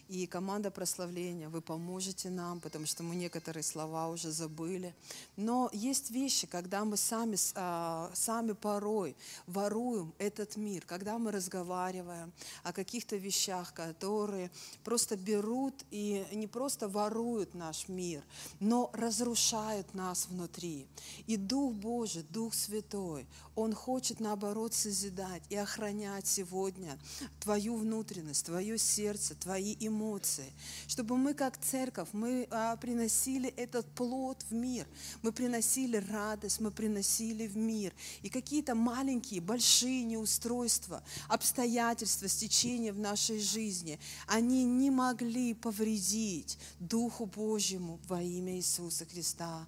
и 0.09 0.27
команда 0.27 0.71
прославления, 0.71 1.49
вы 1.49 1.61
поможете 1.61 2.31
нам, 2.31 2.61
потому 2.61 2.87
что 2.87 3.03
мы 3.03 3.17
некоторые 3.17 3.63
слова 3.63 4.09
уже 4.09 4.31
забыли. 4.31 4.95
Но 5.37 5.69
есть 5.73 6.11
вещи, 6.11 6.47
когда 6.47 6.85
мы 6.85 6.97
сами, 6.97 7.37
а, 7.55 8.11
сами 8.15 8.53
порой 8.53 9.17
воруем 9.47 10.15
этот 10.19 10.57
мир, 10.57 10.85
когда 10.87 11.19
мы 11.19 11.33
разговариваем 11.33 12.33
о 12.63 12.73
каких-то 12.73 13.17
вещах, 13.17 13.75
которые 13.75 14.51
просто 14.85 15.17
берут 15.17 15.75
и 15.91 16.25
не 16.33 16.47
просто 16.47 16.89
воруют 16.89 17.55
наш 17.55 17.89
мир, 17.89 18.23
но 18.61 18.91
разрушают 18.93 19.93
нас 19.95 20.29
внутри. 20.29 20.87
И 21.27 21.37
Дух 21.37 21.73
Божий, 21.75 22.25
Дух 22.31 22.55
Святой, 22.55 23.27
Он 23.57 23.75
хочет 23.75 24.21
наоборот 24.21 24.73
созидать 24.75 25.43
и 25.49 25.57
охранять 25.57 26.27
сегодня 26.27 26.99
твою 27.41 27.77
внутренность, 27.77 28.47
твое 28.47 28.79
сердце, 28.79 29.35
твои 29.35 29.77
эмоции, 29.81 29.96
эмоции, 29.97 30.53
чтобы 30.87 31.17
мы 31.17 31.35
как 31.35 31.57
церковь, 31.59 32.09
мы 32.13 32.47
а, 32.51 32.77
приносили 32.77 33.49
этот 33.57 33.87
плод 33.95 34.45
в 34.51 34.55
мир, 34.55 34.87
мы 35.23 35.33
приносили 35.33 35.97
радость, 36.11 36.61
мы 36.61 36.71
приносили 36.71 37.47
в 37.47 37.57
мир. 37.57 37.93
И 38.23 38.29
какие-то 38.29 38.75
маленькие, 38.75 39.41
большие 39.41 40.05
неустройства, 40.05 41.03
обстоятельства, 41.29 42.29
стечения 42.29 42.93
в 42.93 42.99
нашей 42.99 43.41
жизни, 43.41 43.99
они 44.27 44.65
не 44.65 44.91
могли 44.91 45.55
повредить 45.55 46.59
Духу 46.79 47.27
Божьему 47.27 47.99
во 48.07 48.23
имя 48.23 48.57
Иисуса 48.57 49.07
Христа. 49.07 49.65